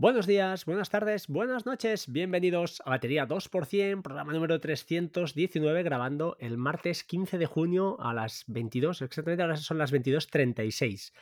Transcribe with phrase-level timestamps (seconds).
[0.00, 6.56] Buenos días, buenas tardes, buenas noches, bienvenidos a Batería 2%, programa número 319, grabando el
[6.56, 11.12] martes 15 de junio a las 22, exactamente ahora son las 22.36.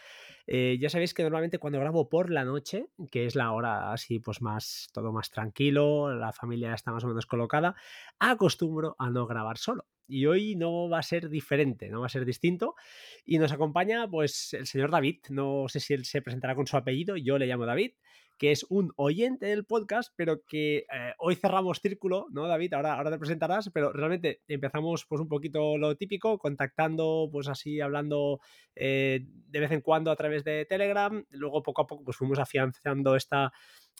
[0.47, 4.19] Eh, ya sabéis que normalmente cuando grabo por la noche, que es la hora así
[4.19, 7.77] pues más, todo más tranquilo, la familia está más o menos colocada,
[8.19, 9.87] acostumbro a no grabar solo.
[10.07, 12.77] Y hoy no va a ser diferente, no va a ser distinto.
[13.25, 16.77] Y nos acompaña pues el señor David, no sé si él se presentará con su
[16.77, 17.93] apellido, yo le llamo David
[18.39, 22.75] que es un oyente del podcast, pero que eh, hoy cerramos círculo, ¿no, David?
[22.75, 27.81] Ahora, ahora te presentarás, pero realmente empezamos pues un poquito lo típico, contactando, pues así,
[27.81, 28.41] hablando
[28.75, 32.39] eh, de vez en cuando a través de Telegram, luego poco a poco pues fuimos
[32.39, 33.53] afianzando esta,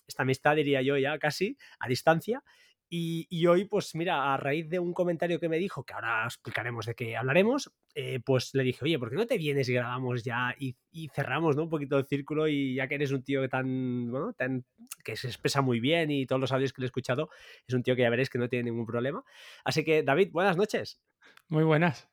[0.07, 2.43] esta amistad, diría yo ya casi, a distancia,
[2.89, 6.87] y, hoy, pues mira, a raíz de un comentario que me dijo, que ahora explicaremos
[6.87, 10.23] de qué hablaremos, eh, pues le dije, oye, ¿por qué no te vienes y grabamos
[10.23, 10.77] ya y,
[11.09, 11.65] cerramos ¿no?
[11.65, 12.47] un poquito el círculo?
[12.47, 14.65] Y ya que eres un tío tan, bueno, tan,
[15.03, 17.29] que se expresa muy bien y todos los audios que le he escuchado,
[17.67, 19.25] es un tío que ya veréis que no tiene ningún problema.
[19.65, 21.01] Así que, David, buenas noches.
[21.49, 22.09] Muy buenas.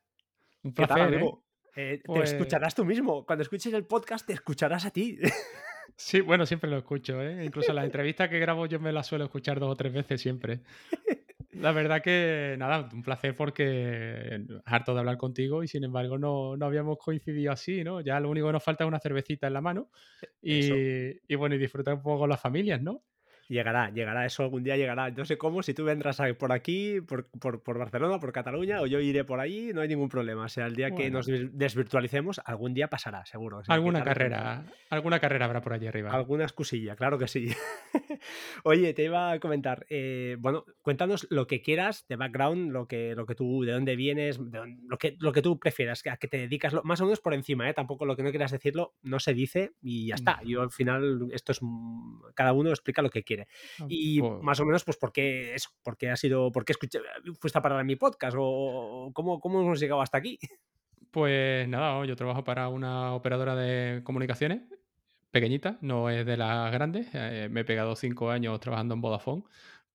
[0.64, 1.32] Un placer, ¿eh?
[1.76, 3.26] Eh, Te pues escucharás tú mismo.
[3.26, 5.20] Cuando escuches el podcast, te escucharás a ti.
[6.06, 7.46] Sí, bueno, siempre lo escucho, ¿eh?
[7.46, 10.59] Incluso las entrevistas que grabo yo me las suelo escuchar dos o tres veces siempre.
[11.52, 16.58] La verdad que, nada, un placer porque harto de hablar contigo y sin embargo no,
[16.58, 18.02] no habíamos coincidido así, ¿no?
[18.02, 19.90] Ya lo único que nos falta es una cervecita en la mano
[20.42, 20.72] y,
[21.31, 23.04] y bueno, y disfrutar un poco con las familias, ¿no?
[23.54, 25.12] Llegará, llegará, eso algún día llegará.
[25.12, 29.00] No sé cómo, si tú vendrás por aquí, por, por, Barcelona, por Cataluña, o yo
[29.00, 30.46] iré por ahí, no hay ningún problema.
[30.46, 33.62] O sea, el día que nos desvirtualicemos, algún día pasará, seguro.
[33.68, 36.09] alguna carrera, alguna carrera habrá por allí arriba.
[36.09, 37.50] Alguna excusilla, claro que sí.
[38.64, 43.14] Oye, te iba a comentar, eh, bueno, cuéntanos lo que quieras de background, lo que,
[43.14, 46.38] lo que tú, de dónde vienes, lo, que, lo que tú prefieras, a que te
[46.38, 47.76] dedicas, más o menos por encima, ¿eh?
[47.76, 50.40] Tampoco lo que no quieras decirlo no se dice y ya está.
[50.44, 51.59] Yo al final, esto es,
[52.34, 53.43] cada uno explica lo que quiere.
[53.80, 55.70] Ah, y más o menos, pues, ¿por qué eso?
[55.84, 57.00] ¿Por qué ha sido, por qué escuché,
[57.40, 58.36] fuiste a parar en mi podcast?
[58.40, 60.40] ¿O cómo, cómo hemos llegado hasta aquí?
[61.12, 64.62] Pues nada, yo trabajo para una operadora de comunicaciones
[65.34, 67.08] pequeñita, no es de las grandes.
[67.14, 69.44] Eh, me he pegado cinco años trabajando en Vodafone,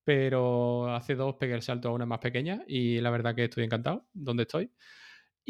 [0.03, 3.63] pero hace dos pegué el salto a una más pequeña y la verdad que estoy
[3.63, 4.71] encantado donde estoy.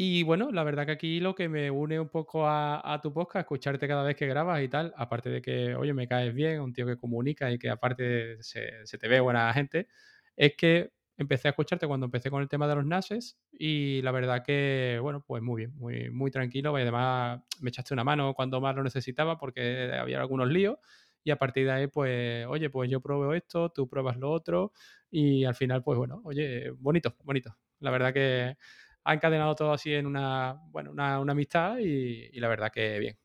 [0.02, 3.42] Y bueno, la verdad que aquí lo que me une un poco a, tu podcast,
[3.42, 6.72] escucharte cada vez que grabas y tal, aparte de que, oye, me caes bien, un
[6.72, 9.88] tío que comunica y que aparte se, te ve buena gente,
[10.36, 14.10] es que empecé a escucharte cuando empecé con el tema de los NASes y la
[14.10, 18.32] verdad que, bueno, pues muy bien, muy, muy tranquilo y además me echaste una mano
[18.32, 20.78] cuando más lo necesitaba porque había algunos líos
[21.22, 24.72] y a partir de ahí, pues, oye, pues yo pruebo esto, tú pruebas lo otro
[25.10, 27.54] y al final, pues bueno, oye, bonito, bonito.
[27.80, 28.56] La verdad que
[29.04, 33.18] ha encadenado todo así en una, bueno, una, amistad y, la verdad que bien.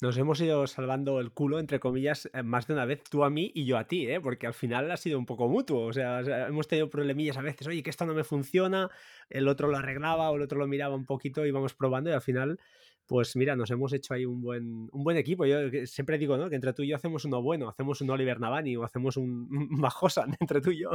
[0.00, 3.30] Nos hemos ido salvando el culo, entre comillas, eh, más de una vez, tú a
[3.30, 4.20] mí y yo a ti, ¿eh?
[4.20, 5.86] porque al final ha sido un poco mutuo.
[5.86, 8.90] O sea, hemos tenido problemillas a veces, oye, que esto no me funciona,
[9.28, 12.12] el otro lo arreglaba o el otro lo miraba un poquito, y íbamos probando y
[12.12, 12.60] al final
[13.08, 15.46] pues mira, nos hemos hecho ahí un buen, un buen equipo.
[15.46, 16.50] Yo siempre digo, ¿no?
[16.50, 19.48] Que entre tú y yo hacemos uno bueno, hacemos un Oliver Navani o hacemos un,
[19.70, 20.90] Majosan entre tú y yo.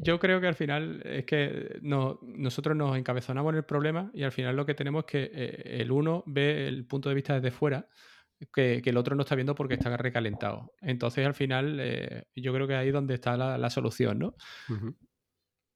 [0.00, 0.18] yo.
[0.18, 4.32] creo que al final es que no, nosotros nos encabezonamos en el problema y al
[4.32, 7.52] final lo que tenemos es que eh, el uno ve el punto de vista desde
[7.52, 7.88] fuera.
[8.52, 10.72] Que, el otro no está viendo porque está recalentado.
[10.80, 14.34] Entonces, al final, eh, yo creo que ahí es donde está la, solución, ¿no?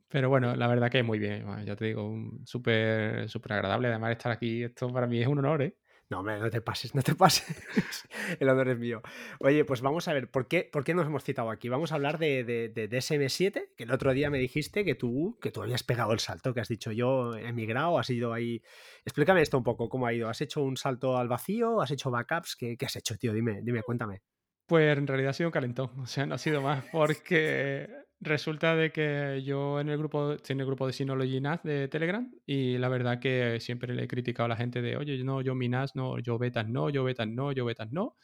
[0.08, 1.44] Pero bueno, la verdad que muy bien.
[1.64, 3.88] ya te digo, súper súper agradable.
[3.88, 5.76] Además, estar aquí, esto para mí es un honor, ¿eh?
[6.10, 7.46] No, hombre, no te pases, no te pases.
[8.40, 9.00] El honor es mío.
[9.40, 11.70] Oye, pues vamos a ver, ¿por qué, por qué nos hemos citado aquí?
[11.70, 15.50] Vamos a hablar de, de, DSM7, que el otro día me dijiste que tú, que
[15.50, 18.62] tú habías pegado el salto, que has dicho yo he emigrado, has ido ahí.
[19.04, 20.28] Explícame esto un poco, ¿cómo ha ido?
[20.28, 21.80] ¿Has hecho un salto al vacío?
[21.80, 22.54] ¿Has hecho backups?
[22.56, 23.32] ¿Qué, qué has hecho, tío?
[23.32, 24.22] Dime, dime, cuéntame.
[24.66, 27.88] Pues en realidad ha sido un calentón, o sea, no ha sido más, porque
[28.20, 32.32] Resulta de que yo en el grupo, en el grupo de Synology NAS de Telegram
[32.46, 35.54] y la verdad que siempre le he criticado a la gente de, oye, no, yo
[35.54, 38.16] mi NAS no, yo betas no, yo betas no, yo betas no.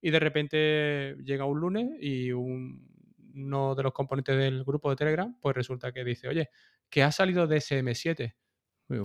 [0.00, 5.36] Y de repente llega un lunes y uno de los componentes del grupo de Telegram,
[5.40, 6.50] pues resulta que dice, oye,
[6.88, 8.36] que ha salido de SM7.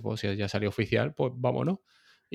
[0.01, 1.79] pues si ya salió oficial, pues vámonos.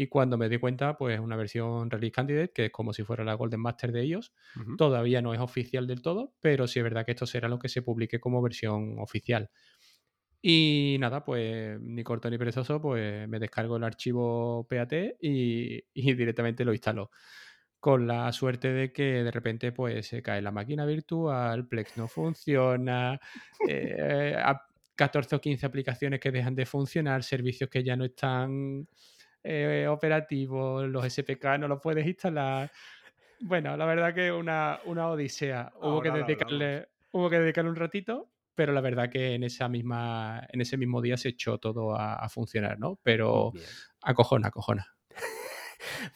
[0.00, 3.24] Y cuando me di cuenta, pues una versión Release Candidate, que es como si fuera
[3.24, 4.32] la Golden Master de ellos,
[4.76, 7.68] todavía no es oficial del todo, pero sí es verdad que esto será lo que
[7.68, 9.50] se publique como versión oficial.
[10.40, 16.64] Y nada, pues ni corto ni perezoso, pues me descargo el archivo PAT y, directamente
[16.64, 17.10] lo instalo.
[17.80, 22.06] Con la suerte de que de repente pues se cae la máquina virtual, Plex no
[22.06, 23.18] funciona,
[24.94, 28.86] 14 eh, o 15 aplicaciones que dejan de funcionar, servicios que ya no están
[29.42, 32.70] eh, operativos, los SPK no los puedes instalar.
[33.40, 35.72] Bueno, la verdad que una, una odisea.
[35.80, 40.46] Hubo que, dedicarle, hubo que dedicarle un ratito, pero la verdad que en esa misma,
[40.50, 42.98] en ese mismo día se echó todo a, funcionar, ¿no?
[43.02, 43.52] Pero
[44.02, 44.97] acojona, acojona.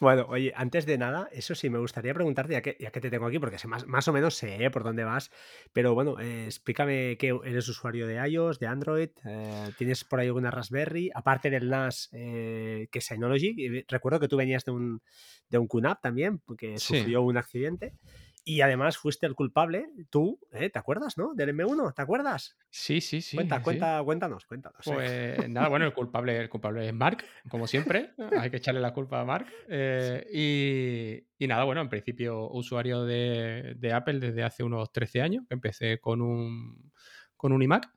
[0.01, 3.11] Bueno, oye, antes de nada, eso sí, me gustaría preguntarte, ya que, ya que te
[3.11, 4.71] tengo aquí, porque más, más o menos sé ¿eh?
[4.71, 5.31] por dónde vas,
[5.73, 10.29] pero bueno, eh, explícame que eres usuario de iOS, de Android, eh, ¿tienes por ahí
[10.29, 11.11] alguna Raspberry?
[11.15, 15.03] Aparte del NAS, que es Synology, recuerdo que tú venías de un,
[15.49, 17.95] de un QNAP también, porque sufrió un accidente.
[18.45, 20.69] Y además fuiste el culpable, tú, ¿eh?
[20.69, 21.33] ¿te acuerdas, no?
[21.33, 22.57] Del M1, ¿te acuerdas?
[22.71, 23.37] Sí, sí, sí.
[23.37, 24.81] Cuenta, cuenta, cuéntanos, cuéntanos.
[24.85, 28.11] Pues nada, bueno, el culpable, el culpable es Mark, como siempre.
[28.37, 29.47] Hay que echarle la culpa a Mark.
[29.69, 35.45] Eh, y, nada, bueno, en principio usuario de, Apple desde hace unos 13 años.
[35.49, 36.91] Empecé con un,
[37.37, 37.89] con un iMac.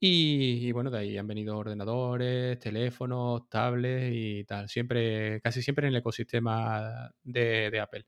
[0.00, 4.70] Y, bueno, de ahí han venido ordenadores, teléfonos, tablets y tal.
[4.70, 8.06] Siempre, casi siempre en el ecosistema de, de Apple.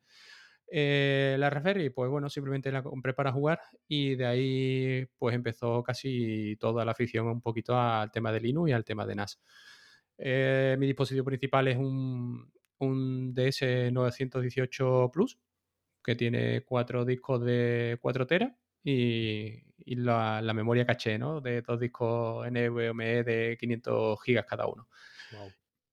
[0.71, 5.83] Eh, la Raspberry, pues bueno, simplemente la compré para jugar y de ahí pues empezó
[5.83, 9.41] casi toda la afición un poquito al tema de Linux y al tema de NAS.
[10.19, 15.39] Eh, mi dispositivo principal es un, un DS918 Plus
[16.03, 18.53] que tiene cuatro discos de 4 teras
[18.85, 21.41] y, la, memoria caché, ¿no?
[21.41, 24.89] De dos discos NVMe de 500 gigas cada uno.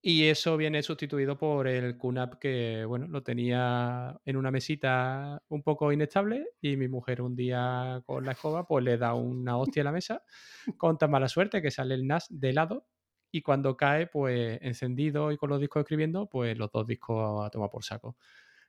[0.07, 5.63] Y eso viene sustituido por el QNAP que, bueno, lo tenía en una mesita un
[5.63, 9.81] poco inestable y mi mujer un día con la escoba pues le da una hostia
[9.81, 10.21] a la mesa
[10.77, 12.85] con tan mala suerte que sale el NAS de lado
[13.31, 17.49] y cuando cae pues encendido y con los discos escribiendo pues los dos discos a
[17.49, 18.15] tomar por saco.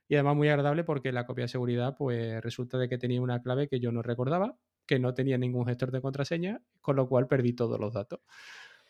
[0.07, 3.43] Y además muy agradable porque la copia de seguridad pues resulta de que tenía una
[3.43, 4.57] clave que yo no recordaba,
[4.87, 8.21] que no tenía ningún gestor de contraseña, con lo cual perdí todos los datos.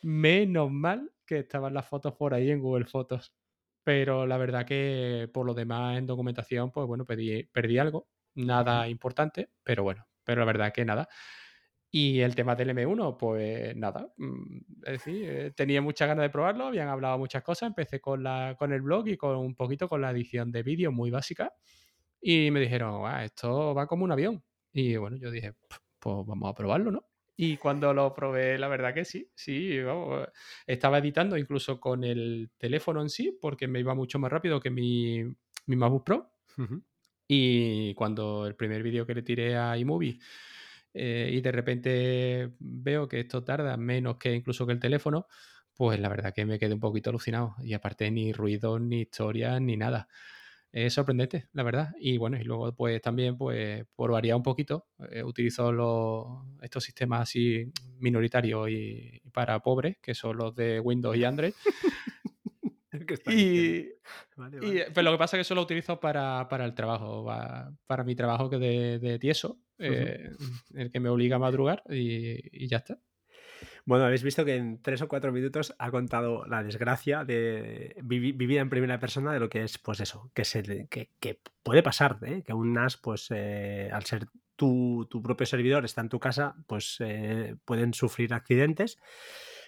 [0.02, 3.34] Menos mal que estaban las fotos por ahí en Google Fotos.
[3.84, 8.10] Pero la verdad que por lo demás en documentación, pues bueno, perdí algo.
[8.36, 11.08] Nada importante, pero bueno, pero la verdad que nada.
[11.90, 14.12] Y el tema del M1, pues nada.
[14.18, 17.68] Mm, es decir, eh, tenía muchas ganas de probarlo, habían hablado muchas cosas.
[17.68, 20.92] Empecé con, la, con el blog y con un poquito con la edición de vídeo
[20.92, 21.54] muy básica.
[22.22, 24.44] Y me dijeron, ah, esto va como un avión.
[24.74, 25.54] Y bueno, yo dije,
[26.00, 27.06] pues vamos a probarlo, ¿no?
[27.40, 30.28] Y cuando lo probé, la verdad que sí, sí, vamos,
[30.66, 34.72] estaba editando incluso con el teléfono en sí, porque me iba mucho más rápido que
[34.72, 35.24] mi,
[35.68, 36.32] mi MacBook Pro.
[37.28, 40.18] Y cuando el primer vídeo que le tiré a iMovie
[40.94, 45.28] eh, y de repente veo que esto tarda menos que incluso que el teléfono,
[45.76, 47.56] pues la verdad que me quedé un poquito alucinado.
[47.62, 50.08] Y aparte ni ruido, ni historias, ni nada
[50.72, 51.90] es sorprendente, la verdad.
[52.00, 56.28] Y bueno, y luego pues también, pues por variar un poquito, eh, utilizo los,
[56.62, 61.54] estos sistemas así minoritarios y, para pobres, que son los de Windows y Android.
[63.28, 63.88] y,
[64.36, 67.26] Pero lo que pasa es que eso lo utilizo para, el trabajo,
[67.86, 70.32] para, mi trabajo que de, de tieso, eh,
[70.74, 73.00] el que me obliga a madrugar y ya está.
[73.86, 78.58] Bueno, habéis visto que en tres o cuatro minutos ha contado la desgracia de vivir
[78.58, 82.44] en primera persona de lo que es, pues eso, que, se, que, puede pasar, ¿eh?
[82.46, 86.98] que un NAS, pues eh, al ser tu, propio servidor, está en tu casa, pues
[87.00, 89.00] eh, pueden sufrir accidentes.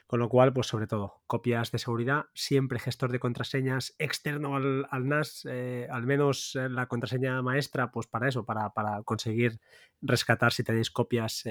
[0.05, 5.07] Con lo cual, pues sobre todo, copias de seguridad, siempre gestor de contraseñas externo al,
[5.07, 9.59] NAS, al menos la contraseña maestra, pues para eso, para, para conseguir
[10.01, 11.43] rescatar si tenéis copias,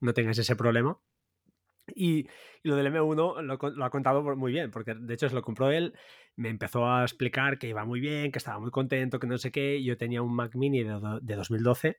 [0.00, 0.98] no tengáis ese problema.
[1.94, 2.28] Y,
[2.62, 5.94] lo del M1 lo, ha contado muy bien, porque de hecho se lo compró él,
[6.36, 9.50] me empezó a explicar que iba muy bien, que estaba muy contento, que no sé
[9.50, 9.82] qué.
[9.82, 11.98] Yo tenía un Mac Mini de, de 2012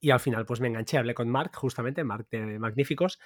[0.00, 3.18] y al final pues me enganché, hablé con Mark, justamente, Mark de Magníficos,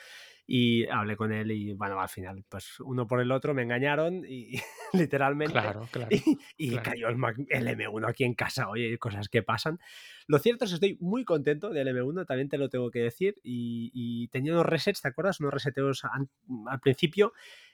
[0.52, 4.24] y hablé con él y bueno, al final pues uno por el otro me engañaron
[4.26, 4.60] y
[4.92, 6.08] literalmente claro, claro,
[6.56, 9.78] y, cayó el, M1 aquí en casa, oye, cosas que pasan.
[10.26, 13.36] Lo cierto es que estoy muy contento del M1, también te lo tengo que decir,
[13.44, 15.38] y, tenía unos resets, ¿te acuerdas?
[15.38, 17.32] Unos reseteos al principio.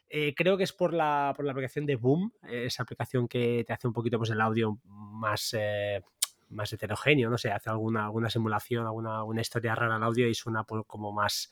[0.08, 3.72] Eh, creo que es por la, por la aplicación de Boom, esa aplicación que te
[3.72, 6.02] hace un poquito pues, el audio más, eh,
[6.48, 10.34] más heterogéneo, no sé, hace alguna, alguna simulación, alguna una historia rara al audio y
[10.34, 11.50] suena como más,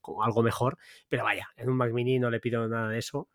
[0.00, 0.78] como algo mejor.
[1.08, 3.28] Pero vaya, en un Mac Mini no le pido nada de eso.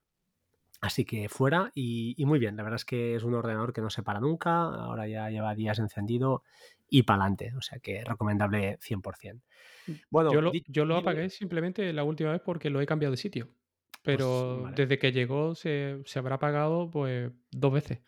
[0.82, 3.91] Así que fuera y, muy bien, la verdad es que es un ordenador que no
[3.91, 6.44] se para nunca, ahora ya lleva días encendido
[6.89, 9.41] y para adelante, o sea que recomendable 100%.
[9.86, 13.12] Mm, bueno, yo lo, yo lo apagué simplemente la última vez porque lo he cambiado
[13.12, 13.50] de sitio,
[14.03, 18.00] pues pero desde que llegó se, se habrá apagado pues dos veces.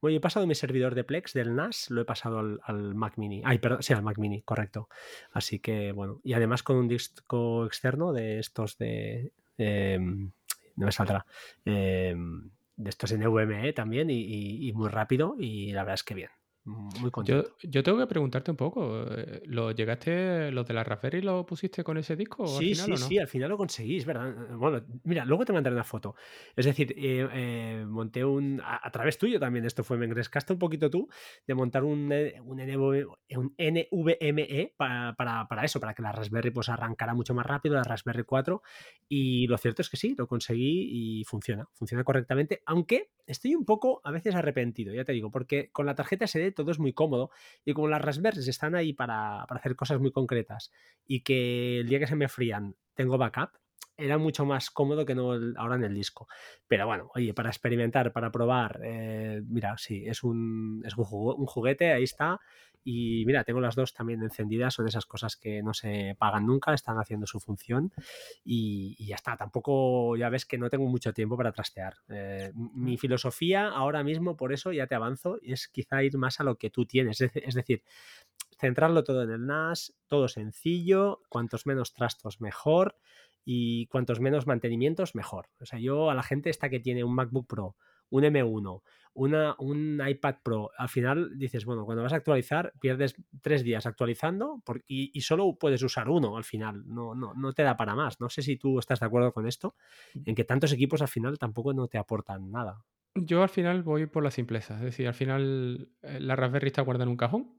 [0.00, 3.42] Bueno, he pasado mi servidor de Plex del NAS, lo he pasado al, Mac Mini.
[3.44, 4.88] Ay, perdón, sí, al Mac Mini, correcto.
[5.32, 9.32] Así que, bueno, y además con un disco externo de estos de...
[9.56, 10.30] Em,
[10.76, 11.26] no me saldrá.
[11.64, 16.30] Em, de estos NVMe también y, muy rápido y la verdad es que bien.
[16.68, 17.54] Muy contento.
[17.62, 21.82] Yo, tengo que preguntarte un poco, eh, ¿lo llegaste, los de la Raspberry lo pusiste
[21.82, 22.96] con ese disco sí, al final sí, o no?
[22.96, 24.34] sí, al final lo conseguís, ¿verdad?
[24.56, 26.14] Bueno, mira, luego te mandaré una foto.
[26.54, 30.58] Es decir, eh, eh, monté un, a, través tuyo también, esto fue, me engrescaste un
[30.58, 31.08] poquito tú,
[31.46, 32.12] de montar un,
[32.44, 37.46] un, un NVMe para, para, para, eso, para que la Raspberry pues arrancara mucho más
[37.46, 38.62] rápido, la Raspberry 4,
[39.08, 43.64] y lo cierto es que sí, lo conseguí y funciona, funciona correctamente, aunque estoy un
[43.64, 46.92] poco a veces arrepentido, ya te digo, porque con la tarjeta SD todo es muy
[46.92, 47.30] cómodo
[47.64, 50.70] y como las Raspberries están ahí para, hacer cosas muy concretas
[51.06, 53.52] y que el día que se me frían tengo backup,
[53.98, 56.28] era mucho más cómodo que no ahora en el disco.
[56.66, 61.92] Pero bueno, oye, para experimentar, para probar, eh, mira, sí, es un, es un juguete,
[61.92, 62.40] ahí está.
[62.84, 66.72] Y mira, tengo las dos también encendidas, son esas cosas que no se pagan nunca,
[66.72, 67.92] están haciendo su función
[68.44, 69.36] y, ya está.
[69.36, 71.96] Tampoco, ya ves que no tengo mucho tiempo para trastear.
[72.08, 76.44] Eh, mi filosofía ahora mismo, por eso ya te avanzo, es quizá ir más a
[76.44, 77.20] lo que tú tienes.
[77.20, 77.82] Es, decir,
[78.58, 82.96] centrarlo todo en el NAS, todo sencillo, cuantos menos trastos mejor
[83.50, 85.48] y cuantos menos mantenimientos mejor.
[85.58, 87.76] O sea, yo a la gente esta que tiene un MacBook Pro,
[88.10, 88.82] un M1,
[89.14, 93.86] una, un iPad Pro, al final dices, bueno, cuando vas a actualizar, pierdes tres días
[93.86, 98.20] actualizando y, solo puedes usar uno al final, no, no, no te da para más.
[98.20, 99.76] No sé si tú estás de acuerdo con esto,
[100.26, 102.84] en que tantos equipos al final tampoco no te aportan nada.
[103.14, 106.82] Yo al final voy por la simpleza, es decir, al final eh, la Raspberry está
[106.82, 107.57] guardada en un cajón,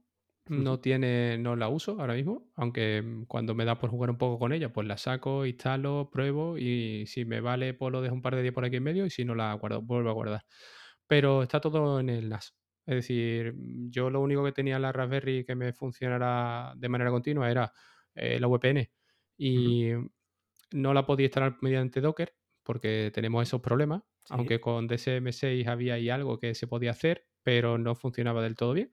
[0.56, 4.18] no tiene, no la uso ahora mismo, aunque mm, cuando me da por jugar un
[4.18, 8.15] poco con ella, pues la saco, instalo, pruebo y si me vale, pues lo dejo
[8.15, 10.13] un par de días por aquí en medio y si no la guardo, vuelvo a
[10.13, 10.46] guardar
[11.08, 12.56] pero está todo en el NAS.
[12.86, 13.56] Es decir,
[13.89, 17.74] yo lo único que tenía en la Raspberry que me funcionara de manera continua era
[18.15, 18.91] eh, la VPN
[19.38, 19.89] y
[20.72, 26.10] no la podía instalar mediante Docker porque tenemos esos problemas, aunque con DSM6 había ahí
[26.10, 28.91] algo que se podía hacer, pero no funcionaba del todo bien.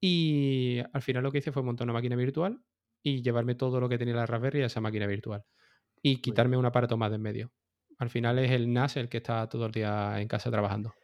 [0.00, 2.60] Y al final lo que hice fue montar una máquina virtual
[3.02, 5.44] y llevarme todo lo que tenía la Raspberry a esa máquina virtual
[6.02, 7.52] y quitarme un aparato más de en medio.
[7.98, 10.94] Al final es el NAS el que está todo el día en casa trabajando.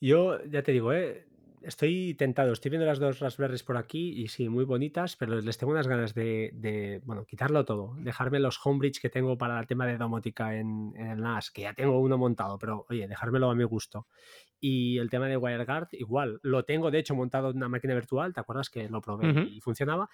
[0.00, 1.26] Yo ya te digo, ¿eh?
[1.66, 2.52] Estoy tentado.
[2.52, 5.88] Estoy viendo las dos Raspberries por aquí y sí, muy bonitas, pero les tengo unas
[5.88, 10.56] ganas de, bueno, quitarlo todo, dejarme los homebridge que tengo para el tema de domótica
[10.56, 14.06] en, el NAS, que ya tengo uno montado, pero oye, dejármelo a mi gusto.
[14.60, 18.32] Y el tema de WireGuard, igual, lo tengo de hecho montado en una máquina virtual,
[18.32, 20.08] ¿te acuerdas que lo probé y funcionaba?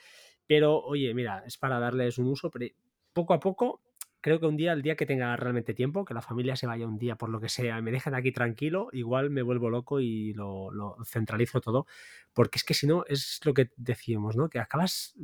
[0.46, 2.66] Pero oye, mira, es para darles un uso, pero
[3.12, 3.80] poco a poco
[4.20, 6.86] creo que un día, el día que tenga realmente tiempo, que la familia se vaya
[6.86, 10.00] un día por lo que sea y me dejen aquí tranquilo, igual me vuelvo loco
[10.00, 10.70] y lo,
[11.04, 11.86] centralizo todo,
[12.32, 14.48] porque es que si no, es lo que decíamos, ¿no?
[14.48, 15.14] Que acabas,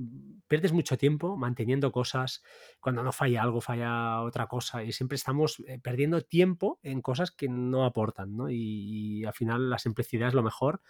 [0.49, 2.43] pierdes mucho tiempo manteniendo cosas,
[2.81, 7.31] cuando no falla algo, falla otra cosa, y siempre estamos eh, perdiendo tiempo en cosas
[7.31, 8.50] que no aportan, ¿no?
[8.50, 10.81] Y, al final la simplicidad es lo mejor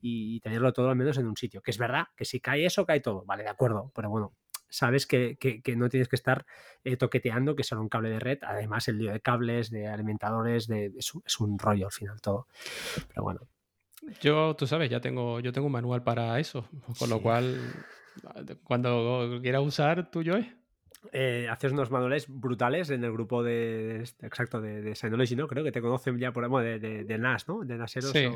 [0.00, 2.86] y tenerlo todo al menos en un sitio, que es verdad que si cae eso,
[2.86, 4.34] cae todo, vale, de acuerdo, pero bueno,
[4.70, 5.36] sabes que,
[5.76, 6.46] no tienes que estar
[6.84, 8.38] eh, toqueteando que solo un cable de red.
[8.42, 12.46] Además, el lío de cables, de alimentadores, de, es, un, rollo al final todo.
[13.08, 13.40] Pero bueno.
[14.20, 16.66] Yo, tú sabes, ya tengo, yo tengo un manual para eso,
[16.98, 17.60] con lo cual,
[18.64, 20.46] cuando quieras usar, tuyo es.
[21.12, 25.48] Eh, haces unos manuales brutales en el grupo de exacto de, de Synology, ¿no?
[25.48, 27.64] Creo que te conocen ya por bueno, de, de, NAS, ¿no?
[27.64, 28.10] De NASeros.
[28.10, 28.28] Sí.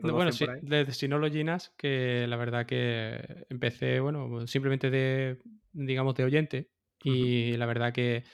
[0.00, 5.38] bueno, sí, de Synology NAS, que la verdad que empecé, bueno, simplemente de,
[5.72, 6.70] digamos, de oyente.
[7.02, 8.24] Y la verdad que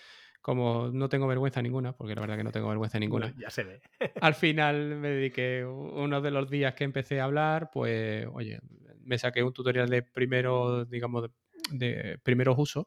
[0.41, 3.33] como no tengo vergüenza ninguna, porque la verdad que no tengo vergüenza ninguna.
[3.39, 3.81] ya se ve.
[4.21, 8.61] al final me dediqué uno de los días que empecé a hablar, pues, oye,
[9.05, 11.31] me saqué un tutorial de primero, digamos,
[11.71, 12.87] de primeros usos,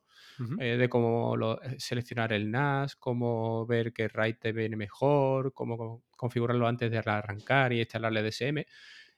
[0.60, 6.04] eh, de cómo eh, seleccionar el NAS, cómo ver qué RAID te viene mejor, cómo
[6.18, 8.66] configurarlo antes de arrancar y instalarle DSM.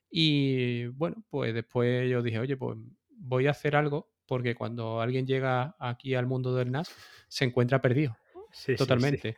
[0.09, 2.77] Y bueno, pues después yo dije, oye, pues
[3.09, 6.93] voy a hacer algo porque cuando alguien llega aquí al mundo del NAS
[7.27, 8.17] se encuentra perdido.
[8.77, 9.37] totalmente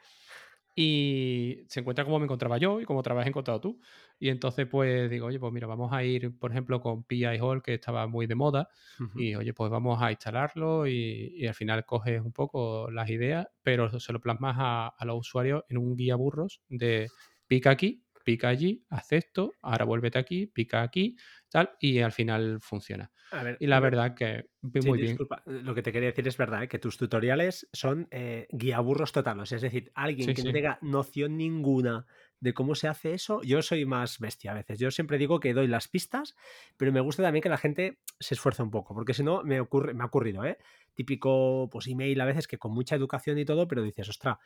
[0.81, 3.81] y se encuentra como me encontraba yo y como otra vez encontrado tú.
[4.19, 7.61] Y entonces, pues digo, oye, pues mira, vamos a ir, por ejemplo, con PI Hall,
[7.63, 8.69] que estaba muy de moda,
[9.15, 13.99] y oye, pues vamos a instalarlo y, al final coges un poco las ideas, pero
[13.99, 17.07] se lo plasmas a, a los usuarios en un guía burros de
[17.47, 21.15] pica aquí, pica allí, acepto, ahora vuélvete aquí, pica aquí,
[21.49, 23.11] tal, y al final funciona
[23.59, 25.17] y la verdad que muy bien.
[25.45, 26.67] Lo que te quería decir es verdad, ¿eh?
[26.67, 29.51] que tus tutoriales son eh, guiaburros totales.
[29.51, 32.05] Es decir, alguien que no tenga noción ninguna
[32.39, 34.79] de cómo se hace eso, yo soy más bestia a veces.
[34.79, 36.36] Yo siempre digo que doy las pistas,
[36.77, 39.60] pero me gusta también que la gente se esfuerce un poco, porque si no, me,
[39.60, 40.58] ocurre, me ha ocurrido, ¿eh?
[40.93, 44.39] Típico pues, email a veces que con mucha educación y todo, pero dices, ostra,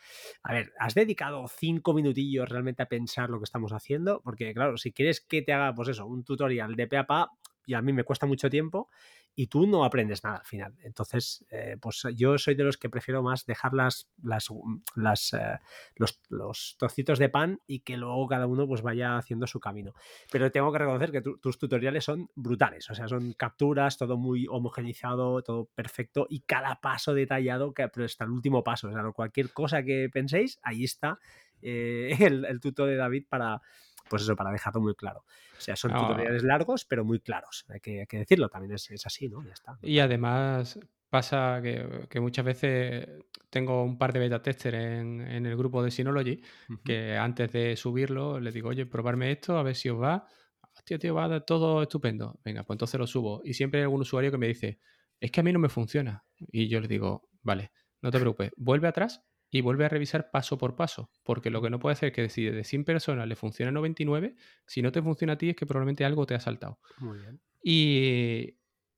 [0.44, 4.22] a ver, ¿has dedicado cinco minutillos realmente a pensar lo que estamos haciendo?
[4.22, 7.32] Porque, claro, si quieres que te haga, pues eso, un tutorial de pe a pa,
[7.65, 8.89] y a mí me cuesta mucho tiempo
[9.36, 10.75] y tú no aprendes nada al final.
[10.84, 14.50] Entonces, eh, pues yo soy de los que prefiero más dejar las, las,
[14.96, 15.60] las eh,
[15.96, 19.93] los, los, trocitos de pan y que luego cada uno pues vaya haciendo su camino.
[20.32, 24.46] Pero tengo que reconocer que tus tutoriales son brutales, o sea, son capturas, todo muy
[24.48, 29.03] homogenizado, todo perfecto y cada paso detallado, que, pero hasta el último paso, o sea,
[29.12, 31.20] cualquier cosa que penséis, ahí está
[31.62, 33.62] eh, el, el tuto de David para
[34.10, 35.26] pues eso, para dejarlo muy claro.
[35.58, 37.66] O sea, son tutoriales largos, pero muy claros.
[37.70, 39.44] Hay que, decirlo, también es, así, ¿no?
[39.44, 39.78] Ya está.
[39.82, 40.80] Y además
[41.10, 43.08] pasa que, muchas veces
[43.50, 46.42] tengo un par de beta testers en, el grupo de Synology
[46.84, 50.28] que antes de subirlo les digo, oye, probarme esto, a ver si os va.
[50.76, 52.40] Hostia, tío, va todo estupendo.
[52.44, 53.42] Venga, pues entonces lo subo.
[53.46, 54.80] Y siempre hay algún usuario que me dice,
[55.20, 56.26] es que a mí no me funciona.
[56.52, 60.58] Y yo les digo, vale, no te preocupes, vuelve atrás y vuelve a revisar paso
[60.58, 63.36] por paso, porque lo que no puede hacer es que si de 100 personas le
[63.36, 66.80] funciona 99, si no te funciona a ti es que probablemente algo te ha saltado.
[66.98, 67.40] Muy bien.
[67.62, 68.58] Y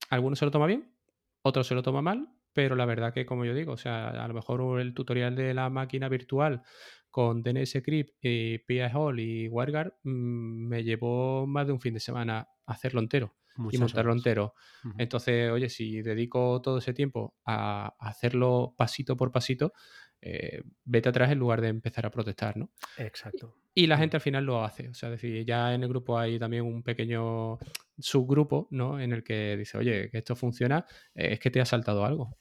[0.09, 0.95] algunos se lo toma bien,
[1.41, 4.27] otros se lo toma mal, pero la verdad que como yo digo, o sea, a
[4.29, 6.61] lo mejor el tutorial de la máquina virtual
[7.11, 11.95] con DNS Crypt y PI Hall y WireGuard mm, me llevó más de un fin
[11.95, 13.35] de semana hacerlo entero
[13.71, 14.53] y montarlo entero.
[14.97, 19.73] Entonces, oye, si dedico todo ese tiempo a hacerlo pasito por pasito,
[20.21, 22.71] eh, vete atrás en lugar de empezar a protestar, ¿no?
[22.97, 23.55] Exacto.
[23.73, 24.89] Y la gente al final lo hace.
[24.89, 27.57] O sea, decir, ya en el grupo hay también un pequeño
[27.99, 28.99] subgrupo, ¿no?
[28.99, 32.37] En el que dice, oye, que esto funciona, eh, es que te ha saltado algo.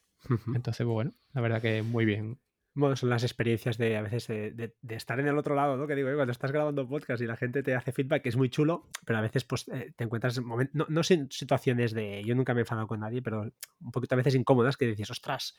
[0.55, 2.39] Entonces, bueno, la verdad que muy bien.
[2.77, 5.87] Bueno, son las experiencias de a veces de, estar en el otro lado, ¿no?
[5.87, 8.51] Que digo, cuando estás grabando podcast y la gente te hace feedback, que es muy
[8.51, 12.53] chulo, pero a veces pues eh, te encuentras momentos, no, no situaciones de, yo nunca
[12.53, 13.43] me he enfadado con nadie, pero
[13.81, 15.57] un poquito a veces incómodas que dices, ostras,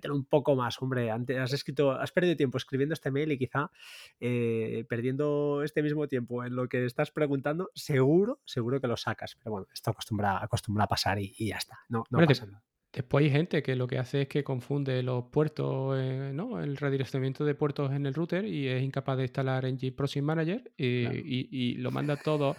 [0.00, 3.36] tengo un poco más, hombre, antes has escrito, has perdido tiempo escribiendo este mail y
[3.36, 3.70] quizá
[4.18, 9.36] eh, perdiendo este mismo tiempo en lo que estás preguntando, seguro, seguro que lo sacas,
[9.36, 12.64] pero bueno, esto acostumbra, acostumbra a pasar y, ya está, no, no pasa nada.
[12.98, 16.60] Después hay gente que lo que hace es que confunde los puertos, eh, ¿no?
[16.60, 20.72] El redireccionamiento de puertos en el router y es incapaz de instalar en Proxy Manager
[20.76, 22.56] y, lo manda todo.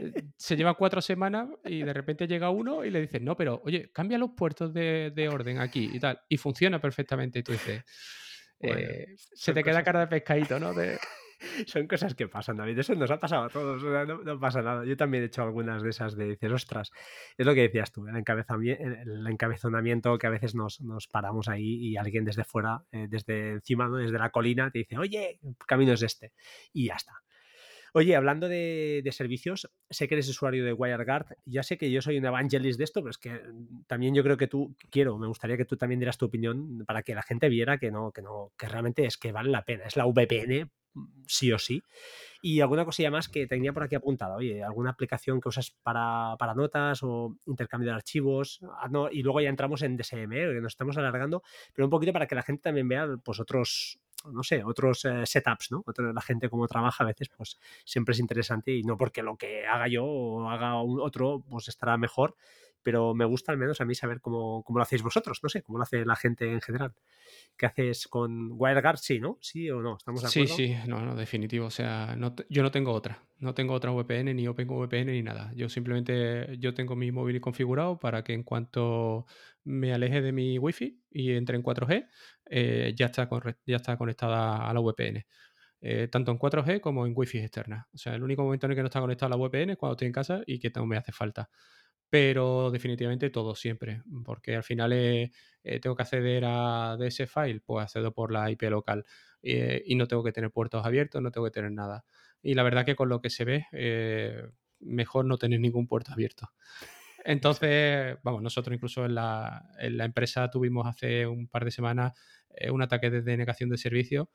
[0.00, 3.62] Eh, se lleva cuatro semanas y de repente llega uno y le dice, no, pero
[3.64, 6.20] oye, cambia los puertos de, orden aquí y tal.
[6.28, 7.38] Y funciona perfectamente.
[7.38, 7.84] Y tú dices,
[8.58, 10.74] eh, se te queda cara de pescadito, ¿no?
[10.74, 10.98] De,
[11.66, 12.78] son cosas que pasan, David.
[12.78, 13.82] Eso nos ha pasado a todos.
[13.82, 14.84] no, pasa nada.
[14.84, 16.90] Yo también he hecho algunas de esas de dices, ostras,
[17.36, 20.78] es lo que decías tú, el, el encabezonamiento que a veces nos,
[21.10, 25.38] paramos ahí y alguien desde fuera, eh, desde encima, desde la colina, te dice, oye,
[25.42, 26.32] el camino es este.
[26.72, 27.12] Y ya está.
[27.98, 31.38] Oye, hablando de, servicios, sé que eres usuario de WireGuard.
[31.46, 34.22] Ya sé que yo soy un evangelist de esto, pero es que mm, también yo
[34.22, 37.22] creo que tú quiero, me gustaría que tú también dieras tu opinión para que la
[37.22, 39.84] gente viera que no, que no, que realmente es que vale la pena.
[39.86, 40.70] Es la VPN
[41.26, 41.82] sí o sí.
[42.42, 44.36] Y alguna cosilla más que tenía por aquí apuntada.
[44.36, 48.60] Oye, alguna aplicación que usas para, notas o intercambio de archivos.
[48.78, 50.52] Ah, no, y luego ya entramos en DSM, ¿eh?
[50.54, 51.42] que nos estamos alargando,
[51.74, 53.98] pero un poquito para que la gente también vea pues otros,
[54.32, 55.84] no sé, otros eh, setups, ¿no?
[56.12, 59.66] la gente cómo trabaja a veces, pues siempre es interesante y no porque lo que
[59.66, 62.36] haga yo o haga un otro, pues estará mejor,
[62.86, 65.60] pero me gusta al menos a mí saber cómo, cómo, lo hacéis vosotros, no sé,
[65.62, 66.94] cómo lo hace la gente en general.
[67.56, 68.98] ¿Qué haces con WireGuard?
[68.98, 69.38] Sí, ¿no?
[69.40, 69.96] ¿Sí o no?
[69.96, 70.54] ¿Estamos de acuerdo?
[70.54, 71.66] Sí, sí, no, no, definitivo.
[71.66, 72.16] O sea,
[72.48, 73.24] yo no tengo otra.
[73.38, 75.52] No tengo otra VPN, ni OpenVPN, ni nada.
[75.56, 79.26] Yo simplemente yo tengo mi móvil configurado para que en cuanto
[79.64, 82.06] me aleje de mi Wi-Fi y entre en 4G,
[82.50, 83.28] eh, ya, está
[83.66, 85.26] ya está conectada a la VPN.
[85.80, 87.88] Eh, tanto en 4G como en Wi-Fi externa.
[87.92, 89.78] O sea, el único momento en el que no está conectada a la VPN es
[89.78, 91.50] cuando estoy en casa y que no me hace falta
[92.08, 95.32] pero definitivamente todo siempre, porque al final eh,
[95.64, 99.04] eh, tengo que acceder a ese file, pues accedo por la IP local
[99.42, 102.04] eh, y no tengo que tener puertos abiertos, no tengo que tener nada.
[102.42, 106.50] Y la verdad que con lo que se ve, mejor no tener ningún puerto abierto.
[107.24, 112.12] Entonces, vamos, nosotros incluso en la, en la empresa tuvimos hace un par de semanas
[112.70, 114.30] un ataque de denegación de servicio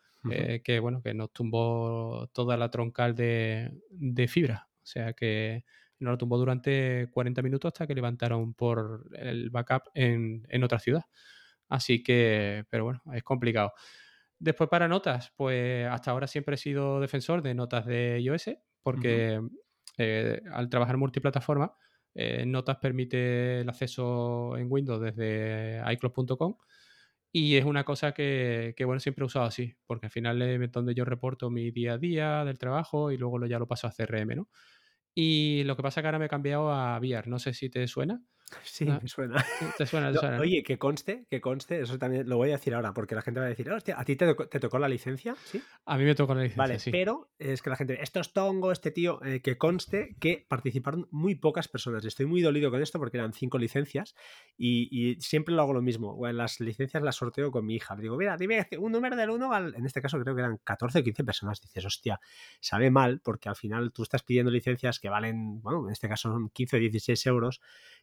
[0.64, 4.68] que, bueno, que nos tumbó toda la troncal de, de fibra.
[4.84, 5.64] O sea que
[6.02, 11.04] no lo tumbó durante 40 minutos hasta que levantaron por el backup en, otra ciudad.
[11.70, 13.74] Así que, pero bueno, es complicado.
[14.38, 18.50] Después para notas, pues hasta ahora siempre he sido defensor de notas de iOS,
[18.82, 19.40] porque
[19.98, 21.74] eh, al trabajar multiplataforma,
[22.14, 26.58] eh, Notas permite el acceso en Windows desde iCloud.com
[27.32, 30.94] y es una cosa que, bueno, siempre he usado así, porque al final es donde
[30.96, 34.36] yo reporto mi día a día del trabajo y luego ya lo paso a CRM,
[34.36, 34.50] ¿no?
[35.16, 37.30] Y lo que pasa es que ahora me he cambiado a VR.
[37.30, 38.22] No sé si te suena.
[38.64, 39.36] Sí, Ah, me suena.
[39.78, 40.08] ¿Te suena?
[40.10, 40.42] ¿Te No, suena, no?
[40.44, 43.40] oye, que conste, que conste, eso también lo voy a decir ahora, porque la gente
[43.40, 45.36] va a decir, hostia, ¿a ti te tocó, te tocó la licencia?
[45.46, 45.62] ¿Sí?
[45.86, 46.92] A mí me tocó la licencia, Vale, sí.
[46.92, 51.08] pero es que la gente, esto es tongo, este tío, eh, que conste que participaron
[51.12, 52.04] muy pocas personas.
[52.06, 54.16] Estoy muy dolido con esto porque eran cinco licencias
[54.58, 56.16] y, y siempre lo hago lo mismo.
[56.16, 57.96] Bueno, las licencias las sorteo con mi hija.
[57.96, 59.76] Le digo, mira, dime un número del 1 al.
[59.76, 61.62] En este caso creo que eran 14 o 15 personas.
[61.62, 62.20] Dices, hostia,
[62.60, 66.32] sabe mal porque al final tú estás pidiendo licencias que valen, bueno, en este caso
[66.32, 67.62] son 15 o 16 euros,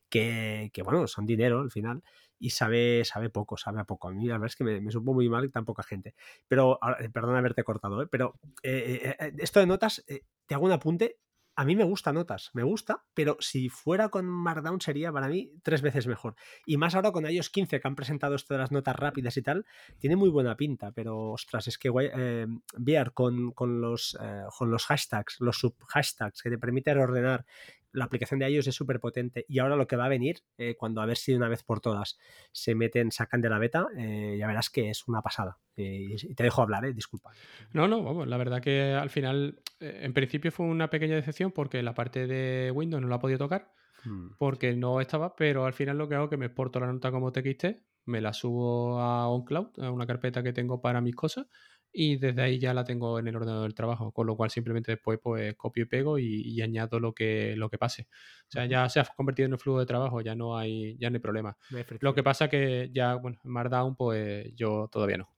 [0.09, 0.38] que,
[0.73, 2.03] que bueno, son dinero al final
[2.39, 4.09] y sabe, sabe poco, sabe a poco.
[4.09, 6.15] A mí la verdad es que me, supo muy mal tan poca gente.
[6.47, 8.07] Pero, eh, perdón haberte cortado, ¿eh?
[8.11, 11.19] pero eh, eh, eh, esto de notas, eh, te hago un apunte.
[11.57, 15.51] A mí me gusta notas, me gusta, pero si fuera con Markdown sería para mí
[15.65, 16.37] tres veces mejor.
[16.65, 19.43] Y más ahora con iOS 15 que han presentado esto de las notas rápidas y
[19.43, 19.67] tal,
[19.99, 22.47] tiene muy buena pinta, pero ostras, es que eh,
[22.77, 27.45] Bear con, con, eh, con los hashtags, los subhashtags que te permiten ordenar
[27.93, 30.77] la aplicación de iOS es súper potente y ahora lo que va a venir, eh,
[30.77, 32.19] cuando a ver si de una vez por todas
[32.53, 35.59] se meten, sacan de la beta, eh, ya verás que es una pasada.
[35.77, 37.31] Eh, y te dejo hablar, disculpa.
[37.73, 41.83] No, no, vamos, la verdad que al final, en principio fue una pequeña decepción porque
[41.83, 43.73] la parte de Windows no la ha podido tocar
[44.05, 44.31] Hmm.
[44.39, 47.11] porque no estaba, pero al final lo que hago es que me exporto la nota
[47.11, 47.65] como TXT,
[48.07, 51.47] me la subo a OnCloud, a una carpeta que tengo para mis cosas
[51.93, 54.93] y desde ahí ya la tengo en el ordenador del trabajo, con lo cual simplemente
[54.93, 58.09] después pues copio y pego y, y añado lo que, lo que pase.
[58.49, 61.11] O sea, ya se ha convertido en un flujo de trabajo, ya no hay, ya
[61.11, 61.57] no hay problema.
[61.71, 65.35] No hay Lo que pasa que ya, bueno, Markdown pues yo todavía no.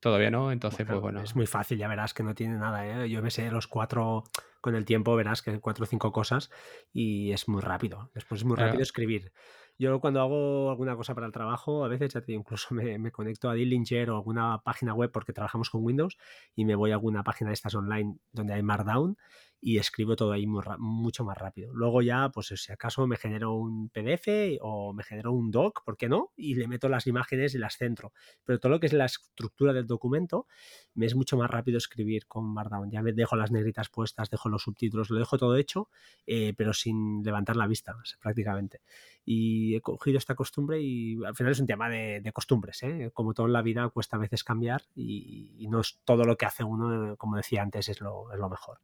[0.00, 1.20] Todavía no, entonces bueno, pues bueno.
[1.22, 3.08] Es muy fácil, ya verás que no tiene nada, ¿eh?
[3.08, 4.24] Yo me sé los cuatro,
[4.60, 6.50] con el tiempo verás que cuatro o cinco cosas
[6.92, 8.10] y es muy rápido.
[8.14, 8.66] Después es muy Claro.
[8.66, 9.32] rápido escribir.
[9.78, 13.10] Yo cuando hago alguna cosa para el trabajo, a veces ya te incluso me, me
[13.10, 16.16] conecto a Dillinger o alguna página web porque trabajamos con Windows
[16.54, 19.16] y me voy a alguna página de estas online donde hay Markdown
[19.64, 21.72] y escribo todo ahí muy mucho más rápido.
[21.72, 25.96] Luego ya, pues si acaso me genero un PDF o me genero un doc, ¿por
[25.96, 26.32] qué no?
[26.36, 28.12] Y le meto las imágenes y las centro.
[28.44, 30.48] Pero todo lo que es la estructura del documento,
[30.94, 32.90] me es mucho más rápido escribir con Markdown.
[32.90, 35.88] Ya me dejo las negritas puestas, dejo los subtítulos, lo dejo todo hecho,
[36.26, 38.80] eh, pero sin levantar la vista, prácticamente.
[39.24, 43.12] Y he cogido esta costumbre y al final es un tema de, de costumbres, ¿eh?
[43.14, 46.36] Como todo en la vida cuesta a veces cambiar y, y, no es todo lo
[46.36, 48.80] que hace uno, como decía antes, es lo, es lo mejor.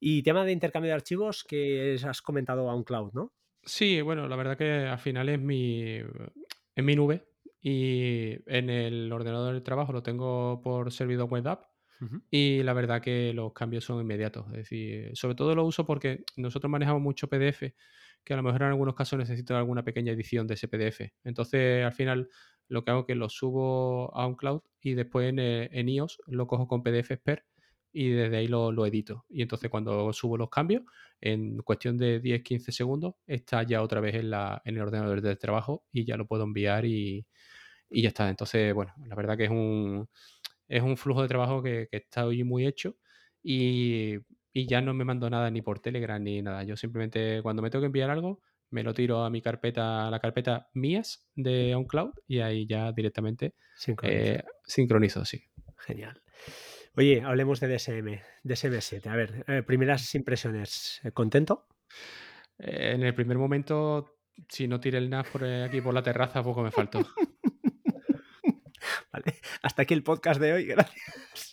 [0.00, 3.32] Y tema de intercambio de archivos que has comentado a un cloud, ¿no?
[3.64, 7.26] Sí, bueno, la verdad que al final es mi, en mi nube
[7.60, 11.64] y en el ordenador del trabajo lo tengo por servidor web app
[12.00, 12.22] uh -huh.
[12.30, 14.46] y la verdad que los cambios son inmediatos.
[14.50, 17.74] Es decir, sobre todo lo uso porque nosotros manejamos mucho PDF
[18.24, 21.12] que a lo mejor en algunos casos necesito alguna pequeña edición de ese PDF.
[21.24, 22.28] Entonces, al final,
[22.68, 25.88] lo que hago es que lo subo a un cloud y después en, eh, en
[25.88, 27.44] iOS lo cojo con PDF Expert
[27.98, 29.24] y desde ahí lo, lo, edito.
[29.30, 30.82] Y entonces cuando subo los cambios,
[31.18, 35.38] en cuestión de 10-15 segundos, está ya otra vez en, la, en, el ordenador del
[35.38, 37.26] trabajo y ya lo puedo enviar y,
[37.88, 38.28] y, ya está.
[38.28, 40.10] Entonces, bueno, la verdad que es un,
[40.68, 42.98] es un flujo de trabajo que, que está hoy muy hecho
[43.42, 44.16] y,
[44.52, 46.64] y, ya no me mando nada ni por Telegram ni nada.
[46.64, 50.10] Yo simplemente cuando me tengo que enviar algo, me lo tiro a mi carpeta, a
[50.10, 55.42] la carpeta mías de OnCloud y ahí ya directamente sincronizo, eh, sincronizo sí.
[55.78, 56.20] Genial.
[56.98, 59.06] Oye, hablemos de DSM, DSM7.
[59.08, 61.02] A ver, eh, primeras impresiones.
[61.12, 61.66] ¿Contento?
[62.58, 64.16] Eh, en el primer momento,
[64.48, 67.00] si no tiré el NAS por aquí por la terraza, poco me faltó.
[69.12, 70.64] vale, hasta aquí el podcast de hoy.
[70.74, 71.45] Gracias.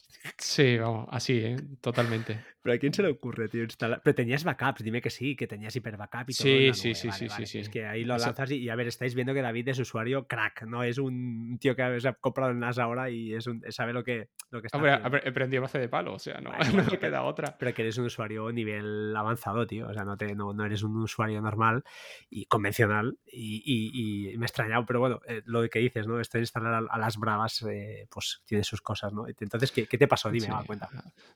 [0.43, 1.56] Sí, vamos, así, ¿eh?
[1.79, 2.43] totalmente.
[2.63, 4.01] Pero a quién se le ocurre, tío, instalar.
[4.03, 6.47] Pero tenías backups, dime que sí, que tenías hiper backup y todo.
[6.47, 6.73] Sí, nube.
[6.73, 7.45] sí, sí, vale, sí, vale.
[7.45, 7.60] sí, sí.
[7.60, 10.27] Es que ahí lo lanzas y, y, a ver, estáis viendo que David es usuario
[10.27, 13.62] crack, no es un tío que se ha comprado el NAS ahora y es un,
[13.69, 15.17] sabe lo que, lo que está Hombre, haciendo.
[15.17, 17.58] he aprendido base de palo, o sea, no, vale, no me queda otra.
[17.58, 19.88] Pero que eres un usuario nivel avanzado, tío.
[19.89, 21.84] O sea, no, te, no, no eres un usuario normal
[22.29, 26.19] y convencional y, y, y me he extrañado, pero bueno, eh, lo que dices, ¿no?
[26.21, 29.25] Esto de instalar a, a las bravas, eh, pues tiene sus cosas, ¿no?
[29.27, 30.32] Entonces, ¿qué, qué te pasó?
[30.33, 30.51] Dime, Sí.
[30.51, 30.89] va, cuenta.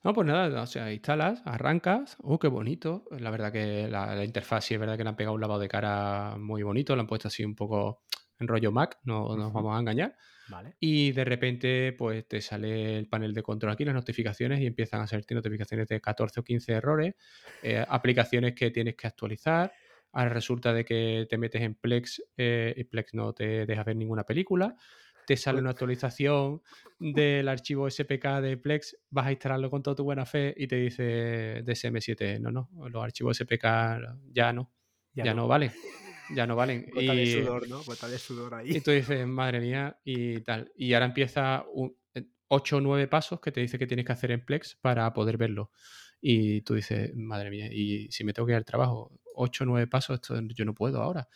[0.03, 3.05] No, pues nada, o sea, instalas, arrancas, oh, qué bonito.
[3.19, 5.59] La verdad que la, la, interfaz sí es verdad que le han pegado un lavado
[5.59, 8.03] de cara muy bonito, le han puesto así un poco
[8.39, 10.15] en rollo Mac, no nos vamos a engañar.
[10.49, 10.75] Vale.
[10.79, 15.01] Y de repente, pues te sale el panel de control aquí, las notificaciones, y empiezan
[15.01, 17.15] a salirte notificaciones de 14 o 15 errores,
[17.63, 19.73] eh, aplicaciones que tienes que actualizar.
[20.13, 23.97] Ahora resulta de que te metes en Plex eh, y Plex no te deja ver
[23.97, 24.75] ninguna película
[25.27, 26.61] te sale una actualización
[26.97, 30.77] del archivo SPK de Plex, vas a instalarlo con toda tu buena fe y te
[30.77, 33.63] dice DSM7, no, no, los archivos SPK
[34.31, 34.71] ya no,
[35.13, 35.41] ya, ya no.
[35.41, 35.47] no.
[35.49, 35.73] valen,
[36.33, 36.89] ya no valen.
[36.95, 37.83] Bota y, de sudor, ¿no?
[37.83, 38.77] Bota de sudor ahí.
[38.77, 40.71] Y tú dices, madre mía, y tal.
[40.77, 41.93] Y ahora empieza un,
[42.47, 45.35] 8 o 9 pasos que te dice que tienes que hacer en Plex para poder
[45.35, 45.71] verlo.
[46.21, 49.67] Y tú dices, madre mía, y si me tengo que ir al trabajo, 8 o
[49.67, 51.27] 9 pasos, esto yo no puedo ahora.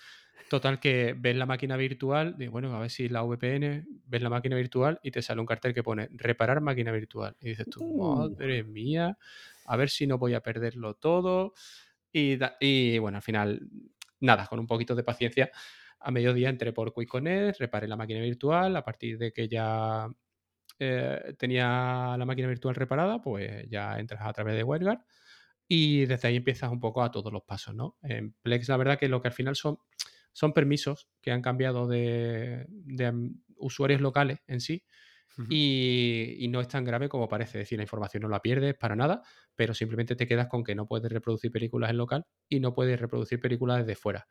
[0.50, 4.30] Total que ves la máquina virtual, de bueno, a ver si la VPN, ves la
[4.30, 7.38] máquina virtual y te sale un cartel que pone reparar máquina virtual.
[7.40, 8.30] Y dices tú, Uh.
[8.30, 9.18] madre mía,
[9.66, 11.54] a ver si no voy a perderlo todo.
[12.12, 13.62] Y, da- y bueno, al final,
[14.20, 15.52] nada, con un poquito de paciencia,
[16.00, 20.08] a mediodía entré por Quick Connect, reparé la máquina virtual, a partir de que ya
[20.80, 25.00] eh, tenía la máquina virtual reparada, pues ya entras a través de WebGuard
[25.68, 27.98] y desde ahí empiezas un poco a todos los pasos, ¿no?
[28.02, 29.78] En Plex, la verdad que lo que al final son,
[30.34, 34.84] son permisos que han cambiado de, de, usuarios locales en sí
[35.50, 37.60] y, y no es tan grave como parece.
[37.60, 39.22] Es decir, la información no la pierdes para nada,
[39.56, 43.00] pero simplemente te quedas con que no puedes reproducir películas en local y no puedes
[43.00, 44.28] reproducir películas desde fuera.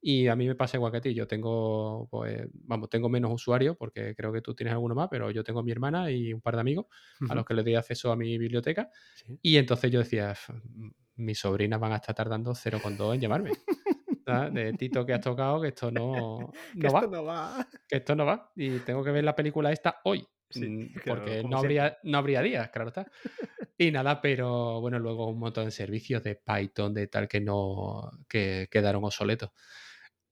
[0.00, 1.14] Y a mí me pasa igual que a ti.
[1.14, 5.30] Yo tengo, pues, vamos, tengo menos usuarios porque creo que tú tienes alguno más, pero
[5.30, 6.86] yo tengo a mi hermana y un par de amigos
[7.28, 8.90] a los que les doy acceso a mi biblioteca.
[9.14, 9.38] Sí.
[9.42, 13.50] Y entonces yo decía, "F- m- mis sobrinas van a estar tardando 0,2 en llamarme.
[14.28, 14.54] ¿sabes?
[14.54, 17.66] De Tito que has tocado, que esto no, Que no esto va, no va.
[17.88, 18.52] que esto no va.
[18.56, 20.26] Y tengo que ver la película esta hoy.
[20.50, 21.58] Sí, mm, claro, porque no siempre.
[21.58, 23.10] habría, no habría días, claro está.
[23.78, 28.10] Y nada, pero bueno, luego un montón de servicios de Python, de tal que no,
[28.28, 29.50] que quedaron obsoletos.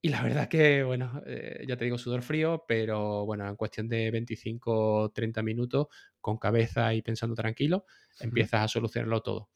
[0.03, 3.89] Y la verdad que, bueno, eh, ya te digo, sudor frío, pero bueno, en cuestión
[3.89, 5.89] de 25 o 30 minutos,
[6.21, 7.87] con cabeza y pensando tranquilo,
[8.21, 9.51] empiezas a solucionarlo todo.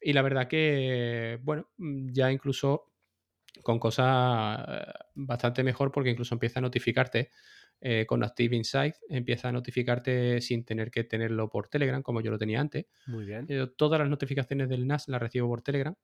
[0.00, 2.91] Y la verdad que, bueno, mm, ya incluso
[3.62, 7.30] con cosas eh, bastante mejor porque incluso empieza a notificarte
[7.80, 12.30] eh, con Active Insight, empieza a notificarte sin tener que tenerlo por Telegram, como yo
[12.30, 12.86] lo tenía antes.
[13.06, 13.44] Muy bien.
[13.48, 15.94] Eh, todas las notificaciones del NAS las recibo por Telegram.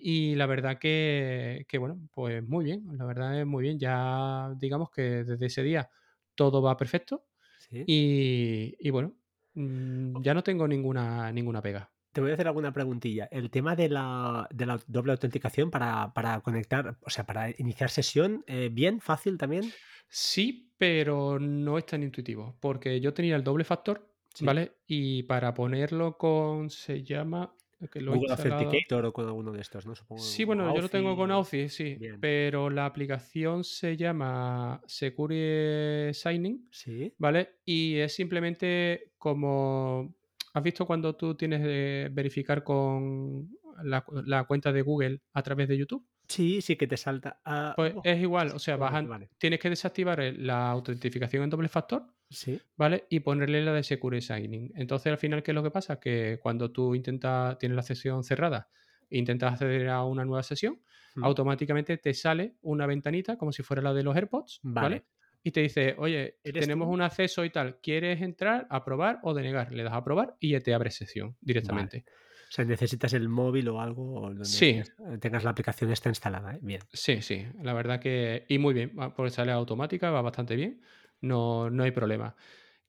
[0.00, 3.78] Y la verdad que, que, bueno, pues muy bien, la verdad es muy bien.
[3.78, 5.88] Ya digamos que desde ese día
[6.34, 7.26] todo va perfecto
[7.58, 7.86] Sí.
[7.86, 9.16] y, y bueno,
[9.54, 11.89] mm, ya no tengo ninguna, ninguna pega.
[12.12, 13.28] Te voy a hacer alguna preguntilla.
[13.30, 17.90] El tema de la, de la doble autenticación para, para conectar, o sea, para iniciar
[17.90, 19.70] sesión, eh, bien, fácil también.
[20.08, 24.44] Sí, pero no es tan intuitivo, porque yo tenía el doble factor, Sí.
[24.44, 24.72] ¿vale?
[24.86, 27.54] Y para ponerlo con, se llama,
[27.92, 29.94] que lo he Google Authenticator o con alguno de estos, ¿no?
[29.94, 30.22] Supongo.
[30.22, 31.62] Sí, bueno, yo lo tengo con Authy.
[31.62, 32.20] Authy, sí, Bien.
[32.20, 37.12] pero la aplicación se llama Secure Signing, Sí.
[37.18, 37.56] ¿vale?
[37.64, 40.14] Y es simplemente como,
[40.52, 43.50] ¿has visto cuando tú tienes que verificar con
[43.82, 46.06] la, la cuenta de Google a través de YouTube?
[46.28, 47.40] Sí, sí que te salta.
[47.44, 49.30] Ah, Pues oh, es igual, o sea, vale, a- vale.
[49.38, 52.60] tienes que desactivar la autentificación en doble factor, Sí.
[52.76, 53.06] ¿vale?
[53.10, 54.70] Y ponerle la de Secure Signing.
[54.76, 55.98] Entonces, al final, ¿qué es lo que pasa?
[55.98, 58.68] Que cuando tú intentas, tienes la sesión cerrada
[59.12, 60.80] intentas acceder a una nueva sesión,
[61.16, 61.24] Mm.
[61.24, 64.86] automáticamente te sale una ventanita como si fuera la de los AirPods, ¿vale?
[65.00, 65.04] Vale.
[65.42, 66.92] Y te dice, oye, ¿Eres tenemos tú?
[66.92, 69.72] un acceso y tal, ¿quieres entrar, aprobar o denegar?
[69.72, 72.04] Le das a aprobar y ya te abre sesión directamente.
[72.48, 74.72] O sea, necesitas el móvil o algo donde Sí.
[74.72, 76.54] tengas, tengas la aplicación esta instalada.
[76.54, 76.58] ¿eh?
[76.60, 76.80] Bien.
[76.92, 78.44] Sí, sí, la verdad que...
[78.48, 80.82] Y muy bien, porque sale automática, va bastante bien,
[81.20, 82.34] no, no hay problema.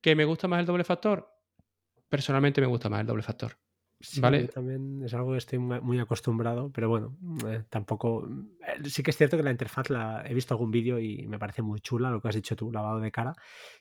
[0.02, 1.30] ¿Que me gusta más el doble factor?
[2.10, 3.56] Personalmente me gusta más el doble factor.
[4.02, 4.48] Sí, Vale.
[4.48, 7.16] también es algo que estoy mu- muy acostumbrado, pero bueno,
[7.48, 8.28] eh, tampoco.
[8.28, 11.38] eh, Sí que es cierto que la interfaz la he visto algún vídeo y me
[11.40, 13.34] parece muy chula lo que has dicho tú, lavado de cara.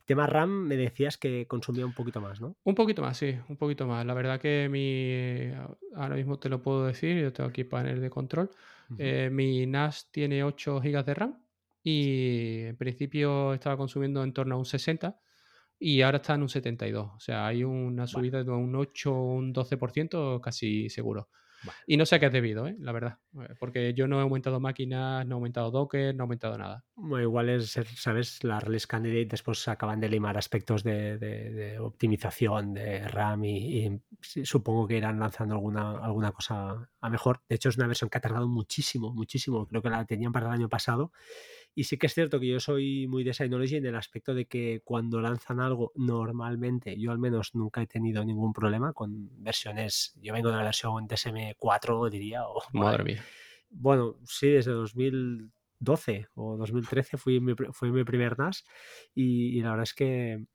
[0.05, 2.57] Tema RAM, me decías que consumía un poquito más, ¿no?
[2.65, 4.05] Un poquito más, sí, un poquito más.
[4.07, 5.53] La verdad que mi...
[5.95, 8.51] Ahora mismo te lo puedo decir, yo tengo aquí panel de control.
[8.99, 11.39] Eh, mi NAS tiene 8 GB de RAM
[11.83, 15.19] y en principio estaba consumiendo en torno a un 60
[15.81, 17.11] y ahora está en un 72.
[17.16, 21.29] O sea, hay una subida de un 8 o un 12% casi seguro.
[21.62, 21.79] Bueno.
[21.87, 22.77] Y no sé a qué es debido, ¿eh?
[22.79, 23.19] la verdad.
[23.38, 26.87] eh, Porque yo no he aumentado máquinas, no he aumentado Docker, no he aumentado nada.
[26.95, 28.43] Bueno, igual es, ¿sabes?
[28.45, 33.85] La release candidate después acaban de limar aspectos de, de- de optimización de RAM y,
[33.87, 34.01] y
[34.45, 37.43] supongo que irán lanzando alguna, alguna cosa a mejor.
[37.47, 39.66] De hecho, es una versión que ha tardado muchísimo, muchísimo.
[39.66, 41.12] Creo que la tenían para el año pasado.
[41.75, 44.47] Y sí que es cierto que yo soy muy de Synology en el aspecto de
[44.47, 50.13] que cuando lanzan algo, normalmente, yo al menos nunca he tenido ningún problema con versiones.
[50.21, 53.25] Yo vengo de la versión DSM4, diría, o Madre mía.
[53.71, 58.65] bueno, sí, desde 2012 o 2013 fui mi, fue mi primer NAS
[59.15, 60.47] y, y la verdad es que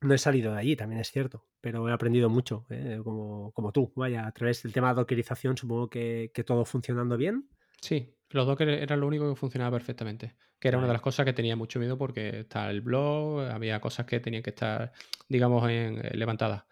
[0.00, 3.00] no he salido de allí, también es cierto, pero he aprendido mucho, ¿eh?
[3.04, 3.92] como, como tú.
[3.96, 7.48] Vaya, a través del tema de dockerización supongo que, que todo funcionando bien.
[7.82, 10.34] Sí, los Docker era lo único que funcionaba perfectamente.
[10.58, 13.80] Que era una de las cosas que tenía mucho miedo porque está el blog, había
[13.80, 14.92] cosas que tenían que estar,
[15.28, 16.64] digamos, en, eh, levantadas.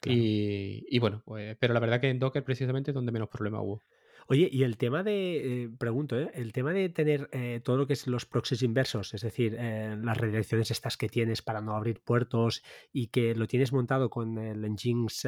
[0.00, 0.18] Claro.
[0.18, 3.60] Y, y bueno, pues, pero la verdad que en Docker precisamente es donde menos problema
[3.60, 3.82] hubo.
[4.30, 6.30] Oye, y el tema de, eh, pregunto, ¿eh?
[6.34, 10.18] el tema de tener eh, todo lo que es los proxies inversos, es decir, las
[10.18, 14.60] redirecciones estas que tienes para no abrir puertos y que lo tienes montado con el
[14.70, 15.22] Nginx,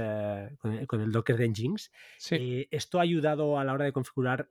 [0.59, 2.69] con, el, con el Docker de Nginx, Sí.
[2.71, 4.51] ¿esto ha ayudado a la hora de configurar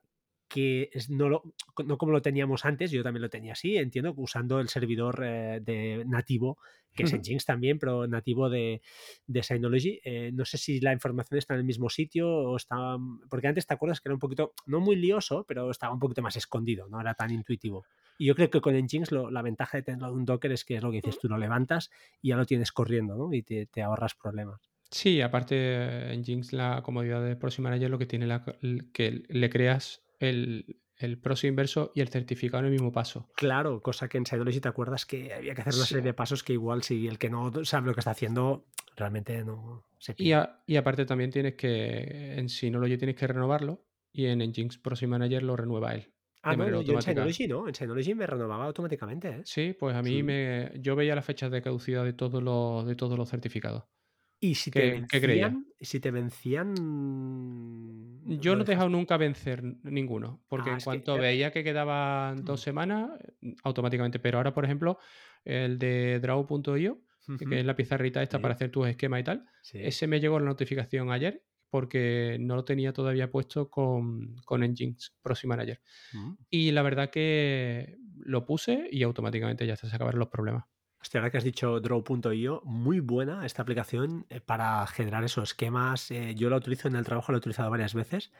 [0.50, 1.54] que no, lo,
[1.86, 5.62] no como lo teníamos antes, yo también lo tenía así, entiendo, usando el servidor eh,
[5.62, 6.58] de nativo,
[6.94, 8.82] que es en Jinx también, pero nativo de,
[9.28, 10.02] de Synology.
[10.04, 12.98] Eh, no sé si la información está en el mismo sitio o está...
[13.30, 16.24] Porque antes te acuerdas que era un poquito, no muy lioso, pero estaba un poquito
[16.24, 17.86] más escondido, no era tan intuitivo.
[18.18, 20.66] Y yo creo que con Nginx lo, la ventaja de tenerlo de un Docker es
[20.66, 23.32] que es lo que dices, tú lo levantas y ya lo tienes corriendo, ¿no?
[23.32, 24.60] Y te, te ahorras problemas.
[24.92, 28.44] Sí, aparte en Jinx la comodidad de Proxy Manager lo que tiene la,
[28.92, 33.30] que le creas el, el proxy inverso y el certificado en el mismo paso.
[33.36, 36.44] Claro, cosa que en Synology te acuerdas que había que hacer una serie de pasos
[36.44, 40.32] que igual si el que no sabe lo que está haciendo realmente no se y,
[40.66, 45.44] y, aparte también tienes que, en Synology tienes que renovarlo y en Nginx Proxy Manager
[45.44, 46.12] lo renueva él.
[46.42, 49.30] Ah, no, yo en Synology no, en Synology me renovaba automáticamente.
[49.30, 49.42] ¿eh?
[49.44, 52.96] Sí, pues a mí me yo veía las fechas de caducidad de todos los, de
[52.96, 53.84] todos los certificados.
[54.40, 55.66] ¿Y si te vencían?
[55.80, 56.74] Si te vencían.
[58.26, 62.62] Yo no he dejado nunca vencer ninguno, porque ah, en cuanto veía que quedaban dos
[62.62, 62.64] mm.
[62.64, 64.20] semanas, mm, automáticamente.
[64.20, 64.98] Pero ahora, por ejemplo,
[65.44, 67.02] el de draw.io,
[67.38, 70.46] que es la pizarrita esta para hacer tus esquemas y tal, ese me llegó la
[70.46, 75.82] notificación ayer porque no lo tenía todavía puesto con, con Nginx Proxy Manager.
[76.14, 76.34] Mm.
[76.50, 80.66] Y la verdad que lo puse y automáticamente ya se acabaron los problemas.
[81.02, 86.12] Hostia, ahora que has dicho Draw.io, muy buena esta aplicación eh, para generar esos esquemas.
[86.12, 88.32] Eh, yo la utilizo en el trabajo, la he utilizado varias veces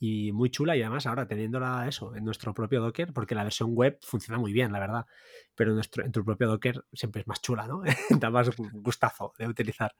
[0.00, 3.74] y muy chula y además ahora teniéndola eso en nuestro propio Docker, porque la versión
[3.74, 5.06] web funciona muy bien, la verdad,
[5.54, 7.82] pero en, nuestro, en tu propio Docker siempre es más chula, ¿no?
[8.10, 9.94] da más gustazo de utilizar.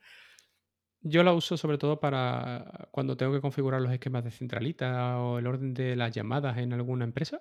[1.01, 5.39] Yo la uso sobre todo para cuando tengo que configurar los esquemas de centralita o
[5.39, 7.41] el orden de las llamadas en alguna empresa.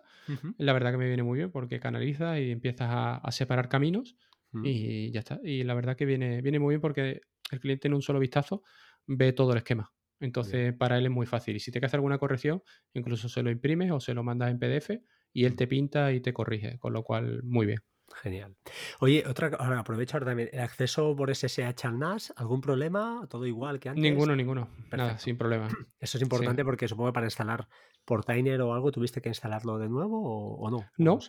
[0.58, 4.16] La verdad que me viene muy bien porque canaliza y empiezas a separar caminos
[4.64, 5.40] y ya está.
[5.44, 8.64] Y la verdad que viene, viene muy bien porque el cliente en un solo vistazo
[9.06, 9.92] ve todo el esquema.
[10.20, 11.56] Entonces, para él es muy fácil.
[11.56, 14.52] Y si te que hacer alguna corrección, incluso se lo imprimes o se lo mandas
[14.52, 14.92] en PDF
[15.32, 16.80] y él te pinta y te corrige.
[16.80, 17.80] Con lo cual, muy bien.
[18.16, 18.56] Genial.
[19.00, 20.50] Oye, otra, ahora aprovecho ahora también.
[20.52, 22.34] ¿El acceso por SSH al NAS?
[22.38, 23.28] ¿Algún problema?
[23.30, 24.02] ¿Todo igual que antes?
[24.02, 24.70] Ninguno, ninguno.
[24.92, 25.68] Nada, sin problema.
[26.00, 27.68] Eso es importante porque supongo que para instalar
[28.06, 30.86] Portainer o algo tuviste que instalarlo de nuevo o, no.
[30.98, 31.20] No.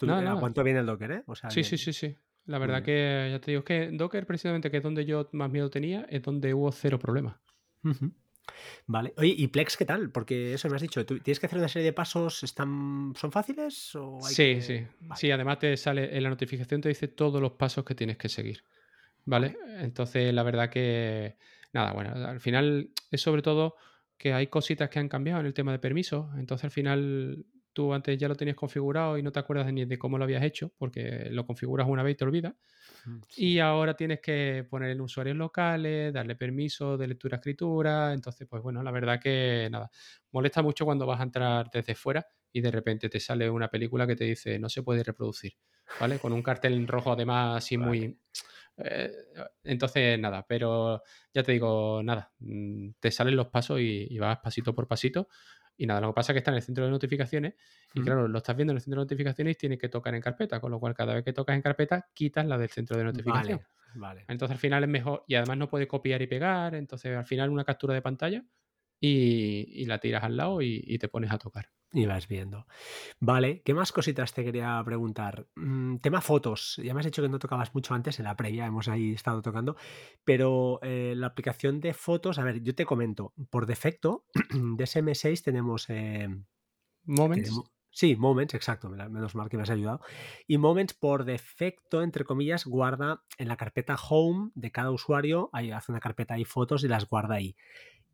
[0.00, 1.24] no ¿Cuánto viene el Docker, eh?
[1.50, 2.16] sí, sí, sí, sí.
[2.46, 5.50] La verdad que, ya te digo, es que Docker, precisamente, que es donde yo más
[5.50, 7.36] miedo tenía, es donde hubo cero problemas.
[8.86, 9.14] Vale.
[9.16, 10.10] Oye, ¿y Plex qué tal?
[10.10, 12.42] Porque eso me has dicho, ¿tienes que hacer una serie de pasos?
[12.42, 13.94] ¿Están, ¿Son fáciles?
[13.94, 14.84] O sí, sí.
[15.14, 18.28] Sí, además te sale en la notificación, te dice todos los pasos que tienes que
[18.28, 18.64] seguir.
[19.24, 19.56] ¿Vale?
[19.78, 21.36] Entonces, la verdad que,
[21.72, 23.76] nada, bueno, al final es sobre todo
[24.18, 26.26] que hay cositas que han cambiado en el tema de permisos.
[26.36, 29.98] Entonces, al final tú antes ya lo tenías configurado y no te acuerdas ni de
[29.98, 32.54] cómo lo habías hecho, porque lo configuras una vez y te olvidas.
[33.36, 38.12] Y ahora tienes que poner en usuarios locales, darle permiso de lectura-escritura.
[38.12, 39.90] Entonces, pues bueno, la verdad que nada,
[40.30, 44.06] molesta mucho cuando vas a entrar desde fuera y de repente te sale una película
[44.06, 45.54] que te dice no se puede reproducir,
[45.98, 46.18] ¿vale?
[46.18, 48.18] Con un cartel en rojo además así muy...
[48.78, 49.10] Eh,
[49.64, 54.38] entonces, nada, pero ya te digo, nada, mm, te salen los pasos y, y vas
[54.38, 55.28] pasito por pasito
[55.76, 57.54] y nada, lo que pasa es que está en el centro de notificaciones
[57.94, 60.20] y claro, lo estás viendo en el centro de notificaciones y tienes que tocar en
[60.20, 63.04] carpeta, con lo cual cada vez que tocas en carpeta quitas la del centro de
[63.04, 63.60] notificación.
[63.94, 67.26] Vale, Entonces al final es mejor y además no puede copiar y pegar, entonces al
[67.26, 68.44] final una captura de pantalla
[68.98, 71.68] y, la tiras al lado y te pones a tocar.
[71.94, 72.66] Y vas viendo.
[73.20, 75.46] Vale, ¿qué más cositas te quería preguntar?
[75.56, 76.80] Mm, tema fotos.
[76.82, 79.42] Ya me has dicho que no tocabas mucho antes, en la previa hemos ahí estado
[79.42, 79.76] tocando,
[80.24, 85.42] pero eh, la aplicación de fotos, a ver, yo te comento, por defecto, de SM6
[85.42, 85.90] tenemos...
[85.90, 86.28] Eh,
[87.04, 87.60] Moments.
[87.90, 90.00] sí, Moments, exacto, menos mal que me has ayudado.
[90.46, 95.72] Y Moments por defecto, entre comillas, guarda en la carpeta Home de cada usuario, ahí
[95.72, 97.54] hace una carpeta y fotos y las guarda ahí.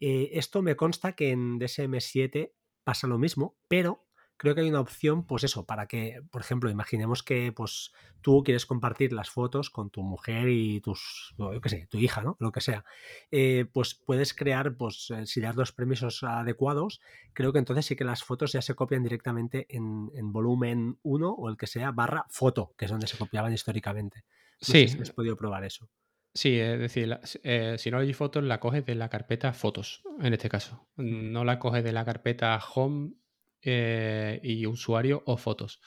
[0.00, 2.52] Eh, esto me consta que en DSM7
[2.88, 6.70] pasa lo mismo, pero creo que hay una opción, pues eso, para que, por ejemplo,
[6.70, 11.68] imaginemos que pues tú quieres compartir las fotos con tu mujer y tus, yo qué
[11.68, 12.38] sé, tu hija, ¿no?
[12.40, 12.86] Lo que sea.
[13.30, 17.02] Eh, pues puedes crear, pues eh, si das los permisos adecuados,
[17.34, 21.50] creo que entonces sí que las fotos ya se copian directamente en, volumen 1 o
[21.50, 24.24] el que sea, barra foto, que es donde se copiaban históricamente.
[24.62, 24.88] sí.
[24.88, 25.90] si has podido probar eso.
[26.34, 30.32] Sí, es decir, eh, si no hay fotos, la coges de la carpeta fotos, en
[30.32, 30.88] este caso.
[30.96, 33.14] No la coges de la carpeta home
[33.62, 35.80] eh, y usuario o fotos.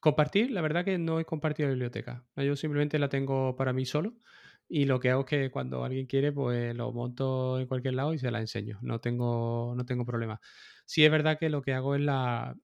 [0.00, 2.26] compartir, la verdad que no he compartido la biblioteca.
[2.36, 4.14] Yo simplemente la tengo para mí solo
[4.68, 8.14] y lo que hago es que cuando alguien quiere, pues lo monto en cualquier lado
[8.14, 8.78] y se la enseño.
[8.82, 10.40] No tengo, no tengo problema.
[10.86, 12.56] Sí es verdad que lo que hago es la,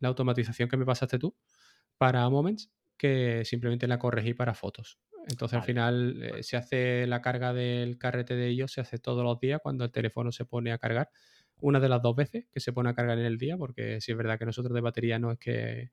[0.00, 1.36] la automatización que me pasaste tú
[1.98, 4.98] para Moments, que simplemente la corregí para fotos.
[5.28, 9.24] Entonces al final eh, se hace la carga del carrete de ellos, se hace todos
[9.24, 11.10] los días cuando el teléfono se pone a cargar.
[11.60, 14.12] una de las dos veces que se pone a cargar en el día, porque si
[14.12, 15.90] es verdad que nosotros de batería no es que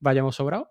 [0.00, 0.68] vayamos sobrados.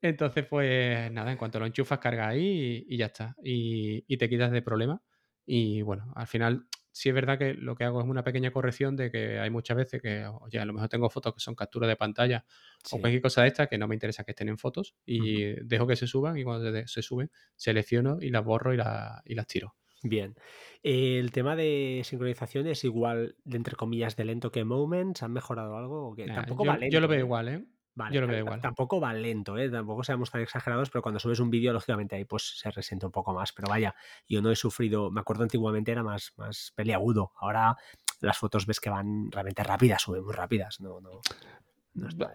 [0.00, 3.36] Entonces, pues nada, en cuanto lo enchufas, carga ahí y, ya está.
[3.42, 5.00] Y, y, te quitas de problemas.
[5.46, 8.96] Y bueno, al final sí es verdad que lo que hago es una pequeña corrección
[8.96, 11.88] de que hay muchas veces que, oye, a lo mejor tengo fotos que son capturas
[11.88, 12.44] de pantalla
[12.90, 15.86] o cualquier cosa de esta que no me interesa que estén en fotos y dejo
[15.86, 18.78] que se suban y cuando se suben selecciono y las borro y,
[19.24, 19.74] y las tiro.
[20.02, 20.34] Bien.
[20.82, 25.22] El tema de sincronización es igual, de entre comillas, de lento que Moments.
[25.22, 26.14] ¿Han mejorado algo?
[26.14, 26.90] que tampoco yo, vale.
[26.90, 27.64] Yo lo veo igual, ¿eh?
[28.10, 28.60] Yo lo veo igual.
[28.60, 29.68] Tampoco va lento, ¿eh?
[29.68, 33.12] tampoco seamos tan exagerados, pero cuando subes un vídeo, lógicamente ahí pues se resiente un
[33.12, 33.52] poco más.
[33.52, 33.94] Pero vaya,
[34.28, 37.32] yo no he sufrido, me acuerdo antiguamente era más, más peliagudo.
[37.36, 37.76] Ahora
[38.20, 40.80] las fotos ves que van realmente rápidas, suben muy rápidas.
[40.80, 41.20] No, no,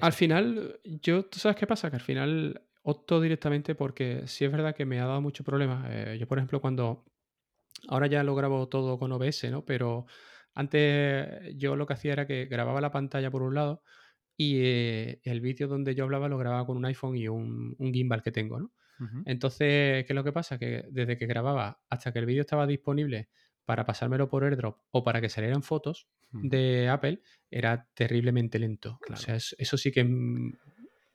[0.01, 1.89] al final, yo, ¿tú sabes qué pasa?
[1.89, 5.85] Que al final opto directamente porque sí es verdad que me ha dado mucho problema.
[5.89, 7.05] Eh, yo, por ejemplo, cuando
[7.87, 9.65] ahora ya lo grabo todo con OBS, ¿no?
[9.65, 10.05] Pero
[10.53, 13.81] antes yo lo que hacía era que grababa la pantalla por un lado
[14.37, 18.21] y eh, el vídeo donde yo hablaba lo grababa con un iPhone y un, gimbal
[18.21, 18.71] que tengo, ¿no?
[19.25, 20.57] Entonces, ¿qué es lo que pasa?
[20.57, 23.29] Que desde que grababa hasta que el vídeo estaba disponible
[23.63, 27.21] para pasármelo por airdrop o para que salieran fotos de Apple,
[27.51, 28.99] era terriblemente lento.
[29.07, 30.57] O sea, eso sí que mm,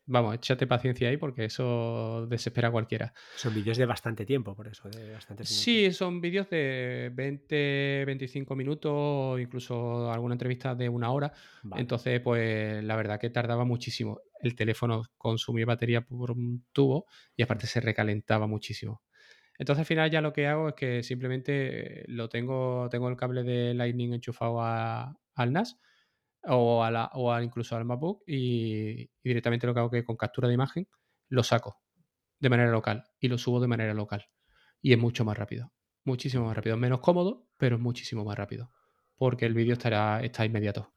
[0.07, 3.13] vamos, échate paciencia ahí porque eso desespera a cualquiera.
[3.37, 9.41] Son vídeos de bastante tiempo, por eso, de Sí, son vídeos de 20, 25 minutos,
[9.41, 11.33] incluso alguna entrevista de una hora.
[11.77, 14.21] Entonces, pues la verdad que tardaba muchísimo.
[14.41, 19.03] El teléfono consumía batería por un tubo y aparte se recalentaba muchísimo.
[19.59, 23.45] Entonces al final ya lo que hago es que simplemente lo tengo, tengo el cable
[23.45, 25.79] de Lightning enchufado al NAS
[26.45, 30.49] o, a la, o incluso al MacBook y, directamente lo que hago que con captura
[30.49, 30.89] de imagen
[31.29, 31.81] lo saco
[32.39, 34.27] de manera local y lo subo de manera local.
[34.81, 35.73] Y es mucho más rápido,
[36.05, 36.77] muchísimo más rápido.
[36.77, 38.73] Menos cómodo, pero es muchísimo más rápido.
[39.17, 40.93] Porque el vídeo estará, está inmediato.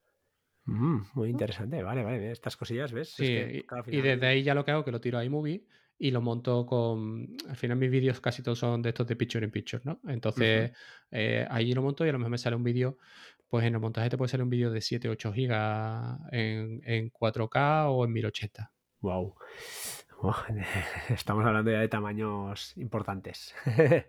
[0.65, 2.31] Mm, muy interesante, vale, vale.
[2.31, 3.11] Estas cosillas, ¿ves?
[3.11, 5.67] Sí, y desde ahí ya lo que hago que lo tiro a iMovie
[5.97, 7.37] y lo monto con.
[7.47, 9.99] Al final, mis vídeos casi todos son de estos de Picture in Picture, ¿no?
[10.07, 10.71] Entonces,
[11.11, 12.97] eh, ahí lo monto y a lo mejor me sale un vídeo
[13.49, 17.85] pues en el montaje te puede salir un vídeo de 7, 8 gigas en, 4K
[17.89, 18.71] o en 1080.
[19.01, 19.35] Wow.
[21.09, 23.53] Estamos hablando ya de tamaños importantes.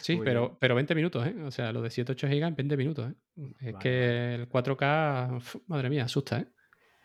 [0.00, 1.34] sí, pero, pero 20 minutos, ¿eh?
[1.44, 3.14] O sea, lo de 7, 8 gigas en 20 minutos, ¿eh?
[3.60, 6.48] Es que el 4K, madre mía, asusta, ¿eh?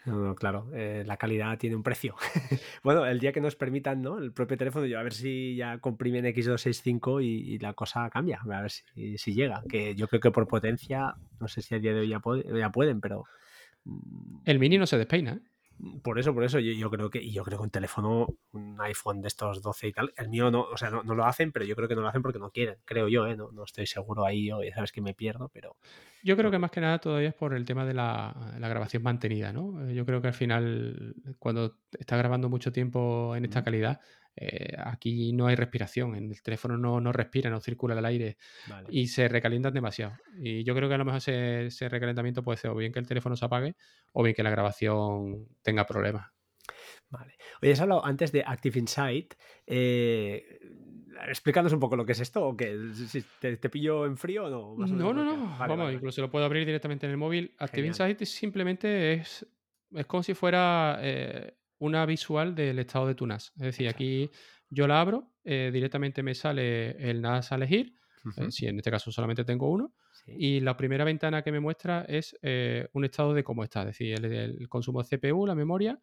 [0.05, 2.15] No, claro, eh, la calidad tiene un precio.
[2.83, 4.17] bueno, el día que nos permitan, ¿no?
[4.17, 8.41] El propio teléfono, yo a ver si ya comprimen X265 y, y la cosa cambia,
[8.43, 9.63] a ver si, si, llega.
[9.69, 12.21] Que yo creo que por potencia, no sé si a día de hoy ya,
[12.57, 13.23] ya pueden, pero.
[13.85, 15.33] Mm, el mini no se despeina.
[15.33, 15.52] ¿eh?
[16.01, 19.21] Por eso, por eso, yo, creo que, y yo creo que un teléfono, un iPhone
[19.21, 21.75] de estos 12 y tal, el mío no, o sea, no, lo hacen, pero yo
[21.75, 23.35] creo que no lo hacen porque no quieren, creo yo, ¿eh?
[23.35, 25.75] no, no estoy seguro ahí, yo, ya sabes que me pierdo, pero...
[26.23, 29.51] Yo creo que más que nada todavía es por el tema de la, grabación mantenida,
[29.51, 29.91] ¿no?
[29.91, 33.99] Yo creo que al final, cuando estás grabando mucho tiempo en esta calidad,
[34.35, 38.37] eh, aquí no hay respiración, en el teléfono no, no respira, no circula el aire
[38.89, 40.13] y se recalientan demasiado.
[40.37, 43.07] Y yo creo que a lo mejor ese, recalentamiento puede ser o bien que el
[43.07, 43.75] teléfono se apague
[44.11, 46.31] o bien que la grabación tenga problemas.
[47.09, 47.35] Vale.
[47.61, 49.35] Oye, has hablado antes de Active Insight.
[49.67, 50.59] Eh,
[51.27, 52.75] explícanos un poco lo que es esto o que
[53.39, 54.87] te, pillo en frío o no.
[54.87, 55.57] no, no, no.
[55.59, 57.53] Vamos, incluso lo puedo abrir directamente en el móvil.
[57.59, 59.45] Active Insight simplemente es,
[59.91, 63.51] es como si fuera eh, una visual del estado de tu NAS.
[63.55, 64.29] Es decir, aquí
[64.69, 67.95] yo la abro, eh, directamente me sale el NAS a elegir,
[68.37, 69.93] eh, si en este caso solamente tengo uno,
[70.25, 73.87] y la primera ventana que me muestra es eh, un estado de cómo está, es
[73.87, 75.99] decir, el, consumo de CPU, la memoria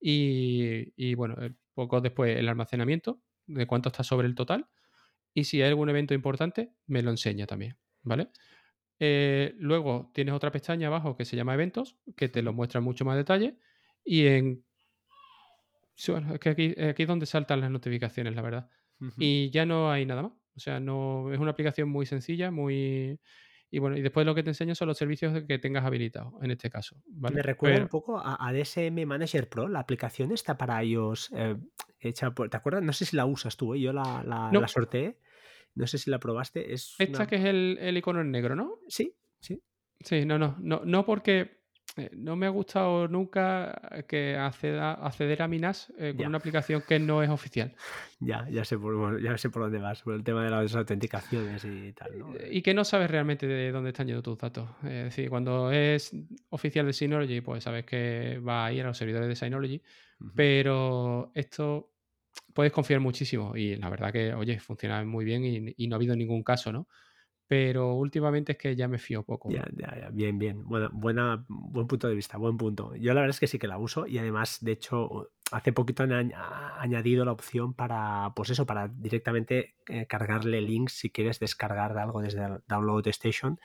[0.00, 1.36] y, bueno,
[1.74, 4.68] poco después el almacenamiento, de cuánto está sobre el total,
[5.32, 8.30] y si hay algún evento importante, me lo enseña también, ¿vale?
[9.58, 13.06] luego tienes otra pestaña abajo que se llama eventos, que te lo muestra en mucho
[13.06, 13.56] más detalle.
[14.04, 14.64] Y en
[16.08, 18.70] bueno, es que aquí, aquí es donde saltan las notificaciones, la verdad.
[19.16, 20.32] Y ya no hay nada más.
[20.56, 23.18] O sea, no es una aplicación muy sencilla, muy...
[23.72, 26.50] Y bueno, y después lo que te enseño son los servicios que tengas habilitados, en
[26.50, 26.96] este caso.
[27.06, 31.56] Me recuerda un poco a, DSM Manager Pro, la aplicación está para iOS eh,
[32.00, 32.50] hecha por...
[32.50, 32.82] ¿Te acuerdas?
[32.82, 33.80] No sé si la usas tú, ¿eh?
[33.80, 35.18] yo la, la, la sorteé.
[35.76, 36.72] No sé si la probaste.
[36.72, 38.80] Es Esta que es el, el, icono en negro, ¿no?
[38.88, 39.62] Sí, sí.
[40.00, 41.59] Sí, no, no, no, no porque
[42.12, 46.98] no me ha gustado nunca que acceda, acceder a Minas eh, con una aplicación que
[46.98, 47.74] no es oficial.
[48.22, 51.64] Ya, ya sé por, ya sé por dónde vas, por el tema de las autenticaciones
[51.64, 52.12] y tal.
[52.38, 54.68] Eh, y que no sabes realmente de dónde están yendo tus datos.
[54.82, 56.14] Es decir, cuando es
[56.50, 59.82] oficial de Synology, pues sabes que va a ir a los servidores de Synology,
[60.34, 61.94] pero esto
[62.52, 65.96] puedes confiar muchísimo y la verdad que, oye, funciona muy bien y, y no ha
[65.96, 66.88] habido ningún caso, ¿no?
[67.50, 69.50] Pero últimamente es que ya me fío poco.
[69.50, 70.62] Ya, ya, ya, bien, bien.
[70.66, 72.94] Bueno, buena, buen punto de vista, buen punto.
[72.94, 76.04] Yo la verdad es que sí que la uso y además, de hecho, hace poquito
[76.04, 81.98] han añadido la opción para, pues eso, para directamente eh, cargarle links si quieres descargar
[81.98, 83.58] algo desde el Download Station,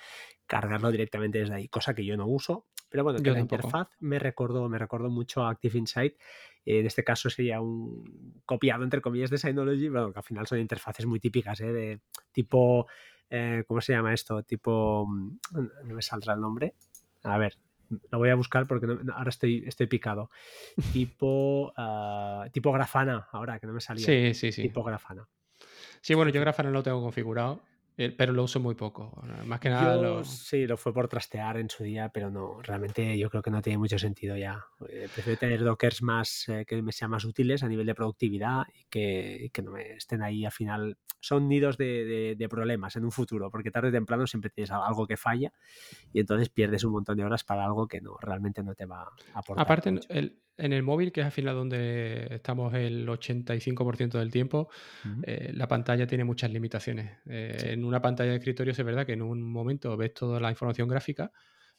[0.47, 2.65] cargarlo directamente desde ahí, cosa que yo no uso.
[2.89, 6.15] Pero bueno, que la interfaz me recordó, me recordó mucho a Active Insight.
[6.65, 10.57] En este caso sería un copiado, entre comillas, de Synology, pero que al final son
[10.57, 11.71] interfaces muy típicas, ¿eh?
[11.71, 12.87] de tipo
[13.29, 14.43] eh, ¿cómo se llama esto?
[14.43, 15.37] Tipo, mm,
[15.85, 16.73] no me saldrá el nombre.
[17.23, 17.57] A ver,
[18.11, 20.29] lo voy a buscar porque ahora estoy, estoy picado.
[20.93, 24.05] Tipo, uh, tipo grafana, ahora que no me salía.
[24.05, 24.61] Sí, sí, sí.
[24.63, 25.27] Tipo grafana.
[26.01, 27.61] Sí, bueno, yo grafana lo tengo configurado
[27.95, 29.21] pero lo uso muy poco.
[29.45, 30.01] Más que nada.
[30.01, 33.51] Yo, Sí, lo fue por trastear en su día, pero no, realmente yo creo que
[33.51, 34.65] no tiene mucho sentido ya.
[34.89, 38.63] Eh, prefiero tener dockers más eh, que me sean más útiles a nivel de productividad
[38.73, 40.97] y que, que no me estén ahí al final.
[41.19, 45.07] Son nidos de, de, problemas en un futuro, porque tarde o temprano siempre tienes algo
[45.07, 45.51] que falla
[46.13, 49.03] y entonces pierdes un montón de horas para algo que no realmente no te va
[49.03, 49.63] a aportar.
[49.63, 54.69] Aparte, el, en el móvil, que es al final donde estamos el 85% del tiempo,
[55.23, 57.17] eh, la pantalla tiene muchas limitaciones.
[57.25, 60.49] Eh, en una pantalla de escritorio es verdad que en un momento ves toda la
[60.49, 61.31] información gráfica,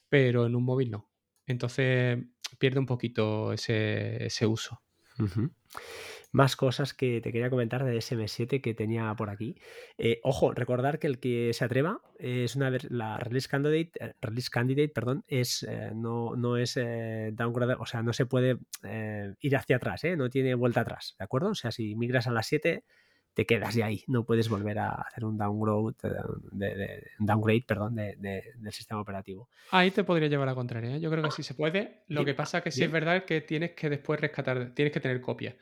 [0.09, 1.11] pero en un móvil no.
[1.47, 2.19] Entonces
[2.59, 4.83] pierde un poquito ese, uso.
[6.33, 9.57] Más cosas que te quería comentar de SM7 que tenía por aquí.
[9.97, 14.51] Eh, ojo, recordar que el que se atreva es una la release candidate, eh, release
[14.51, 16.79] candidate, perdón, es eh, no, no es
[17.33, 18.59] downgrade, o sea, no se puede
[19.41, 21.51] ir hacia atrás, no tiene vuelta atrás, ¿de acuerdo?
[21.51, 22.85] O sea, si migras a las 7
[23.35, 25.95] te quedas de ahí, no puedes volver a hacer un downgrade,
[26.53, 29.51] de, downgrade perdón, del sistema operativo.
[29.71, 32.03] Ahí te podría llevar a la contraria, yo creo que sí se puede.
[32.09, 35.21] Lo que pasa que sí es verdad que tienes que después rescatar, tienes que tener
[35.21, 35.55] copia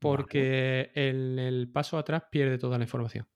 [0.00, 3.26] porque en el paso atrás pierde toda la información.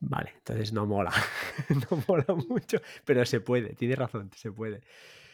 [0.00, 1.10] Vale, entonces no mola,
[1.90, 4.82] no mola mucho, pero se puede, tiene razón, se puede.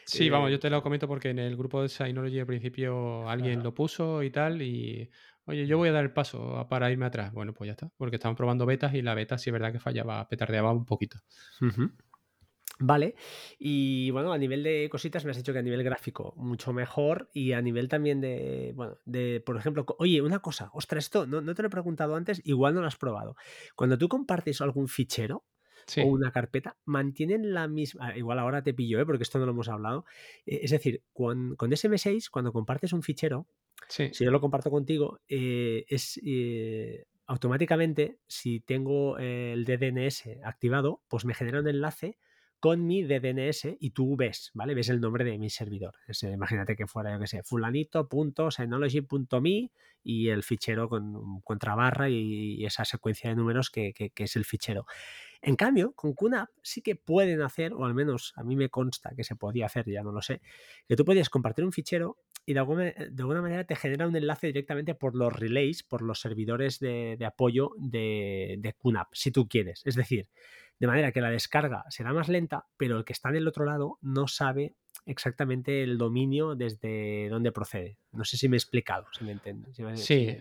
[0.06, 3.28] Sí, vamos, yo eh, te lo comento porque en el grupo de Synology al principio
[3.28, 5.10] alguien lo puso y tal, y
[5.44, 7.32] oye, yo voy a dar el paso para irme atrás.
[7.32, 9.80] Bueno, pues ya está, porque estaban probando betas y la beta sí es verdad que
[9.80, 11.18] fallaba, petardeaba un poquito.
[12.80, 13.14] Vale,
[13.58, 17.30] y bueno, a nivel de cositas me has dicho que a nivel gráfico mucho mejor
[17.32, 21.42] y a nivel también de, bueno, de, por ejemplo, oye, una cosa, ostras, esto no,
[21.54, 23.36] te lo he preguntado antes, igual no lo has probado.
[23.76, 25.44] Cuando tú compartes algún fichero
[25.98, 29.06] o una carpeta, mantienen la misma, ah, igual ahora te pillo, ¿eh?
[29.06, 30.04] porque esto no lo hemos hablado,
[30.44, 33.46] eh, es decir, con, con, SM6, cuando compartes un fichero,
[33.88, 36.20] si yo lo comparto contigo, eh, es
[37.26, 42.18] automáticamente, si tengo el DNS activado, pues me genera un enlace
[42.64, 44.74] con mi DNS y tú ves, ¿vale?
[44.74, 45.96] Ves el nombre de mi servidor.
[46.22, 49.70] imagínate que fuera, yo que sé, fulanito.synology.me
[50.02, 54.86] y el fichero con contrabarra y, esa secuencia de números que, es el fichero.
[55.42, 59.12] En cambio, con QNAP sí que pueden hacer, o al menos a mí me consta
[59.14, 60.40] que se podía hacer, ya no lo sé,
[60.88, 64.16] que tú podías compartir un fichero y de alguna, de alguna manera te genera un
[64.16, 69.48] enlace directamente por los relays, por los servidores de, apoyo de, de QNAP, si tú
[69.48, 69.82] quieres.
[69.84, 70.30] Es decir,
[70.78, 73.64] de manera que la descarga será más lenta, pero el que está en el otro
[73.64, 74.74] lado no sabe
[75.06, 77.98] exactamente el dominio desde dónde procede.
[78.12, 79.76] No sé si me he explicado, si me entiendes.
[79.94, 80.36] sí,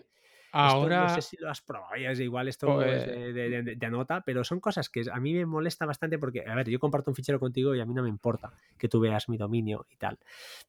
[0.54, 1.04] Ahora.
[1.04, 4.60] no sé si lo has probado, es igual esto es pues de, anota, pero son
[4.60, 7.74] cosas que a mí me molesta bastante porque, a ver, yo comparto un fichero contigo
[7.74, 10.20] y a mí no me importa que tú veas mi dominio y tal.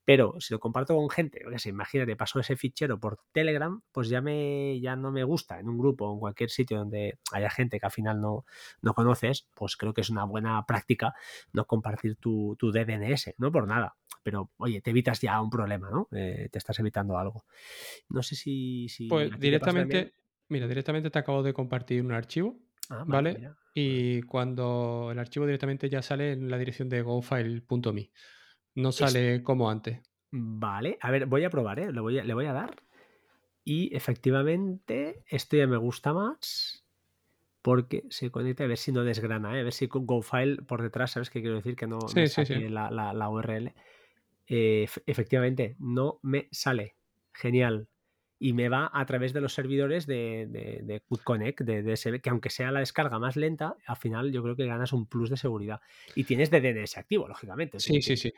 [0.04, 4.08] Pero si lo comparto con gente, o sea, imagínate, paso ese fichero por Telegram, pues
[4.08, 7.50] ya, me, ya no me gusta en un grupo o en cualquier sitio donde haya
[7.50, 8.46] gente que al final no,
[8.80, 11.14] no conoces, pues creo que es una buena práctica
[11.52, 15.90] no compartir tu, tu DNS, no por nada pero oye, te evitas ya un problema,
[15.90, 16.08] ¿no?
[16.10, 17.44] Eh, te estás evitando algo.
[18.08, 18.88] No sé si...
[19.08, 20.14] pues directamente,
[20.48, 22.58] mira, directamente te acabo de compartir un archivo,
[22.88, 23.50] ah, ¿vale?
[23.74, 28.10] Y cuando el archivo directamente ya sale en la dirección de gofile.me.
[28.76, 30.00] No sale como antes.
[30.32, 31.92] Vale, a ver, voy a probar, ¿eh?
[31.92, 32.82] Le voy a, le voy a dar.
[33.62, 36.84] Y efectivamente, esto ya me gusta más
[37.64, 39.60] porque se conecta a ver si no desgrana, ¿eh?
[39.60, 41.76] a ver si con GoFile por detrás, ¿sabes qué quiero decir?
[41.76, 42.26] Que no, sí,
[42.68, 43.72] La, la, URL.
[44.46, 46.96] Eh, efectivamente, no me sale.
[47.32, 47.88] Genial.
[48.38, 51.02] Y me va a través de los servidores de, de, de
[51.64, 54.92] de DSL, que aunque sea la descarga más lenta, al final yo creo que ganas
[54.92, 55.80] un plus de seguridad.
[56.14, 57.80] Y tienes de DNS activo, lógicamente.
[57.80, 58.32] Sí, sí, sí.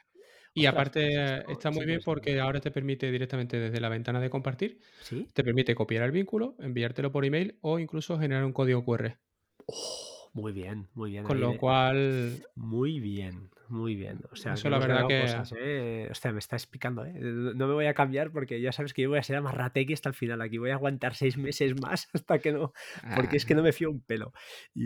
[0.57, 4.81] Y aparte está muy bien porque ahora te permite directamente desde la ventana de compartir,
[5.03, 5.29] ¿Sí?
[5.35, 9.19] te permite copiar el vínculo, enviártelo por email o incluso generar un código QR.
[9.67, 11.25] Oh, muy bien, muy bien.
[11.25, 12.43] Con lo cual...
[12.55, 13.51] Muy bien.
[13.69, 14.21] Muy bien.
[14.31, 15.17] O sea, Eso la verdad que...
[15.17, 16.09] cosas, ¿eh?
[16.11, 17.13] Hostia, me está explicando, ¿eh?
[17.21, 20.09] No me voy a cambiar porque ya sabes que yo voy a ser amarratequi hasta
[20.09, 20.41] el final.
[20.41, 22.73] Aquí voy a aguantar seis meses más hasta que no,
[23.13, 24.33] porque es que no Ah, me fío un pelo.
[24.75, 24.85] Y,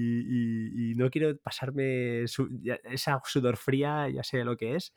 [0.89, 2.49] y- y no quiero pasarme su-
[2.85, 4.93] esa sudor fría, ya sé lo que es.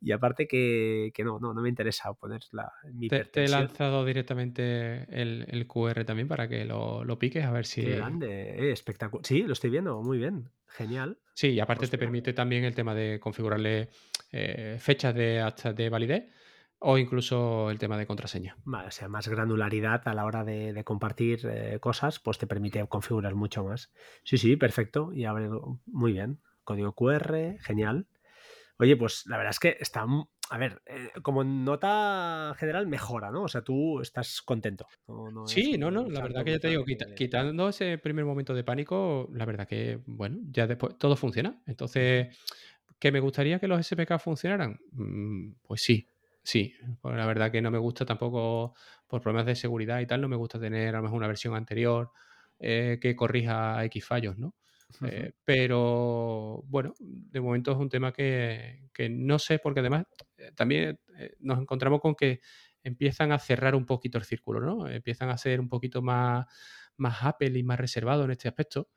[0.00, 3.48] Y aparte que, que no, no, no me interesa poner la, mi te, te he
[3.48, 7.92] lanzado directamente el, el QR también para que lo, lo piques a ver Qué si...
[7.92, 8.26] grande,
[8.68, 9.24] eh, espectacular.
[9.26, 11.18] Sí, lo estoy viendo, muy bien, genial.
[11.34, 11.98] Sí, y aparte te Hostia.
[11.98, 13.88] permite también el tema de configurarle
[14.32, 16.24] eh, fechas de, hasta de validez
[16.80, 18.56] o incluso el tema de contraseña.
[18.64, 22.46] Vale, o sea, más granularidad a la hora de, de compartir eh, cosas, pues te
[22.46, 23.92] permite configurar mucho más.
[24.24, 25.12] Sí, sí, perfecto.
[25.12, 25.48] Y abre
[25.86, 26.40] muy bien.
[26.64, 28.06] Código QR, genial.
[28.78, 30.06] Oye, pues la verdad es que está,
[30.50, 33.42] a ver, eh, como nota general mejora, ¿no?
[33.44, 34.86] O sea, tú estás contento.
[35.06, 37.96] No, no es Sí, no, no, la verdad que ya te digo, quita- quitando ese
[37.98, 41.62] primer momento de pánico, la verdad que, bueno, ya después todo funciona.
[41.66, 42.36] Entonces,
[42.98, 44.78] ¿que me gustaría que los SPK funcionaran?
[44.92, 46.08] Mm, Pues sí,
[46.42, 46.74] sí.
[47.00, 48.74] Pues la verdad que no me gusta tampoco,
[49.06, 51.54] por problemas de seguridad y tal, no me gusta tener a lo mejor una versión
[51.54, 52.12] anterior
[52.58, 54.54] eh, que corrija X fallos, ¿no?
[55.04, 60.04] Eh, pero bueno, de momento es un tema que, que no sé, porque además
[60.36, 62.40] eh, también eh, nos encontramos con que
[62.82, 64.88] empiezan a cerrar un poquito el círculo, ¿no?
[64.88, 66.46] Empiezan a ser un poquito más,
[66.96, 68.90] más Apple y más reservado en este aspecto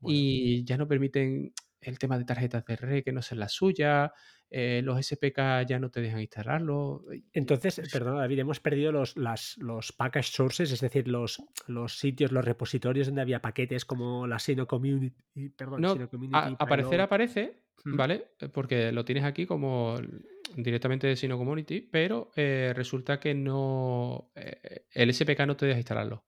[0.00, 0.22] Bueno.
[0.26, 1.52] y ya no permiten
[1.82, 4.10] el tema de tarjetas de red que no sean las suyas,
[4.50, 7.04] eh, los SPK ya no te dejan instalarlo.
[7.32, 12.32] Entonces, perdona David, hemos perdido los, las, los package sources, es decir, los, los sitios,
[12.32, 17.00] los repositorios donde había paquetes como la Sino Community, perdón, No, Sino Community a- aparecer
[17.00, 17.62] aparece.
[17.84, 18.26] ¿vale?
[18.40, 19.96] Eh, Porque lo tienes aquí como
[20.56, 24.30] directamente de Sino Community, pero eh, resulta que no.
[24.34, 26.24] eh, el SPK no te deja instalarlo.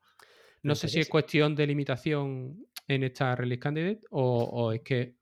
[0.63, 5.17] No sé si es cuestión de limitación en esta release candidate o, o es que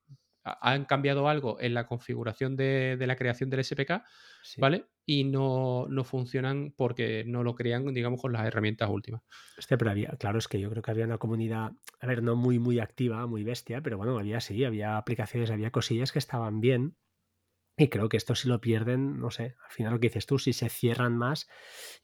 [0.45, 4.05] han cambiado algo en la configuración de, de la creación del SPK,
[4.43, 4.61] Sí.
[4.61, 4.87] ¿vale?
[5.07, 9.23] Y no, no funcionan porque no lo crean, digamos, con las herramientas últimas.
[9.59, 12.37] Hostia, pero había, claro, es que yo creo que había una comunidad, a ver, no
[12.37, 16.61] muy, muy activa, muy bestia, pero bueno, había sí, había aplicaciones, había cosillas que estaban
[16.61, 16.97] bien.
[17.77, 20.39] Y creo que esto si lo pierden, no sé, al final lo que dices tú,
[20.39, 21.49] si se cierran más,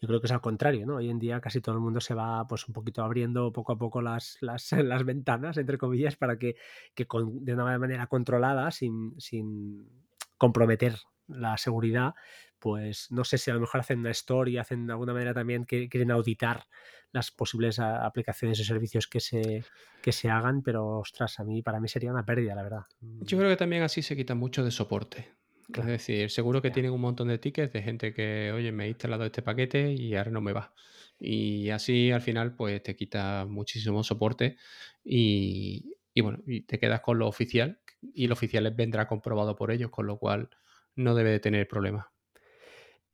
[0.00, 0.96] yo creo que es al contrario, ¿no?
[0.96, 3.78] Hoy en día casi todo el mundo se va pues un poquito abriendo poco a
[3.78, 6.56] poco las, las, las ventanas, entre comillas, para que,
[6.94, 9.86] que con- de una manera controlada, sin, sin
[10.38, 10.96] comprometer
[11.26, 12.14] la seguridad,
[12.58, 15.34] pues no sé si a lo mejor hacen una store y hacen de alguna manera
[15.34, 16.64] también que quieren auditar
[17.12, 19.64] las posibles aplicaciones o servicios que se,
[20.02, 22.82] que se hagan, pero ostras, a mí, para mí sería una pérdida, la verdad.
[23.00, 25.34] Yo creo que también así se quita mucho de soporte.
[25.72, 25.92] Claro.
[25.92, 28.88] Es decir, seguro que tienen un montón de tickets de gente que, oye, me he
[28.88, 30.74] instalado este paquete y ahora no me va.
[31.18, 34.56] Y así al final, pues te quita muchísimo soporte
[35.04, 39.70] y, y bueno, y te quedas con lo oficial y lo oficial vendrá comprobado por
[39.70, 40.48] ellos, con lo cual
[40.96, 42.06] no debe de tener problemas.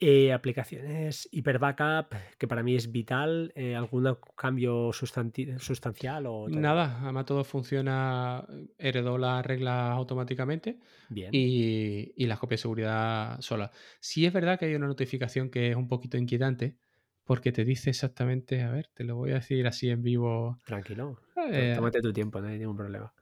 [0.01, 6.61] Eh, aplicaciones Hyper Backup, que para mí es vital, eh, ¿algún cambio sustancial o todo
[6.61, 10.79] Nada, además todo funciona, heredó las reglas automáticamente
[11.09, 11.33] bien?
[11.33, 13.71] y, y las copias de seguridad solas.
[14.01, 16.79] Sí es verdad que hay una notificación que es un poquito inquietante
[17.25, 20.59] porque te dice exactamente, a ver, te lo voy a decir así en vivo.
[20.63, 23.14] Tranquilo, Eh, tómate tu tiempo, no hay ningún problema.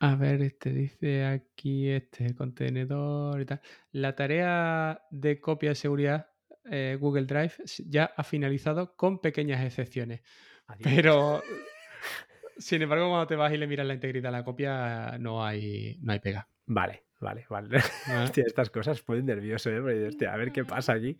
[0.00, 3.60] A ver, te dice aquí este contenedor y tal.
[3.92, 6.30] La tarea de copia de seguridad
[6.64, 7.52] eh, Google Drive
[7.86, 10.22] ya ha finalizado con pequeñas excepciones.
[10.66, 10.92] Adiós.
[10.94, 11.42] Pero,
[12.58, 15.98] sin embargo, cuando te vas y le miras la integridad a la copia, no hay,
[16.00, 16.48] no hay pega.
[16.66, 17.68] Vale, vale, vale.
[18.24, 19.80] Hostia, estas cosas ponen nervioso, ¿eh?
[19.80, 21.16] Porque, hostia, a ver qué pasa aquí.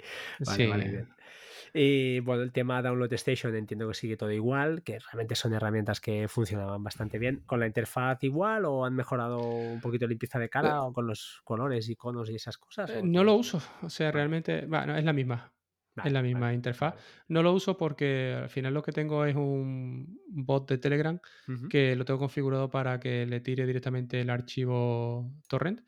[0.47, 0.66] Vale, Sí.
[0.66, 1.09] vale, bien.
[1.75, 6.01] Y bueno, el tema Download Station entiendo que sigue todo igual, que realmente son herramientas
[6.01, 7.43] que funcionaban bastante bien.
[7.47, 11.07] ¿Con la interfaz igual o han mejorado un poquito la limpieza de cara o con
[11.07, 12.91] los colores, iconos y esas cosas?
[12.91, 15.53] Eh, no lo uso, o sea, realmente, bueno, es la misma,
[15.95, 16.95] Vale, es la misma vale, interfaz.
[16.95, 17.07] vale.
[17.29, 21.18] No lo uso porque al final lo que tengo es un bot de Telegram
[21.68, 25.83] que lo tengo configurado para que le tire directamente el archivo torrent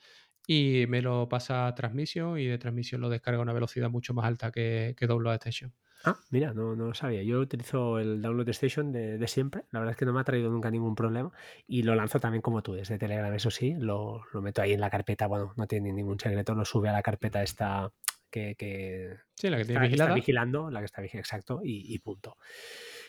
[0.47, 4.14] y me lo pasa a transmisión y de transmisión lo descarga a una velocidad mucho
[4.14, 5.72] más alta que, que Download Station.
[6.05, 7.22] Ah, mira, no, no lo sabía.
[7.22, 9.62] Yo utilizo el Download Station de, de siempre.
[9.70, 11.30] La verdad es que no me ha traído nunca ningún problema.
[11.68, 13.74] Y lo lanzo también como tú, desde Telegram, eso sí.
[13.78, 15.28] Lo, lo meto ahí en la carpeta.
[15.28, 16.55] Bueno, no tiene ningún secreto.
[16.57, 17.93] Lo sube a la carpeta esta
[18.30, 20.14] que, que Sí, la que está, tiene está vigilada.
[20.14, 22.36] vigilando, la que está vigilando, exacto, y, y punto.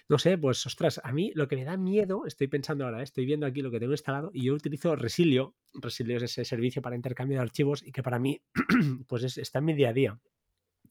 [0.09, 3.03] No sé, pues ostras, a mí lo que me da miedo, estoy pensando ahora, ¿eh?
[3.03, 5.55] estoy viendo aquí lo que tengo instalado y yo utilizo Resilio.
[5.73, 8.41] Resilio es ese servicio para intercambio de archivos y que para mí,
[9.07, 10.19] pues es- está en mi día a día.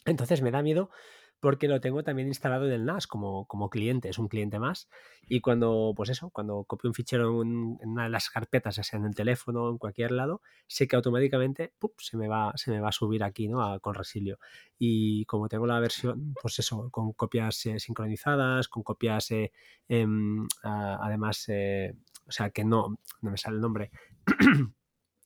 [0.07, 0.91] Entonces me da miedo
[1.43, 4.88] porque lo tengo también instalado en el NAS como, como cliente, es un cliente más.
[5.28, 9.01] Y cuando, pues eso, cuando copio un fichero en, una de las carpetas, ya sea
[9.01, 12.78] en el teléfono o en cualquier lado, sé que automáticamente se, me va, se me
[12.78, 13.80] va a subir aquí ¿no?
[13.80, 14.38] con Resilio.
[14.78, 19.51] Y como tengo la versión, pues eso, con copias eh, sincronizadas, con copias eh,
[19.88, 23.90] em, además, eh, o sea, que no, no me sale el nombre.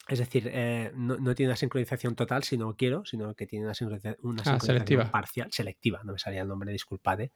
[0.08, 3.74] Es decir, eh, no, tiene una sincronización total si no quiero, sino que tiene una,
[3.74, 5.10] sincronización, ah, selectiva.
[5.10, 6.00] parcial, selectiva.
[6.04, 7.22] No me salía el nombre, disculpad.
[7.22, 7.32] ¿eh?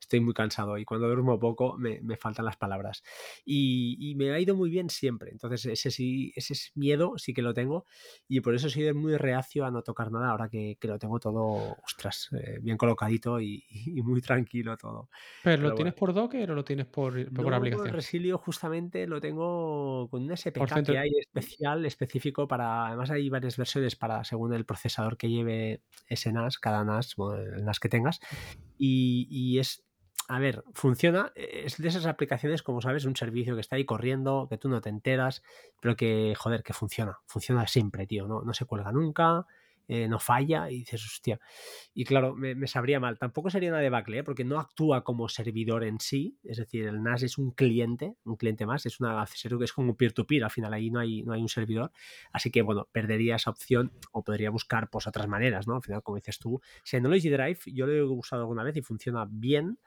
[0.00, 3.02] Estoy muy cansado y cuando duermo poco me, faltan las palabras.
[3.44, 5.32] Y, me ha ido muy bien siempre.
[5.32, 7.84] Entonces, ese sí, ese miedo sí que lo tengo
[8.26, 11.76] y por eso soy muy reacio a no tocar nada ahora que, lo tengo todo,
[11.84, 13.64] ostras, eh, bien colocadito y,
[14.02, 15.10] muy tranquilo todo.
[15.42, 17.88] ¿Pero, lo tienes por Docker o lo tienes por, por no, aplicación?
[17.88, 22.13] Resilio justamente lo tengo con un SPK que hay especial, especial
[22.48, 27.16] para, además hay varias versiones para según el procesador que lleve ese NAS, cada NAS,
[27.62, 28.20] NAS que tengas,
[28.78, 29.84] y, es
[30.28, 34.46] a ver, funciona, es de esas aplicaciones, como sabes, un servicio que está ahí corriendo,
[34.48, 35.42] que tú no te enteras,
[35.80, 39.46] pero que, joder, que funciona, funciona siempre, tío, no, no se cuelga nunca,
[39.88, 41.38] eh, no falla y dices, hostia.
[41.92, 43.18] Y claro, me, sabría mal.
[43.18, 44.24] Tampoco sería una debacle, ¿eh?
[44.24, 46.38] porque no actúa como servidor en sí.
[46.44, 49.96] Es decir, el NAS es un cliente, un cliente más, es una que es como
[49.96, 50.44] peer-to-peer.
[50.44, 51.92] Al final ahí no hay, no hay un servidor.
[52.32, 55.76] Así que, bueno, perdería esa opción o podría buscar pues, otras maneras, ¿no?
[55.76, 59.26] Al final, como dices tú, Synology Drive yo lo he usado alguna vez y funciona
[59.28, 59.78] bien.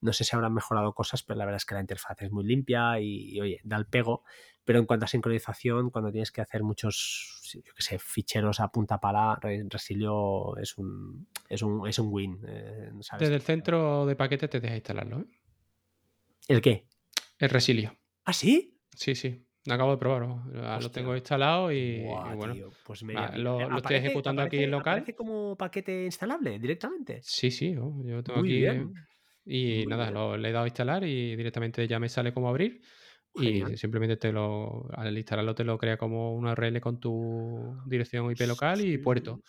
[0.00, 2.44] No sé si habrán mejorado cosas, pero la verdad es que la interfaz es muy
[2.44, 4.24] limpia y, oye, da el pego.
[4.64, 8.68] Pero en cuanto a sincronización, cuando tienes que hacer muchos, yo qué sé, ficheros a
[8.68, 12.40] punta pala, Resilio es un, es un, es un win.
[12.46, 15.20] Eh, Desde el centro de paquete te deja instalarlo.
[15.20, 15.24] ¿eh?
[16.48, 16.88] ¿El qué?
[17.38, 17.96] El Resilio.
[18.24, 18.80] ¿Ah, sí?
[18.94, 19.46] Sí, sí.
[19.68, 20.42] Acabo de probarlo.
[20.52, 22.70] Lo tengo instalado y, bueno.
[22.84, 24.94] pues lo, estoy ejecutando aquí en local.
[24.94, 27.20] ¿Aparece como paquete instalable directamente?
[27.22, 27.72] Sí, sí.
[27.74, 28.64] Yo tengo aquí.
[29.46, 32.82] Y nada, lo, le he dado a instalar y directamente ya me sale como abrir.
[33.34, 38.30] Y simplemente te lo, al instalarlo te lo crea como una URL con tu dirección
[38.30, 39.40] IP local y puerto.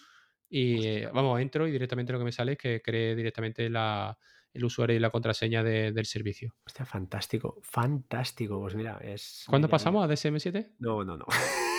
[0.50, 4.18] Y vamos, entro y directamente lo que me sale es que cree directamente la,
[4.54, 6.56] el usuario y la contraseña del servicio.
[6.66, 8.60] Hostia, fantástico, fantástico.
[8.60, 9.46] Pues mira, es.
[9.48, 10.76] ¿Cuándo pasamos a DSM7?
[10.80, 11.26] No, no, no.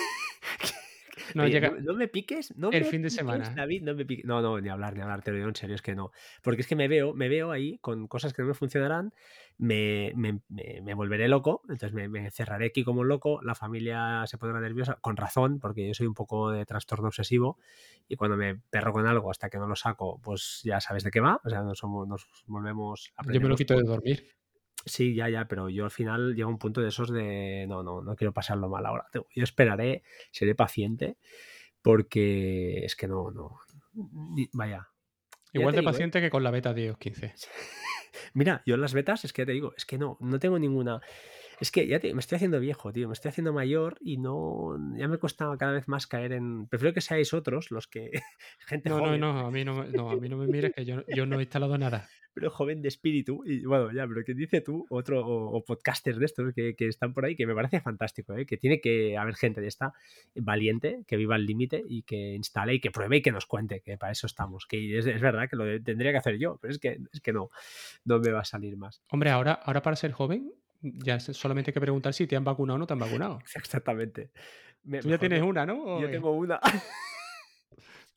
[1.35, 1.71] No, llega...
[1.81, 3.53] no, me piques, no el me fin de semana.
[3.55, 4.25] David, no me piques.
[4.25, 6.11] No, no, ni hablar, ni hablar, te lo digo en serio, es que no.
[6.41, 9.13] Porque es que me veo, me veo ahí con cosas que no me funcionarán,
[9.57, 14.37] me, me, me, volveré loco, entonces me, cerraré aquí como un loco, la familia se
[14.37, 17.57] pondrá nerviosa, con razón, porque yo soy un poco de trastorno obsesivo
[18.07, 21.11] y cuando me perro con algo hasta que no lo saco, pues ya sabes de
[21.11, 24.38] qué va, o sea, nos, somos, nos volvemos a Yo me lo quito de dormir.
[24.89, 28.01] Sí, ya, ya, pero yo al final llega un punto de esos de no, no,
[28.01, 29.05] no quiero pasarlo mal ahora.
[29.13, 31.17] Yo esperaré, seré paciente,
[31.81, 33.59] porque es que no, no,
[34.53, 34.89] vaya.
[35.53, 35.83] Igual de ¿eh?
[35.83, 37.33] paciente que con la beta de iOS 15.
[38.33, 40.59] Mira, yo en las betas es que ya te digo, es que no, no tengo
[40.59, 41.01] ninguna.
[41.59, 45.07] Es que ya me estoy haciendo viejo, tío, me estoy haciendo mayor y no, ya
[45.07, 46.67] me cuesta cada vez más caer en...
[46.67, 48.11] Prefiero que seáis otros los que...
[48.59, 49.19] Gente no, joven.
[49.19, 51.37] no, no, a mí no, no, a mí no me mires que yo, yo no
[51.37, 52.07] he instalado nada.
[52.33, 56.25] Pero joven de espíritu, y bueno, ya, pero que dice tú, otro, o, podcasters de
[56.25, 58.45] estos que, que, están por ahí, que me parece fantástico, ¿eh?
[58.45, 59.93] que tiene que haber gente de esta
[60.35, 63.81] valiente, que viva al límite y que instale y que pruebe y que nos cuente,
[63.81, 64.67] que para eso estamos.
[64.67, 67.33] Que es, es verdad que lo tendría que hacer yo, pero es que, es que
[67.33, 67.49] no,
[68.05, 69.01] no me va a salir más.
[69.09, 72.75] Hombre, ahora, ahora para ser joven ya solamente hay que preguntar si te han vacunado
[72.75, 73.39] o no te han vacunado.
[73.55, 74.31] Exactamente.
[75.01, 76.01] Tú ya tienes una, ¿no?
[76.01, 76.59] Yo tengo una.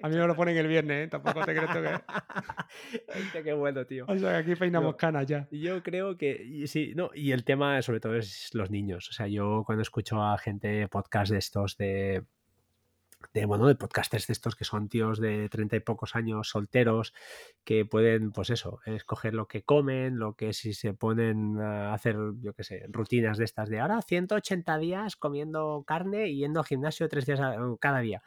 [0.02, 1.08] A mí me lo ponen el viernes, ¿eh?
[1.08, 3.42] Tampoco te creo que.
[3.44, 4.04] qué bueno, tío.
[4.08, 5.46] O sea, aquí peinamos canas ya.
[5.52, 6.42] Yo creo que.
[6.44, 9.08] Y, sí, no, y el tema, sobre todo, es los niños.
[9.10, 12.24] O sea, yo cuando escucho a gente podcast de estos de
[13.32, 17.14] de, bueno, de podcasters de estos que son tíos de treinta y pocos años solteros
[17.64, 22.16] que pueden, pues eso, escoger lo que comen, lo que si se ponen a hacer,
[22.40, 26.66] yo qué sé, rutinas de estas de ahora 180 días comiendo carne y yendo al
[26.66, 27.40] gimnasio tres días
[27.80, 28.22] cada día.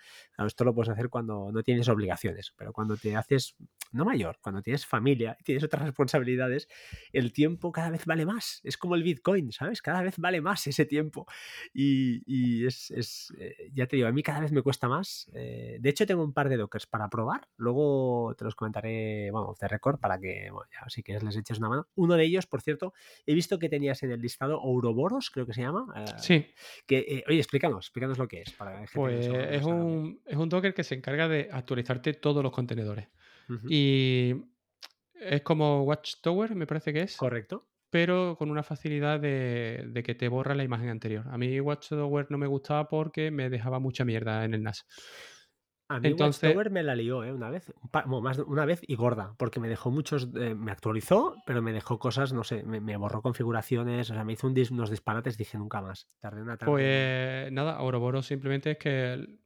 [0.46, 3.56] esto lo puedes hacer cuando no tienes obligaciones, pero cuando te haces,
[3.92, 6.68] no mayor, cuando tienes familia y tienes otras responsabilidades,
[7.14, 8.62] el tiempo cada vez vale más.
[8.64, 9.82] Es como el Bitcoin, ¿sabes?
[9.82, 11.26] Cada vez vale más ese tiempo.
[11.74, 15.30] Y, y es, es, eh, ya te digo, a mí cada vez me cuesta más.
[15.34, 17.48] Eh, de hecho, tengo un par de dockers para probar.
[17.58, 21.60] Luego te los comentaré, bueno, de record para que, bueno, ya, si quieres les eches
[21.60, 21.88] una mano.
[21.96, 22.94] Uno de ellos, por cierto,
[23.26, 25.88] he visto que tenías en el listado Ouroboros, creo que se llama.
[25.96, 26.48] Eh, sí.
[26.86, 28.52] Que, oye, explícanos, explícanos lo que es.
[28.52, 33.08] Para pues es un, es un docker que se encarga de actualizarte todos los contenedores.
[33.70, 34.34] Y
[35.14, 37.16] es como Watchtower, me parece que es.
[37.16, 41.26] Correcto pero con una facilidad de, que te borra la imagen anterior.
[41.30, 44.86] A mí Watchtower no me gustaba porque me dejaba mucha mierda en el NAS.
[45.88, 47.32] A mí Entonces, Watchtower me la lió, ¿eh?
[47.32, 50.30] Una vez, un pa- bueno, más de una vez y gorda, porque me dejó muchos,
[50.36, 54.24] eh, me actualizó, pero me dejó cosas, no sé, me, me borró configuraciones, o sea,
[54.24, 56.10] me hizo un dis- unos disparates, dije nunca más.
[56.20, 57.12] Tardé una tarde.
[57.12, 59.40] pues nada, Ouroboros simplemente es que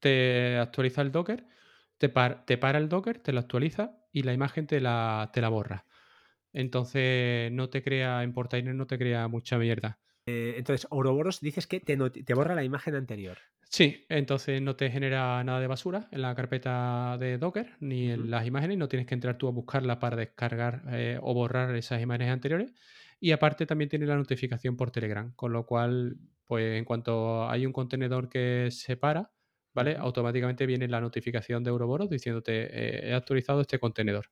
[0.00, 1.46] te actualiza el Docker,
[1.98, 5.40] te, par- te para el Docker, te lo actualiza y la imagen te la, te
[5.40, 5.86] la borra.
[6.56, 9.98] Entonces no te crea, en Portainer no te crea mucha mierda.
[10.24, 11.96] Eh, entonces, Ouroboros dices que te,
[12.34, 13.36] borra la imagen anterior.
[13.68, 18.30] Sí, entonces no te genera nada de basura en la carpeta de Docker ni en
[18.30, 22.00] las imágenes, no tienes que entrar tú a buscarla para descargar eh, o borrar esas
[22.00, 22.72] imágenes anteriores.
[23.20, 27.66] Y aparte también tiene la notificación por Telegram, con lo cual, pues en cuanto hay
[27.66, 29.30] un contenedor que se para,
[29.74, 29.96] ¿vale?
[29.98, 34.30] Automáticamente viene la notificación de Ouroboros diciéndote eh, he actualizado este contenedor,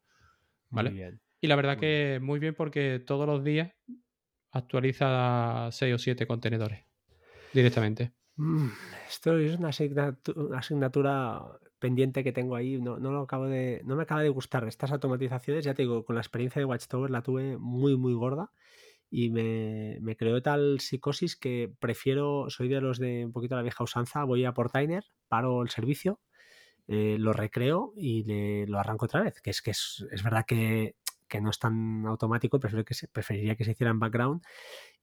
[0.71, 0.91] ¿vale?
[0.91, 1.21] Muy bien.
[1.45, 3.71] Y la verdad que muy bien porque todos los días
[4.51, 6.87] actualiza 6 o 7 contenedores
[7.53, 8.15] directamente.
[8.37, 8.69] Mm,
[9.07, 9.69] Esto es una
[10.57, 11.43] asignatura
[11.79, 12.81] pendiente que tengo ahí.
[12.81, 14.67] No, no lo acabo de, no me acaba de gustar.
[14.67, 18.51] Estas automatizaciones, ya te digo, con la experiencia de Watchtower la tuve muy, muy gorda
[19.11, 23.63] y me, me creó tal psicosis que prefiero, soy de los de un poquito la
[23.63, 26.21] vieja usanza, voy a Portainer, paro el servicio,
[26.87, 29.41] eh, lo recreo y le- lo arranco otra vez.
[29.41, 30.97] Que es que es, es verdad que,
[31.29, 34.43] que no es tan automático, prefiero que se, preferiría que se hiciera en background.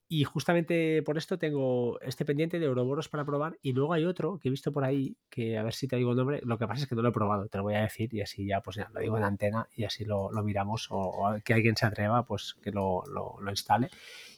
[0.08, 3.58] Y justamente por esto tengo este pendiente de Ouroboros para probar.
[3.62, 6.10] Y luego hay otro que he visto por ahí, que a ver si te digo
[6.10, 6.40] el nombre.
[6.44, 8.12] Lo que pasa es que no lo he probado, te lo voy a decir.
[8.14, 10.88] Y así ya, pues ya lo digo en antena y así lo, lo miramos.
[10.90, 13.88] O, o que alguien se atreva, pues que lo, lo- lo instale.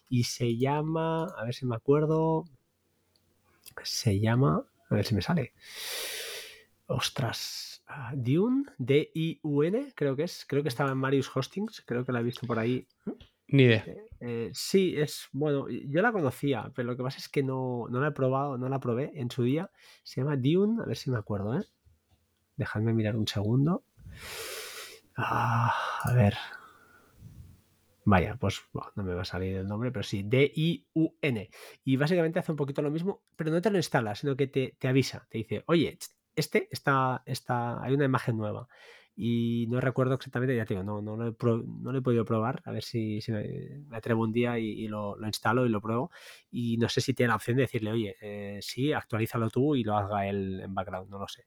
[0.09, 2.45] Y se llama, a ver si me acuerdo.
[3.85, 5.53] Se llama, a ver si me sale.
[6.87, 7.74] Ostras.
[7.95, 10.45] Ah, Dune, D-I-U-N, creo que es.
[10.47, 11.83] Creo que estaba en Marius Hostings.
[11.87, 12.87] Creo que la he visto por ahí.
[13.49, 13.85] Ni idea.
[14.21, 18.01] Eh, sí, es bueno, yo la conocía, pero lo que pasa es que no, no
[18.01, 19.71] la he probado, no la probé en su día.
[20.03, 21.65] Se llama Dune, a ver si me acuerdo, ¿eh?
[22.57, 23.85] Dejadme mirar un segundo.
[25.17, 25.73] Ah,
[26.03, 26.35] a ver.
[28.07, 31.51] Vaya, pues bueno, no me va a salir el nombre, pero sí, D-I-U-N.
[31.85, 34.77] Y básicamente hace un poquito lo mismo, pero no te lo instala, sino que te,
[34.79, 35.99] te avisa, te dice, oye,
[36.37, 38.69] este está, está, hay una imagen nueva.
[39.17, 42.25] Y no recuerdo exactamente, ya te digo, no, no, lo, he no lo he podido
[42.25, 45.69] probar, a ver si, si me atrevo un día y, y lo, lo instalo y
[45.69, 46.11] lo pruebo.
[46.51, 49.85] Y no sé si tiene la opción de decirle, oye, eh, sí, actualízalo tú y
[49.85, 51.47] lo haga él en background, no lo sé.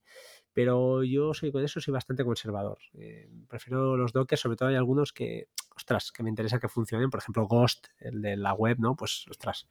[0.58, 2.80] Pero yo soy con eso, soy bastante conservador.
[2.96, 7.12] Eh, prefiero los dockers, sobre todo hay algunos que, ostras, que me interesa que funcionen.
[7.12, 8.96] Por ejemplo, Ghost, el de la web, ¿no?
[8.96, 9.68] Pues, ostras,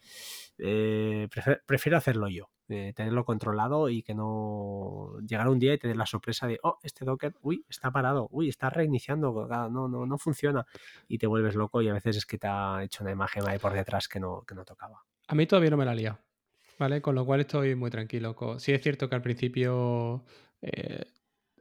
[0.59, 1.29] eh,
[1.67, 6.07] prefiero, hacerlo yo, eh, tenerlo controlado y que no llegar un día y tener la
[6.07, 10.67] sorpresa de, oh, este docker, uy, está parado, uy, está reiniciando, no, no, no funciona.
[11.09, 13.59] Y te vuelves loco y a veces es que te ha hecho una imagen ahí
[13.59, 15.03] por detrás que no, que no tocaba.
[15.27, 16.21] A mí todavía no me la liado,
[16.79, 17.03] ¿vale?
[17.03, 18.37] Con lo cual estoy muy tranquilo.
[18.61, 20.25] Sí es cierto que al principio
[20.63, 21.05] eh,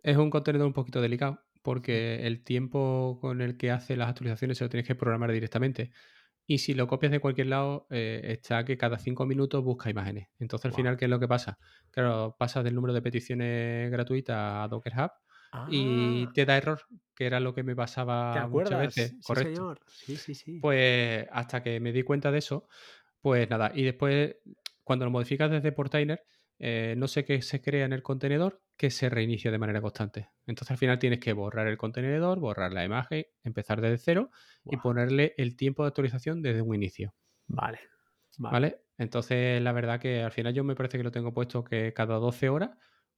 [0.04, 4.58] es un contenedor un poquito delicado porque el tiempo con el que hace las actualizaciones
[4.60, 5.92] se lo tienes que programar directamente.
[6.48, 10.30] Y si lo copias de cualquier lado, eh, está que cada cinco minutos busca imágenes.
[10.40, 11.60] Entonces, al final, ¿qué es lo que pasa?
[11.92, 15.12] Claro, pasas del número de peticiones gratuitas a Docker Hub
[15.66, 16.82] y Ah, te da error,
[17.16, 17.76] que era lo que me
[18.30, 19.18] ¿te pasaba muchas veces.
[19.20, 19.36] Sí, Correcto.
[19.36, 19.80] señor.
[19.88, 20.62] Sí, sí, sí.
[20.62, 22.68] Pues hasta que me di cuenta de eso,
[23.22, 23.72] pues nada.
[23.76, 24.38] Y después,
[24.84, 26.26] cuando lo modificas desde Portainer,
[26.60, 30.30] eh, no sé qué se crea en el contenedor que se reinicia de manera constante.
[30.46, 34.32] Entonces al final tienes que borrar el contenedor, borrar la imagen, empezar desde cero
[34.66, 37.16] y ponerle el tiempo de actualización desde un inicio.
[37.48, 37.80] Vale,
[38.38, 38.54] vale.
[38.54, 38.82] ¿Vale?
[38.98, 42.16] Entonces la verdad que al final yo me parece que lo tengo puesto que cada
[42.16, 42.72] 12 horas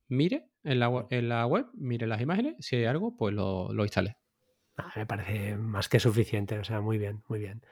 [0.07, 3.83] mire en la, en la web, mire las imágenes, si hay algo, pues lo, lo
[3.83, 4.17] instale.
[4.77, 7.63] Ah, me parece más que suficiente, o sea, muy bien, muy bien.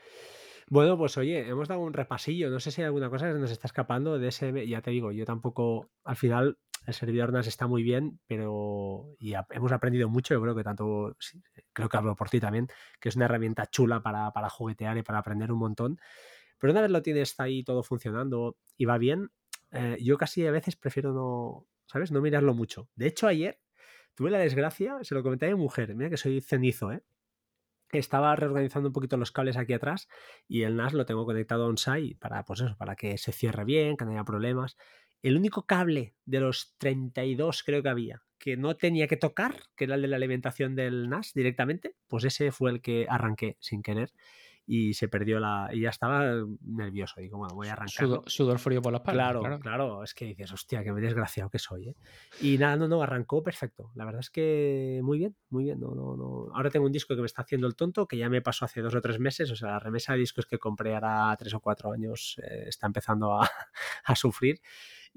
[0.68, 2.50] Bueno, pues oye, hemos dado un repasillo.
[2.50, 4.68] No sé si hay alguna cosa que nos está escapando de ese.
[4.68, 5.92] Ya te digo, yo tampoco.
[6.04, 6.58] Al final,
[6.88, 9.16] el servidor NAS está muy bien, pero.
[9.20, 10.34] Y hemos aprendido mucho.
[10.34, 11.16] Yo creo que tanto.
[11.74, 12.68] creo que hablo por ti también,
[13.00, 16.00] que es una herramienta chula para, para juguetear y para aprender un montón.
[16.60, 19.30] Pero una vez lo tienes ahí todo funcionando y va bien,
[19.72, 21.68] eh, yo casi a veces prefiero no.
[21.88, 22.12] ¿Sabes?
[22.12, 22.90] No mirarlo mucho.
[22.96, 23.60] De hecho, ayer
[24.16, 25.94] tuve la desgracia, se lo comenté a mi mujer.
[25.96, 27.04] Mira que soy cenizo, ¿eh?
[27.98, 30.08] Estaba reorganizando un poquito los cables aquí atrás
[30.48, 33.66] y el NAS lo tengo conectado a on-site para, pues eso, para que se cierre
[33.66, 34.78] bien, que no haya problemas.
[35.22, 39.86] El único cable de los 32 creo que había que no tenía que tocar, que
[39.86, 43.82] era el de la alimentación del NAS directamente, pues ese fue el que arranqué sin
[43.82, 44.12] querer
[44.68, 45.70] y se perdió la...
[45.72, 47.22] y ya estaba nervioso.
[47.22, 48.16] Digo, bueno, voy a arrancarlo.
[48.16, 49.24] Sudor, sudor frío por la espalda.
[49.24, 49.60] Claro, claro.
[49.60, 51.96] claro, es que dices, hostia, qué desgraciado que soy, ¿eh?
[52.42, 53.92] Y nada, no, no, arrancó perfecto.
[53.96, 55.80] La verdad es que muy bien, muy bien.
[55.80, 56.48] No, no, no.
[56.54, 58.82] Ahora tengo un disco que me está haciendo el tonto, que ya me pasó hace
[58.82, 59.52] dos o tres meses.
[59.52, 62.88] O sea, la remesa de discos que compré ahora tres o cuatro años eh, está
[62.88, 63.50] empezando a,
[64.06, 64.62] a sufrir.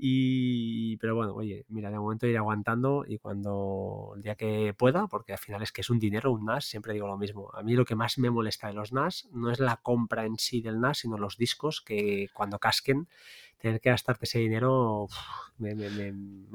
[0.00, 5.08] Y, pero bueno, oye, mira, de momento iré aguantando y cuando el día que pueda,
[5.08, 7.50] porque al final es que es un dinero, un NAS, siempre digo lo mismo.
[7.52, 10.38] A mí lo que más me molesta de los NAS no es la compra en
[10.38, 13.08] sí del NAS, sino los discos que cuando casquen,
[13.58, 15.08] tener que gastarte ese dinero
[15.58, 15.74] me,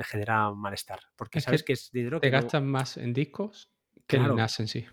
[0.06, 1.02] genera malestar.
[1.18, 2.28] Porque sabes que, es dinero que.
[2.28, 3.70] Te gastas más en discos
[4.08, 4.86] que en NAS en sí.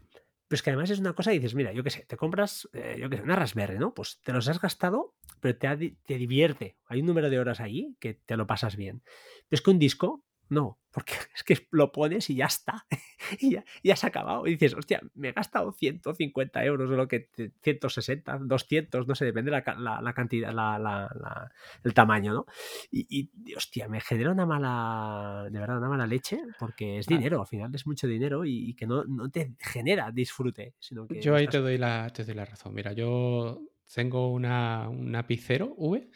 [0.50, 2.96] Pero es que además es una cosa dices, mira, yo qué sé, te compras, eh,
[2.98, 3.94] yo qué sé, una Raspberry, ¿no?
[3.94, 6.76] Pues te los has gastado, pero te, te divierte.
[6.86, 9.00] Hay un número de horas ahí que te lo pasas bien.
[9.48, 12.84] Pero es que un disco, no, porque es que lo pones y ya está.
[13.40, 14.46] y ya, ya, se ha acabado.
[14.46, 17.28] Y dices, hostia, me he gastado 150 euros o lo que
[17.62, 19.62] 160, 200, no sé, depende la,
[20.02, 21.50] la, cantidad, la,
[21.84, 22.46] el tamaño, ¿no?
[22.90, 27.46] Y, hostia, me genera una mala, de verdad, una mala leche porque es dinero, al
[27.46, 30.74] final es mucho dinero y, que no, no, te genera disfrute.
[30.78, 32.74] Sino que yo ahí te, doy la, te doy la razón.
[32.74, 36.10] Mira, yo tengo una, una Picero V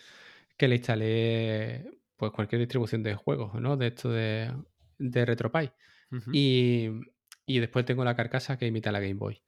[0.56, 3.76] que le instalé pues cualquier distribución de juegos, ¿no?
[3.76, 4.52] De esto de,
[4.98, 5.72] de RetroPie.
[6.32, 6.90] y,
[7.46, 9.42] y, después tengo la carcasa que imita la Game Boy.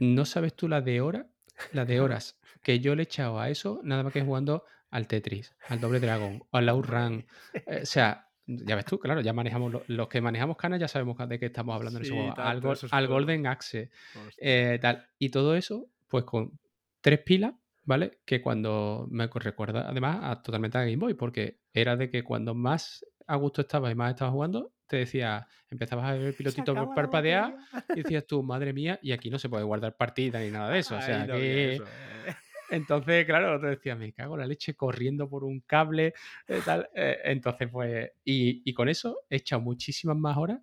[0.00, 1.26] No sabes tú la de horas,
[1.72, 5.06] la de horas que yo le he echado a eso, nada más que jugando al
[5.06, 7.26] Tetris, al Doble Dragon, al Outrun.
[7.66, 11.16] Eh, o sea, ya ves tú, claro, ya manejamos los que manejamos canas, ya sabemos
[11.28, 12.34] de qué estamos hablando en ese juego.
[12.36, 13.90] Al, Golden Axe,
[14.38, 15.06] eh, tal.
[15.18, 16.58] Y todo eso, pues con
[17.00, 17.54] tres pilas
[17.84, 18.20] ¿vale?
[18.24, 22.54] Que cuando me recuerda además a, totalmente a Game Boy, porque era de que cuando
[22.54, 26.74] más a gusto estabas y más estabas jugando, te decía, empezabas a ver el pilotito
[26.74, 27.56] por parpadear
[27.94, 30.78] y decías tú, madre mía, y aquí no se puede guardar partida ni nada de
[30.78, 30.96] eso.
[30.96, 31.76] O sea, que...
[31.76, 31.80] Eh.
[32.70, 36.14] Entonces, claro, te decía, me cago la leche corriendo por un cable,
[36.48, 36.88] eh, tal.
[36.94, 40.60] Eh, entonces, pues, y, y, con eso he echado muchísimas más horas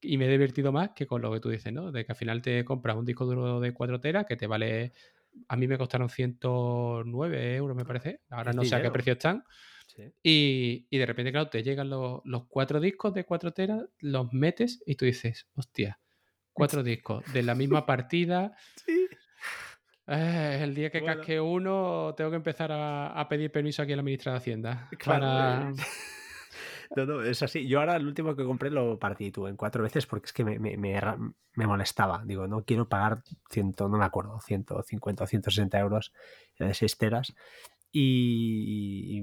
[0.00, 1.90] y me he divertido más que con lo que tú dices, ¿no?
[1.90, 4.92] De que al final te compras un disco duro de 4 teras que te vale
[5.48, 8.20] a mí me costaron 109 euros, me parece.
[8.30, 9.44] Ahora no sé a qué precio están.
[10.22, 14.94] Y, de repente, claro, te llegan los, cuatro discos de 4 teras, los metes y
[14.94, 15.98] tú dices, hostia,
[16.52, 18.52] cuatro discos de la misma partida.
[18.86, 19.08] Sí.
[20.06, 24.02] Eh, el día que casque uno, tengo que empezar a, pedir permiso aquí a la
[24.02, 24.88] ministra de Hacienda.
[25.04, 25.72] Para...
[26.96, 27.66] No, no, es así.
[27.66, 30.44] Yo ahora el último que compré lo partí tú en cuatro veces porque es que
[30.44, 32.22] me, me, me, molestaba.
[32.24, 36.12] Digo, no quiero pagar ciento, no me acuerdo, 150 o 160 euros
[36.58, 37.34] de seis teras.
[37.90, 39.22] Y,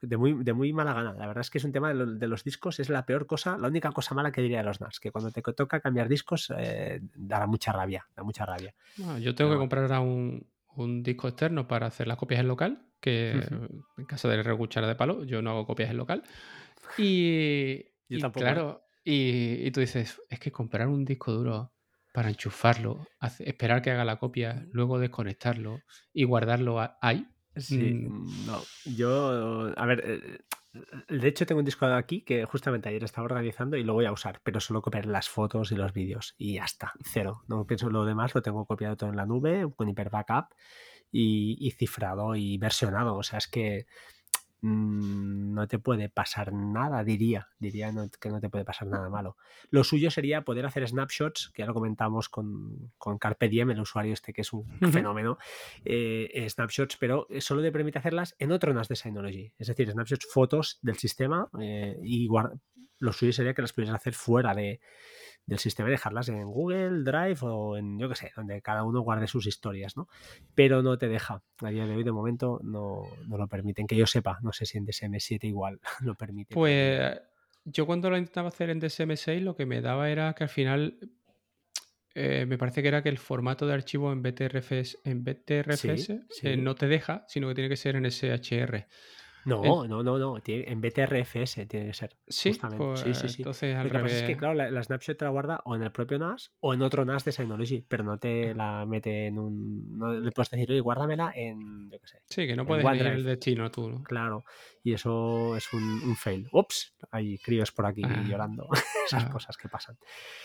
[0.00, 1.12] de, muy, de muy mala gana.
[1.14, 3.68] La verdad es que es un tema de, los discos, es la peor cosa, la
[3.68, 7.00] única cosa mala que diría de los NAS, que cuando te toca cambiar discos eh,
[7.14, 8.74] dará mucha rabia, da mucha rabia.
[9.20, 12.86] yo tengo que comprar ahora un, un disco externo para hacer las copias en local,
[13.00, 13.32] que
[13.96, 16.24] en caso de recuchara de palo, yo no hago copias en local.
[16.98, 17.84] Y,
[18.32, 21.72] claro, y, tú dices, es que comprar un disco duro
[22.12, 23.06] para enchufarlo,
[23.40, 25.80] esperar que haga la copia, luego desconectarlo
[26.12, 27.26] y guardarlo ahí.
[27.56, 28.46] Sí, mm.
[28.46, 28.62] no.
[28.84, 30.38] Yo, a ver, eh,
[31.08, 34.12] de hecho tengo un disco aquí que justamente ayer estaba organizando y lo voy a
[34.12, 37.42] usar, pero solo copiar las fotos y los vídeos y ya está, cero.
[37.48, 40.54] No pienso lo demás, lo tengo copiado todo en la nube con hiper backup
[41.10, 43.16] y, y cifrado y versionado.
[43.16, 43.86] O sea, es que
[44.64, 49.36] Mm, no te puede pasar nada, diría, diría que no te puede pasar nada malo.
[49.70, 53.80] Lo suyo sería poder hacer snapshots, que ya lo comentamos con, con Carpe Diem, el
[53.80, 55.38] usuario este que es un fenómeno,
[55.84, 59.90] eh, eh, snapshots, pero solo te permite hacerlas en otro NAS de Synology, es decir,
[59.90, 62.28] snapshots, fotos del sistema eh, y
[62.98, 64.80] lo suyo sería que las pudieras hacer fuera de,
[65.46, 69.00] del sistema y dejarlas en Google Drive o en, yo qué sé, donde cada uno
[69.00, 70.08] guarde sus historias, ¿no?
[70.54, 71.42] Pero no te deja.
[71.62, 73.86] A día de hoy, de momento, no, no lo permiten.
[73.86, 76.54] Que yo sepa, no sé si en DSM7 igual lo permite.
[76.54, 77.20] Pues
[77.64, 80.98] yo cuando lo intentaba hacer en DSM6, lo que me daba era que al final
[82.14, 86.10] eh, me parece que era que el formato de archivo en BTRFS, en BTRFS
[86.42, 88.86] eh, no te deja, sino que tiene que ser en SHR.
[89.44, 90.40] No, no, no, no.
[90.46, 92.16] en BTRFS tiene que ser.
[92.26, 93.42] Sí, pues, sí, sí, sí.
[93.42, 95.92] Entonces, Lo que pasa es que, claro, la, snapshot te la guarda o en el
[95.92, 99.98] propio NAS o en otro NAS de Synology, pero no te la mete en un.
[99.98, 101.90] No le puedes decir, oye, guárdamela en.
[101.90, 102.18] Yo qué sé.
[102.26, 104.02] Sí, que no puedes ir el destino tú.
[104.04, 104.44] Claro,
[104.82, 106.46] y eso es un, fail.
[106.52, 108.22] Ups, hay críos por aquí ah.
[108.28, 108.68] llorando.
[109.06, 109.30] Esas ah.
[109.30, 109.96] cosas que pasan.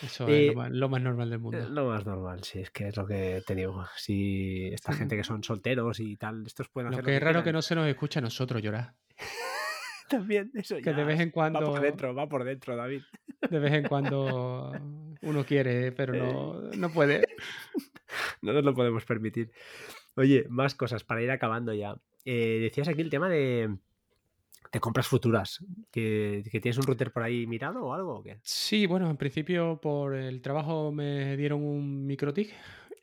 [0.02, 1.58] Eso es lo eh, más, normal del mundo.
[1.58, 3.86] Eh, lo más normal, sí, es que es lo que te digo.
[3.98, 7.04] Si esta gente que son solteros y tal, estos pueden hacer.
[7.04, 8.89] Lo que es raro que no se nos escucha a nosotros llorar.
[10.10, 11.60] También, eso Que de vez en cuando.
[11.60, 13.02] Va por dentro, va por dentro, David.
[13.50, 14.72] De vez en cuando
[15.22, 17.28] uno quiere, pero no, no puede.
[18.42, 19.52] No nos lo podemos permitir.
[20.16, 21.96] Oye, más cosas para ir acabando ya.
[22.26, 23.78] Eh, decías aquí el tema de,
[24.72, 25.64] de compras futuras.
[25.92, 28.16] ¿Que, ¿Que, tienes un router por ahí mirado o algo?
[28.16, 28.40] ¿o qué?
[28.42, 32.54] Sí, bueno, en principio por el trabajo me dieron un MikroTik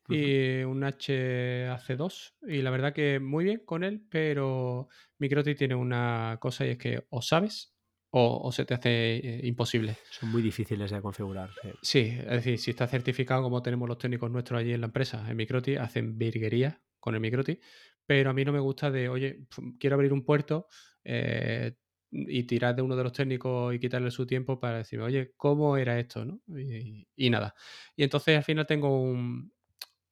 [0.09, 4.89] y un HAC2 y la verdad que muy bien con él, pero
[5.19, 7.77] Microti tiene una cosa y es que o sabes
[8.19, 9.97] o, se te hace eh, imposible.
[10.11, 11.51] Son muy difíciles de configurar.
[11.83, 12.17] Sí.
[12.19, 15.37] es decir, si está certificado como tenemos los técnicos nuestros allí en la empresa, en
[15.37, 17.61] Microti, hacen virguería con el Microti,
[18.07, 19.47] pero a mí no me gusta de, oye,
[19.79, 20.69] quiero abrir un puerto
[21.05, 21.77] eh,
[22.11, 25.77] y tirar de uno de los técnicos y quitarle su tiempo para decirme, oye, ¿cómo
[25.77, 26.25] era esto?
[26.25, 26.41] ¿no?
[26.57, 27.55] Y, nada.
[27.97, 29.53] Y entonces al final tengo un,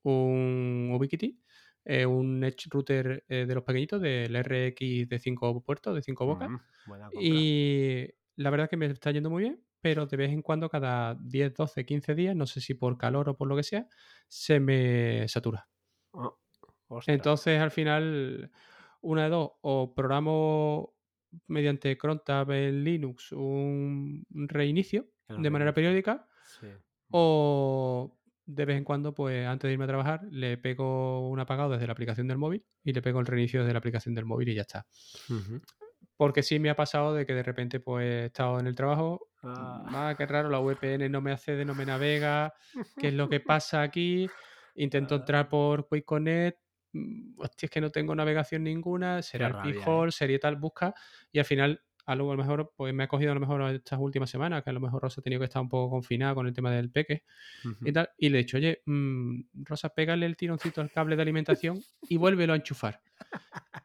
[0.05, 1.41] un Ubiquiti,
[1.85, 6.49] eh, un Edge router de los pequeñitos, del RX de 5 puertos, de 5 bocas.
[6.51, 6.57] Mm,
[7.21, 10.69] y la verdad es que me está yendo muy bien, pero de vez en cuando,
[10.71, 13.87] cada 10, 12, 15 días, no sé si por calor o por lo que sea,
[14.29, 15.69] se me satura.
[16.13, 16.39] Oh,
[17.07, 18.51] Entonces, al final,
[19.03, 20.95] una de dos, o programo
[21.49, 26.29] mediante crontab en Linux un reinicio de manera periódica,
[27.11, 31.71] o de vez en cuando, pues antes de irme a trabajar, le pego un apagado
[31.71, 34.49] desde la aplicación del móvil y le pego el reinicio desde la aplicación del móvil
[34.51, 34.87] y ya está.
[36.17, 39.29] Porque sí me ha pasado de que de repente pues he estado en el trabajo,
[39.43, 42.53] ah, ah qué raro, la VPN no me accede, no me navega,
[42.99, 44.29] ¿qué es lo que pasa aquí?
[44.77, 46.59] Intento entrar por Quick Connect,
[46.93, 50.13] mm, hostia, es que no tengo navegación ninguna, será el pijol, ¿eh?
[50.13, 50.95] sería tal, busca,
[51.33, 54.29] y al final a lo mejor pues me ha cogido a lo mejor estas últimas
[54.31, 56.53] semanas, que a lo mejor Rosa ha tenido que estar un poco confinada con el
[56.53, 57.25] tema del peque
[57.83, 61.23] y tal, y le he dicho, oye, mm, Rosa, pégale el tironcito al cable de
[61.23, 63.01] alimentación y vuélvelo a enchufar.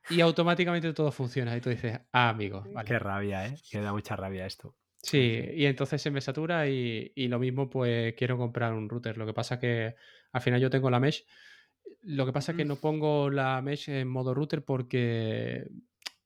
[0.10, 1.56] Y automáticamente todo funciona.
[1.56, 2.88] Y tú dices, ah, amigo, vale.
[2.88, 3.56] Qué rabia, ¿eh?
[3.70, 4.76] Que da mucha rabia esto.
[5.02, 9.18] Sí, y entonces se me satura y, y, lo mismo, pues quiero comprar un router.
[9.18, 9.96] Lo que pasa que
[10.34, 11.26] al final yo tengo la mesh.
[12.02, 15.70] Lo que pasa es que no pongo la mesh en modo router porque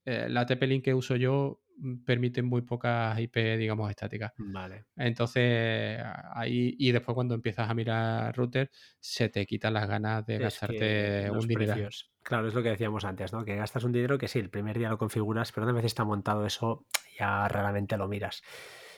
[0.05, 1.62] eh, la TP-Link que uso yo Mm,
[2.05, 4.33] permiten muy pocas IP, digamos, estáticas.
[4.37, 4.85] Vale.
[4.95, 5.99] Entonces,
[6.33, 8.69] ahí, y después cuando empiezas a mirar router,
[8.99, 11.89] se te quitan las ganas de gastarte un dinero.
[12.21, 13.43] Claro, es lo que decíamos antes, ¿no?
[13.43, 16.03] Que gastas un dinero que sí, el primer día lo configuras, pero una vez está
[16.05, 16.85] montado eso,
[17.19, 18.43] ya raramente lo miras.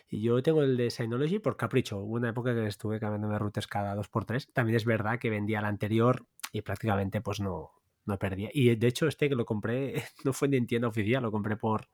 [0.07, 1.97] Y yo tengo el de Synology por capricho.
[1.97, 4.53] Hubo una época que estuve cambiándome routers cada 2x3.
[4.53, 7.71] También es verdad que vendía el anterior y prácticamente pues no,
[8.05, 8.49] no perdía.
[8.53, 11.57] Y de hecho este que lo compré no fue ni en tienda oficial, lo compré
[11.57, 11.89] por,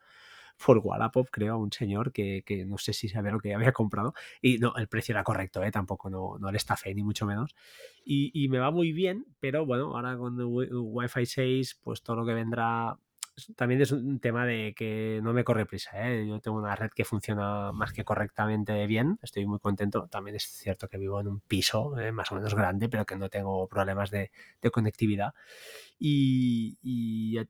[0.63, 3.71] por Wallapop, creo, a un señor que, que, no sé si sabía lo que había
[3.71, 4.13] comprado.
[4.41, 5.71] Y no, el precio era correcto, ¿eh?
[5.71, 7.55] tampoco no, no le estafé, ni mucho menos.
[8.03, 12.25] Y, y, me va muy bien, pero bueno, ahora con Wi-Fi 6, pues todo lo
[12.25, 12.97] que vendrá
[13.55, 15.91] también es un tema de que no me corre prisa.
[15.93, 16.25] ¿eh?
[16.27, 19.19] Yo tengo una red que funciona más que correctamente bien.
[19.21, 20.07] Estoy muy contento.
[20.07, 22.11] También es cierto que vivo en un piso ¿eh?
[22.11, 24.31] más o menos grande, pero que no tengo problemas de,
[24.61, 25.33] de conectividad.
[26.03, 27.45] Y, eh,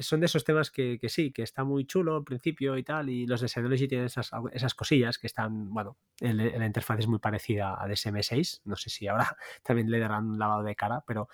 [0.00, 3.10] son de esos temas que, sí, que está muy chulo al principio y tal.
[3.10, 7.18] Y los de Synology tienen esas, esas cosillas que están, bueno, la interfaz es muy
[7.18, 8.60] parecida a DSM6.
[8.64, 11.28] No sé si ahora también le darán un lavado de cara, pero,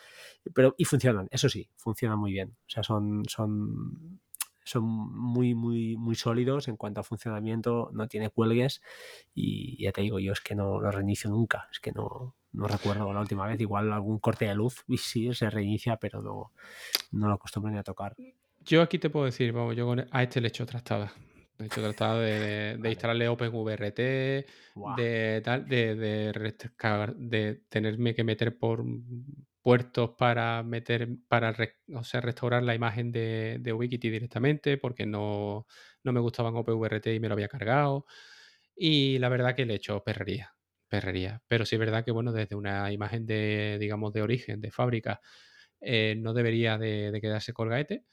[0.54, 2.56] pero y funcionan, eso sí, funcionan muy bien.
[2.66, 4.20] O sea, son, son
[4.64, 8.80] son muy, muy, muy sólidos en cuanto a funcionamiento, no tiene cuelgues
[9.34, 12.66] y ya te digo, yo es que no lo reinicio nunca, es que no, no
[12.66, 16.52] recuerdo la última vez, igual algún corte de luz y sí se reinicia, pero no,
[17.12, 18.14] no lo acostumbro ni a tocar.
[18.60, 21.12] Yo aquí te puedo decir, vamos, yo a este le he hecho trastada.
[21.58, 23.96] Le he hecho trastada de, de, instalarle OpenVRT,
[24.96, 26.54] de tal, de, de,
[27.16, 28.84] de tenerme que meter por
[29.62, 31.54] puertos para meter, para
[31.94, 35.66] o sea, restaurar la imagen de, de Wikiti directamente, porque no,
[36.02, 38.04] no me gustaban OpenVRT y me lo había cargado.
[38.76, 40.54] Y la verdad que le he hecho perrería
[40.92, 41.40] perrería.
[41.48, 45.22] Pero sí es verdad que, bueno, desde una imagen de, digamos, de origen, de fábrica,
[45.80, 48.04] eh, no debería de, quedarse colgaete.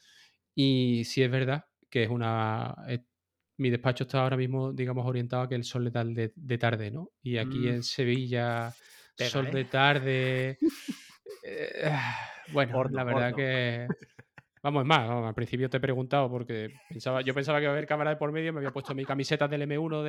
[0.56, 2.74] Y sí es verdad que es una...
[2.88, 3.04] Eh,
[3.58, 6.58] mi despacho está ahora mismo, digamos, orientado a que el sol le da de, de
[6.58, 7.12] tarde, ¿no?
[7.22, 7.68] Y aquí mm.
[7.68, 8.74] en Sevilla,
[9.18, 9.52] sol ¿eh?
[9.52, 10.58] de tarde...
[12.54, 13.88] bueno, la verdad que...
[14.62, 17.76] Vamos, es más, al principio te he preguntado porque pensaba, yo pensaba que iba a
[17.76, 20.04] haber cámara de por medio, me había puesto mi camiseta del M1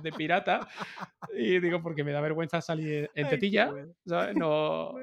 [0.00, 0.68] de, pirata
[1.34, 3.72] y digo, porque me da vergüenza salir en tetilla,
[4.06, 4.36] ¿sabes?
[4.36, 4.94] No...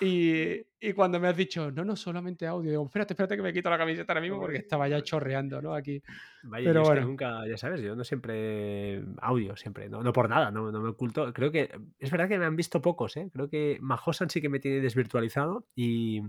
[0.00, 3.52] Y, y, cuando me has dicho, no, no, solamente audio, digo, espérate, espérate que me
[3.52, 5.74] quito la camiseta ahora mismo porque estaba ya chorreando, ¿no?
[5.74, 6.02] Aquí.
[6.42, 7.06] Vaya, Pero bueno.
[7.06, 10.90] nunca, ya sabes, yo no siempre audio, siempre, no, no por nada, no, no, me
[10.90, 11.32] oculto.
[11.32, 13.30] Creo que es verdad que me han visto pocos, ¿eh?
[13.32, 16.20] Creo que Majosan sí que me tiene desvirtualizado y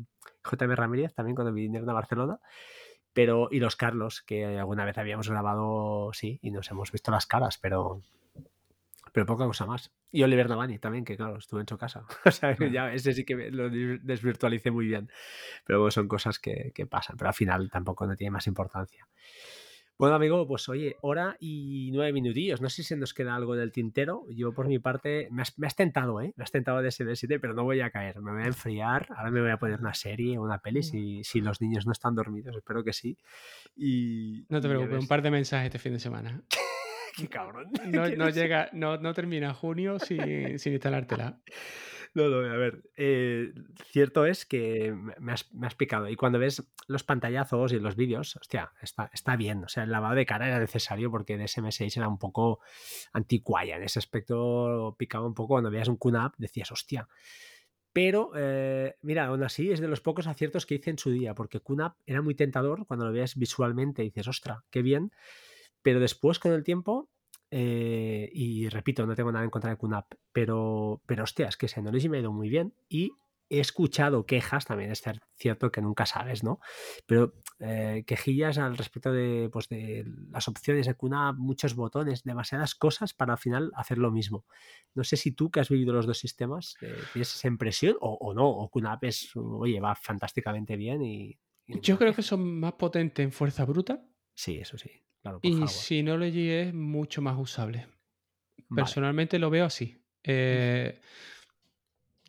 [0.49, 2.39] JM Ramírez también cuando vinieron a Barcelona.
[3.11, 7.26] Pero, y los Carlos, que alguna vez habíamos grabado, sí, y nos hemos visto las
[7.26, 8.03] caras, pero,
[9.18, 9.91] pero poca cosa más.
[10.11, 12.06] Y Oliver Navani también, que claro, estuve en su casa.
[12.26, 15.10] o sea, ya ese sí que lo desvirtualicé muy bien.
[15.65, 19.07] Pero son cosas que, que, pasan, pero al final tampoco no tiene más importancia.
[19.98, 22.61] Bueno, amigo, pues oye, hora y nueve minutillos.
[22.61, 24.27] No sé si nos queda algo en el tintero.
[24.30, 26.35] Yo, por mi parte, me has, tentado, ¿eh?
[26.35, 28.22] Me has tentado de ese 7, pero no voy a caer.
[28.22, 29.07] Me voy a enfriar.
[29.18, 31.91] Ahora me voy a poner una serie o una peli si, si, los niños no
[31.91, 32.56] están dormidos.
[32.56, 33.18] Espero que sí.
[33.76, 36.44] Y, no te preocupes, un par de mensajes este fin de semana.
[37.18, 37.72] Qué cabrón.
[38.18, 41.39] No, llega, no, no termina junio sin, sin instalártela.
[42.14, 43.53] No, no, a ver, eh,
[43.91, 46.10] cierto es que me has, me has, picado.
[46.10, 49.64] Y cuando ves los pantallazos y los vídeos, hostia, está, está bien.
[49.64, 52.60] O sea, el lavado de cara era necesario porque DSM6 era un poco
[53.14, 53.76] anticuaya.
[53.76, 55.49] En ese aspecto picaba un poco.
[55.49, 57.07] Cuando veías un QNAP decías, hostia.
[57.94, 61.34] Pero, eh, mira, aún así es de los pocos aciertos que hice en su día,
[61.34, 65.11] porque QNAP era muy tentador cuando lo veas visualmente y dices, ostra, qué bien.
[65.88, 67.09] Pero después, con el tiempo,
[67.49, 71.69] eh, y repito, no tengo nada en contra de QNAP, pero, pero hostia, es que
[71.69, 73.14] Synology me ha ido muy bien y
[73.47, 75.01] he escuchado quejas, también es
[75.38, 76.59] cierto que nunca sabes, ¿no?
[77.05, 82.76] Pero eh, quejillas al respecto de, pues, de las opciones de QNAP, muchos botones, demasiadas
[82.76, 84.43] cosas para al final hacer lo mismo.
[84.93, 88.34] No sé si tú que has vivido los dos sistemas eh, tienes esa impresión o,
[88.34, 91.39] no, o QNAP es, oye, va fantásticamente bien y...
[91.65, 94.03] Yo creo que son más potentes en fuerza bruta.
[94.38, 95.03] Sí, eso sí
[95.41, 97.88] y si no Synology es mucho más usable.
[98.73, 99.97] Personalmente lo veo así.
[100.23, 100.99] Eh,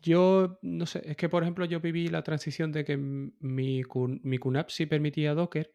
[0.01, 3.83] yo, no sé, es que por ejemplo yo viví la transición de que mi,
[4.23, 5.73] mi QNAP sí permitía Docker,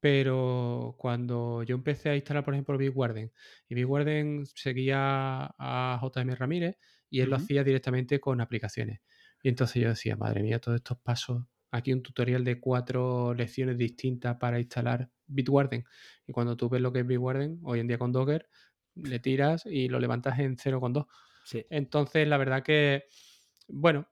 [0.00, 3.32] pero cuando yo empecé a instalar, por ejemplo, Bitwarden,
[3.68, 6.76] y Bitwarden seguía a JM Ramírez
[7.08, 9.00] y él lo hacía directamente con aplicaciones.
[9.42, 13.78] Y entonces yo decía, madre mía, todos estos pasos, aquí un tutorial de cuatro lecciones
[13.78, 15.84] distintas para instalar Bitwarden.
[16.26, 18.48] Y cuando tú ves lo que es Bitwarden, hoy en día con Docker,
[18.94, 21.06] le tiras y lo levantas en 0,2.
[21.44, 21.64] Sí.
[21.70, 23.04] Entonces, la verdad que,
[23.68, 24.08] bueno,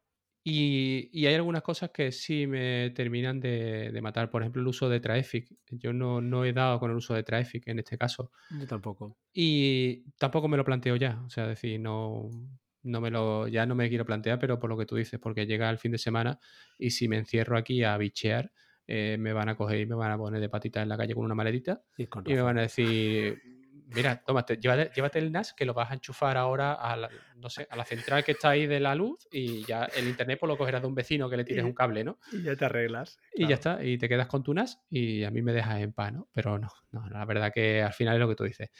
[0.51, 4.31] y, hay algunas cosas que sí me terminan de, matar.
[4.31, 5.47] Por ejemplo, el uso de Traffic.
[5.70, 8.32] Yo no, no, he dado con el uso de Traffic en este caso.
[8.59, 9.19] Yo tampoco.
[9.32, 11.20] Y tampoco me lo planteo ya.
[11.27, 12.31] O sea, decir, no,
[12.82, 15.47] no me lo, ya no me quiero plantear, pero por lo que tú dices, porque
[15.47, 16.39] llega el fin de semana
[16.78, 18.51] y si me encierro aquí a bichear,
[18.90, 21.15] eh, me van a coger y me van a poner de patita en la calle
[21.15, 23.39] con una maletita y, me van a decir,
[23.94, 27.66] mira, tómate, llévate, el NAS que lo vas a enchufar ahora a la, no sé,
[27.69, 30.56] a la central que está ahí de la luz y ya el internet pues lo
[30.56, 32.19] cogerás de un vecino que le tires un cable, ¿no?
[32.32, 33.19] Y ya te arreglas.
[33.35, 35.93] Y ya está, y te quedas con tu NAS y a mí me dejas en
[35.93, 36.27] paz, ¿no?
[36.32, 38.70] Pero no, no, la verdad que al final es lo que tú dices.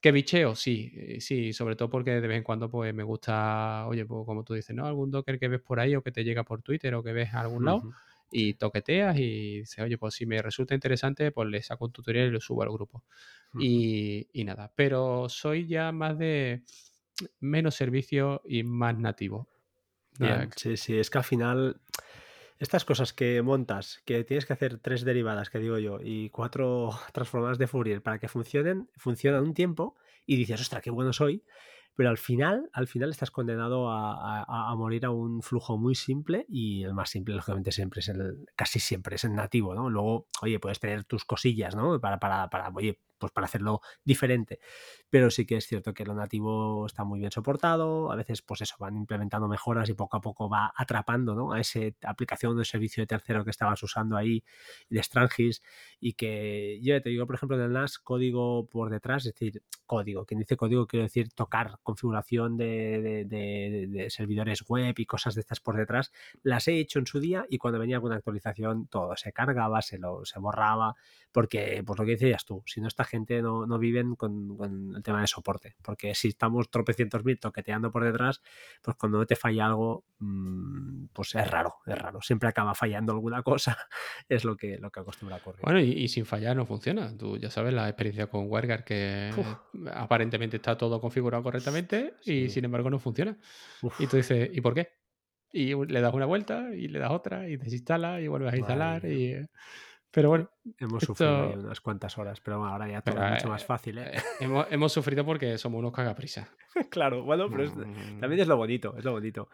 [0.00, 0.56] ¿Qué bicheo?
[0.56, 4.26] Sí, eh, sí, sobre todo porque de vez en cuando pues me gusta, oye, pues
[4.26, 4.84] como tú dices, ¿no?
[4.84, 7.32] Algún docker que ves por ahí o que te llega por Twitter o que ves
[7.32, 7.84] a algún lado
[8.32, 12.28] y toqueteas y dices, oye, pues si me resulta interesante, pues le saco un tutorial
[12.28, 13.04] y lo subo al grupo.
[13.58, 16.62] y, nada, pero soy ya más de
[17.40, 19.48] menos servicio y más nativo.
[20.56, 21.80] sí, sí, es que al final
[22.62, 26.90] estas cosas que montas, que tienes que hacer tres derivadas, que digo yo, y cuatro
[27.12, 29.96] transformadas de Fourier para que funcionen, funcionan un tiempo
[30.26, 31.42] y dices, ostras, qué bueno soy,
[31.94, 36.82] pero al final, al final estás condenado a, morir a un flujo muy simple y
[36.84, 39.90] el más simple, lógicamente, siempre es el, casi siempre es el nativo, ¿no?
[39.90, 42.00] Luego, oye, puedes tener tus cosillas, ¿no?
[42.00, 44.58] Para, para, para oye, pues para hacerlo diferente.
[45.08, 48.62] Pero sí que es cierto que lo nativo está muy bien soportado, a veces pues
[48.62, 51.52] eso, van implementando mejoras y poco a poco va atrapando ¿no?
[51.52, 54.42] a esa aplicación de servicio de tercero que estabas usando ahí
[54.90, 55.62] de Strangis
[56.00, 59.62] y que yo te digo, por ejemplo, en el NAS, código por detrás, es decir,
[59.86, 65.42] código, quien dice código quiero decir tocar configuración de, de, servidores web y cosas de
[65.42, 66.10] estas por detrás,
[66.42, 69.98] las he hecho en su día y cuando venía alguna actualización todo se cargaba, se,
[69.98, 70.96] lo, se borraba,
[71.30, 74.56] porque pues lo que decías tú, si no esta gente no, no viven con,
[74.96, 78.40] el tema de soporte, porque si estamos tropecientos mil toqueteando por detrás,
[78.80, 83.42] pues cuando te falla algo, mm, pues es raro, es raro, siempre acaba fallando alguna
[83.42, 83.76] cosa,
[84.28, 85.60] es lo que, lo que acostumbra a ocurrir.
[85.62, 89.30] Bueno, y, sin fallar no funciona, tú ya sabes la experiencia con WireGuard que
[89.92, 93.36] aparentemente está todo configurado correctamente y sin embargo no funciona.
[93.98, 94.88] Y tú dices, ¿y por qué?
[95.52, 99.04] Y le das una vuelta y le das otra y desinstala y vuelves a instalar
[99.04, 99.36] y...
[100.12, 100.50] Pero bueno.
[100.78, 103.98] Hemos sufrido unas cuantas horas, pero ahora ya todo es mucho más eh, fácil.
[103.98, 104.12] ¿eh?
[104.40, 106.48] eh hemos, sufrido porque somos unos cagaprisa.
[106.90, 107.72] claro, bueno, pero
[108.20, 109.48] también es lo bonito, es lo bonito.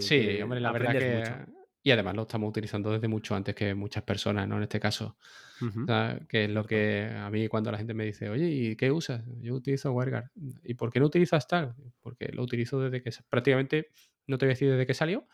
[0.00, 1.62] sí, hombre, la verdad que.
[1.84, 4.56] Y además lo estamos utilizando desde mucho antes que muchas personas, ¿no?
[4.56, 5.16] En este caso.
[6.28, 9.24] que es lo que a mí cuando la gente me dice, oye, ¿y qué usas?
[9.40, 10.30] Yo utilizo WireGuard.
[10.64, 11.74] ¿Y por qué no utilizas tal?
[12.00, 13.90] Porque lo utilizo desde que prácticamente,
[14.26, 15.26] no te voy a decir desde que salió,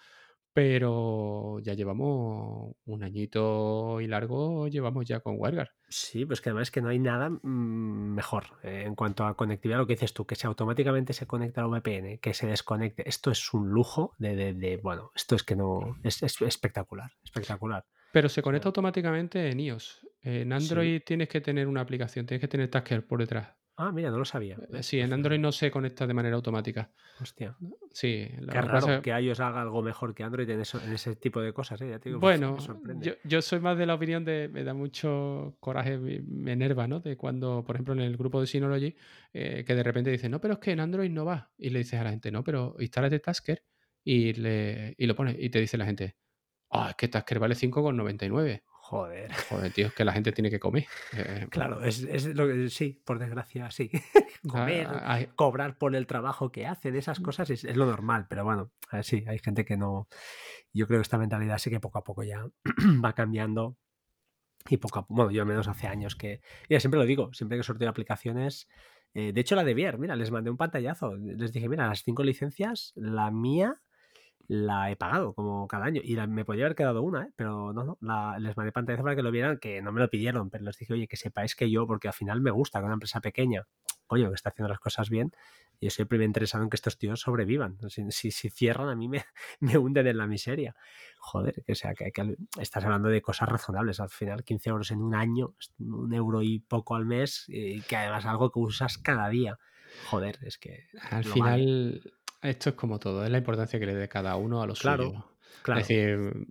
[0.53, 5.69] pero ya llevamos un añito y largo, llevamos ya con WireGuard.
[5.89, 9.79] Sí, pues que además que no hay nada mm, mejor eh, en cuanto a conectividad,
[9.79, 13.09] lo que dices tú, que se automáticamente se conecta al VPN, que se desconecte.
[13.09, 17.85] Esto es un lujo de, bueno, esto es que no, es, espectacular, espectacular.
[18.12, 20.07] Pero se conecta automáticamente en iOS.
[20.23, 23.55] En Android tienes que tener una aplicación, tienes que tener Tasker por detrás.
[23.80, 24.59] Ah, mira, no lo sabía.
[24.72, 26.90] Eh, sí, en Android no se conecta de manera automática.
[27.20, 27.56] Hostia.
[27.92, 31.40] Sí, Qué raro que iOS haga algo mejor que Android en, eso, en ese tipo
[31.40, 31.80] de cosas.
[31.82, 31.96] ¿eh?
[32.02, 32.56] Pues, bueno,
[33.22, 34.48] yo, soy más de la opinión de.
[34.48, 36.98] Me da mucho coraje, me, enerva, ¿no?
[36.98, 38.96] De cuando, por ejemplo, en el grupo de Synology,
[39.32, 41.52] eh, que de repente dicen, no, pero es que en Android no va.
[41.56, 43.62] Y le dices a la gente, no, pero instálate Tasker
[44.02, 45.36] y, le, y lo pones.
[45.38, 46.16] Y te dice la gente,
[46.70, 48.64] ah, es que Tasker vale 5,99.
[48.89, 49.31] Joder.
[49.51, 50.86] Joder, tío, es que la gente tiene que comer.
[51.12, 53.90] Eh, claro, es, lo que sí, por desgracia, sí.
[54.48, 54.89] comer,
[55.36, 57.23] cobrar por el trabajo que hacen, esas mm.
[57.23, 60.09] cosas es, lo normal, pero bueno, sí, hay gente que no.
[60.73, 62.47] Yo creo que esta mentalidad sí que poco a poco ya
[63.05, 63.77] va cambiando.
[64.70, 66.40] Y poco a poco, bueno, yo al menos hace años que.
[66.70, 68.69] Ya siempre lo digo, siempre que sorteo aplicaciones.
[69.12, 71.15] Eh, de hecho, la de Bier, mira, les mandé un pantallazo.
[71.15, 73.82] Les dije, mira, las cinco licencias, la mía
[74.49, 77.33] la he pagado como cada año y me podría haber quedado una, ¿eh?
[77.37, 80.09] pero no, no, la, les mandé pantalla para que lo vieran, que no me lo
[80.09, 82.87] pidieron, pero les dije, oye, que sepáis que yo, porque al final me gusta que
[82.87, 83.66] una empresa pequeña,
[84.07, 85.33] coño, que está haciendo las cosas bien,
[85.81, 87.79] yo siempre me he interesado en que estos tíos sobrevivan.
[87.89, 89.25] Si, si, cierran, a mí me,
[89.61, 90.75] me, hunden en la miseria.
[91.20, 94.01] Joder, que sea, que, que, estás hablando de cosas razonables.
[94.01, 97.97] Al final, 15 euros en un año, un euro y poco al mes, y que
[97.97, 99.59] además es algo que usas cada día.
[100.11, 100.89] Joder, es que.
[101.11, 102.12] Al final,
[102.43, 105.05] esto es como todo, es la importancia que le dé cada uno a los claro,
[105.05, 105.24] suyo.
[105.62, 105.81] Claro.
[105.81, 106.47] Es decir,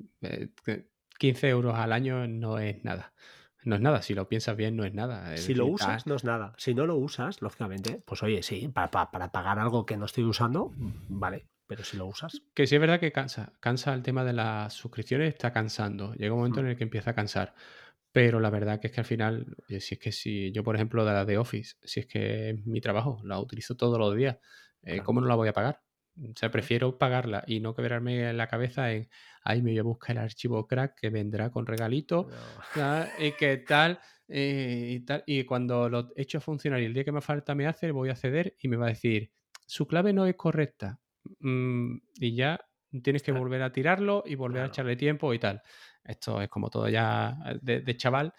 [1.20, 3.14] 15 eh, euros al año no es nada.
[3.64, 5.36] No es nada, si lo piensas bien, no es nada.
[5.36, 6.54] si lo usas, no es nada.
[6.58, 10.24] Si no lo usas, lógicamente, pues oye, sí, para, para, pagar algo que no estoy
[10.24, 10.72] usando,
[11.10, 12.42] vale, pero si lo usas.
[12.54, 13.52] Que sí es verdad que cansa.
[13.60, 16.14] Cansa el tema de las suscripciones, está cansando.
[16.14, 16.66] Llega un momento mm.
[16.66, 17.54] en el que empieza a cansar.
[18.14, 21.04] Pero la verdad que es que al final, si es que si yo, por ejemplo,
[21.04, 24.38] de la de Office, si es que es mi trabajo, la utilizo todos los días.
[24.88, 25.82] Eh, ¿Cómo no la voy a pagar?
[26.18, 29.08] O sea, prefiero pagarla y no quebrarme la cabeza en,
[29.44, 32.30] ahí me voy a buscar el archivo crack que vendrá con regalito,
[33.20, 37.04] y que tal, eh, y tal, y cuando lo he hecho funcionar y el día
[37.04, 39.32] que me falta me hace, voy a acceder y me va a decir,
[39.66, 41.00] su clave no es correcta.
[41.40, 42.60] Mm, y ya
[43.04, 45.62] tienes que volver a tirarlo y volver a echarle tiempo y tal.
[46.04, 48.34] Esto es como todo ya de, chaval,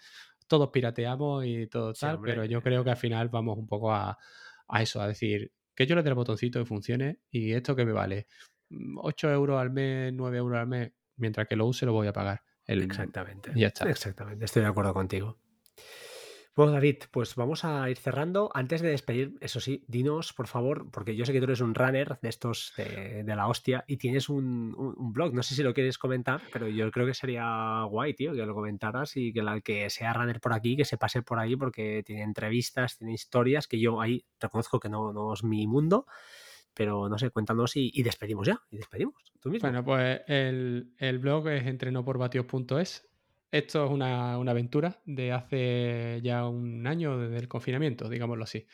[0.47, 4.17] todos pirateamos y todo tal, pero yo creo que al final vamos un poco a,
[4.67, 7.85] a eso, a decir, que yo le dé el botoncito y funcione y esto que
[7.85, 8.27] me vale
[8.97, 12.05] 8 mm, euros al mes, 9 euros al mes, mientras que lo use lo voy
[12.07, 12.43] a pagar.
[12.65, 13.53] Exactamente.
[13.55, 13.89] ya está.
[13.89, 15.39] Exactamente, estoy de acuerdo contigo.
[16.59, 18.51] Bueno, David, pues vamos a ir cerrando.
[18.53, 21.73] Antes de despedir, eso sí, dinos, por favor, porque yo sé que tú eres un
[21.73, 24.75] runner de estos de, la hostia y tienes un,
[25.13, 25.33] blog.
[25.33, 28.53] No sé si lo quieres comentar, pero yo creo que sería guay, tío, que lo
[28.53, 32.03] comentaras y que el que sea runner por aquí, que se pase por ahí, porque
[32.05, 36.07] tiene entrevistas, tiene historias que yo ahí reconozco que no, no es mi mundo.
[36.73, 38.61] Pero no sé, cuéntanos y, despedimos ya.
[38.69, 39.15] Y despedimos.
[39.39, 39.69] Tú mismo.
[39.69, 43.08] Bueno, pues el, el blog es entrenoporbatios.es
[43.51, 48.67] esto es una, aventura de hace ya un año desde el confinamiento, digámoslo así,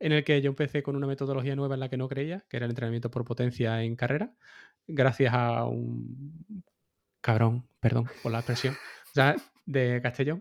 [0.00, 2.56] en el que yo empecé con una metodología nueva en la que no creía, que
[2.56, 4.32] era el entrenamiento por potencia en carrera,
[4.86, 6.64] gracias a un
[7.20, 8.76] cabrón, perdón por la expresión,
[9.66, 10.40] de Castellón,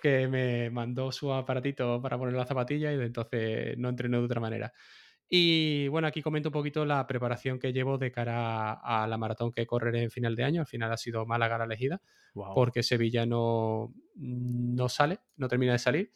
[0.00, 4.40] que me mandó su aparatito para poner la zapatilla y entonces no entrené de otra
[4.40, 4.72] manera.
[5.28, 9.52] Y bueno, aquí comento un poquito la preparación que llevo de cara a la maratón
[9.52, 10.60] que correré en final de año.
[10.60, 12.00] Al final ha sido Málaga la elegida,
[12.52, 16.12] porque Sevilla no, no sale, no termina de salir.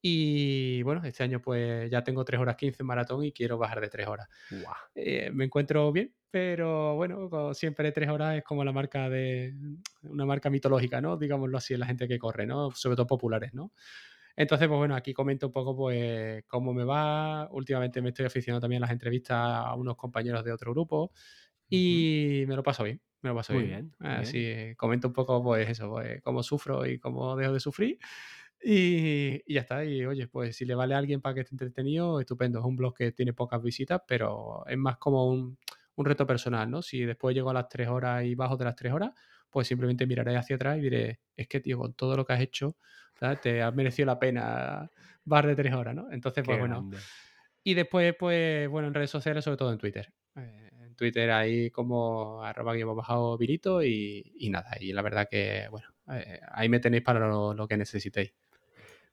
[0.00, 3.80] Y bueno, este año pues ya tengo 3 horas 15 en maratón y quiero bajar
[3.80, 4.28] de 3 horas.
[4.94, 9.54] Eh, me encuentro bien, pero bueno, siempre 3 horas es como la marca de
[10.02, 11.16] una marca mitológica, ¿no?
[11.16, 12.70] Digámoslo así, la gente que corre, ¿no?
[12.70, 13.72] Sobre todo populares, ¿no?
[14.36, 17.48] Entonces, pues bueno, aquí comento un poco pues cómo me va.
[17.50, 21.12] Últimamente me estoy aficionando también a las entrevistas a unos compañeros de otro grupo
[21.68, 23.92] y me lo paso bien, me lo paso muy bien.
[23.98, 27.98] Así comento un poco pues eso, pues cómo sufro y cómo dejo de sufrir.
[28.62, 29.84] Y, ya está.
[29.84, 32.58] Y oye, pues si le vale a alguien para que esté entretenido, estupendo.
[32.58, 35.58] Es un blog que tiene pocas visitas, pero es más como un,
[35.96, 36.82] un reto personal, ¿no?
[36.82, 39.12] Si después llego a las tres horas y bajo de las tres horas,
[39.50, 42.40] pues simplemente miraré hacia atrás y diré, es que, tío, con todo lo que has
[42.40, 42.76] hecho,
[43.42, 44.90] te ha merecido la pena
[45.24, 46.10] bar de tres horas, ¿no?
[46.10, 46.90] Entonces, pues bueno.
[47.62, 50.12] Y después, pues, bueno, en redes sociales, sobre todo en Twitter.
[50.36, 54.76] Eh, en Twitter ahí como arroba que hemos bajado virito y, nada.
[54.78, 58.32] Y la verdad que, bueno, eh, ahí me tenéis para lo, que necesitéis.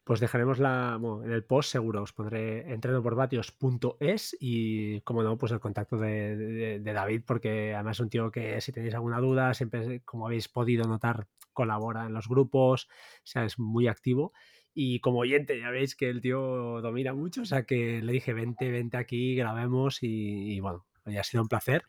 [0.04, 5.62] Pues dejaremos la, en el post seguro os pondré entrenoporvatios.es y como no, pues el
[5.62, 10.28] contacto de, David, porque además es un tío que si tenéis alguna duda, siempre, como
[10.28, 14.34] habéis podido notar, colabora en los grupos, o sea, es muy activo.
[14.74, 18.34] Y como oyente, ya veis que el tío domina mucho, o sea que le dije,
[18.34, 21.86] vente, vente aquí, grabemos y, bueno, ya ha sido un placer.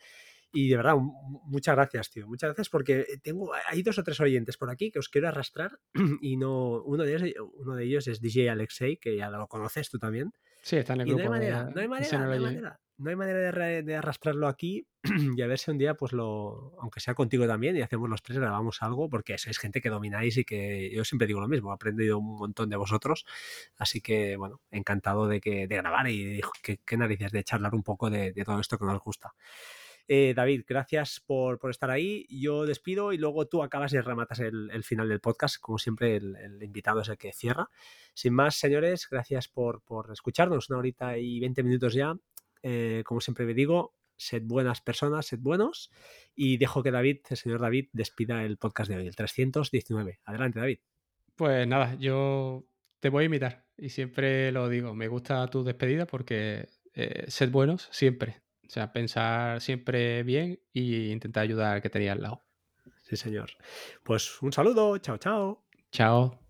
[0.54, 2.26] Y de verdad, muchas gracias, tío.
[2.26, 5.78] Muchas gracias porque tengo, hay dos o tres oyentes por aquí que os quiero arrastrar
[6.22, 9.90] y no, uno de ellos, uno de ellos es DJ Alexei, que ya lo conoces
[9.90, 10.32] tú también.
[10.62, 11.24] Sí, está en el y grupo.
[11.28, 14.86] no hay manera, no hay manera, no hay manera no hay manera de, arrastrarlo aquí
[15.36, 18.22] y a ver si un día, pues lo, aunque sea contigo también, y hacemos los
[18.22, 21.70] tres, grabamos algo, porque sois gente que domináis y que yo siempre digo lo mismo,
[21.70, 23.24] he aprendido un montón de vosotros,
[23.76, 28.10] así que bueno, encantado de, que, de grabar y qué narices de charlar un poco
[28.10, 29.34] de, todo esto que nos gusta.
[30.06, 32.26] Eh, David, gracias por, estar ahí.
[32.28, 35.58] Yo despido y luego tú acabas y rematas el, final del podcast.
[35.60, 37.68] Como siempre, el, invitado es el que cierra.
[38.12, 40.68] Sin más, señores, gracias por, por escucharnos.
[40.70, 42.14] Una horita y 20 minutos ya.
[42.62, 45.90] Eh, como siempre me digo, sed buenas personas, sed buenos.
[46.34, 50.20] Y dejo que David, el señor David, despida el podcast de hoy, el 319.
[50.24, 50.78] Adelante, David.
[51.34, 52.64] Pues nada, yo
[53.00, 54.94] te voy a imitar y siempre lo digo.
[54.94, 58.43] Me gusta tu despedida porque eh, sed buenos siempre.
[58.66, 60.80] O sea, pensar siempre bien e
[61.12, 62.44] intentar ayudar al que tenía al lado.
[63.02, 63.50] Sí, señor.
[64.02, 64.98] Pues un saludo.
[64.98, 65.64] Chao, chao.
[65.90, 66.43] Chao.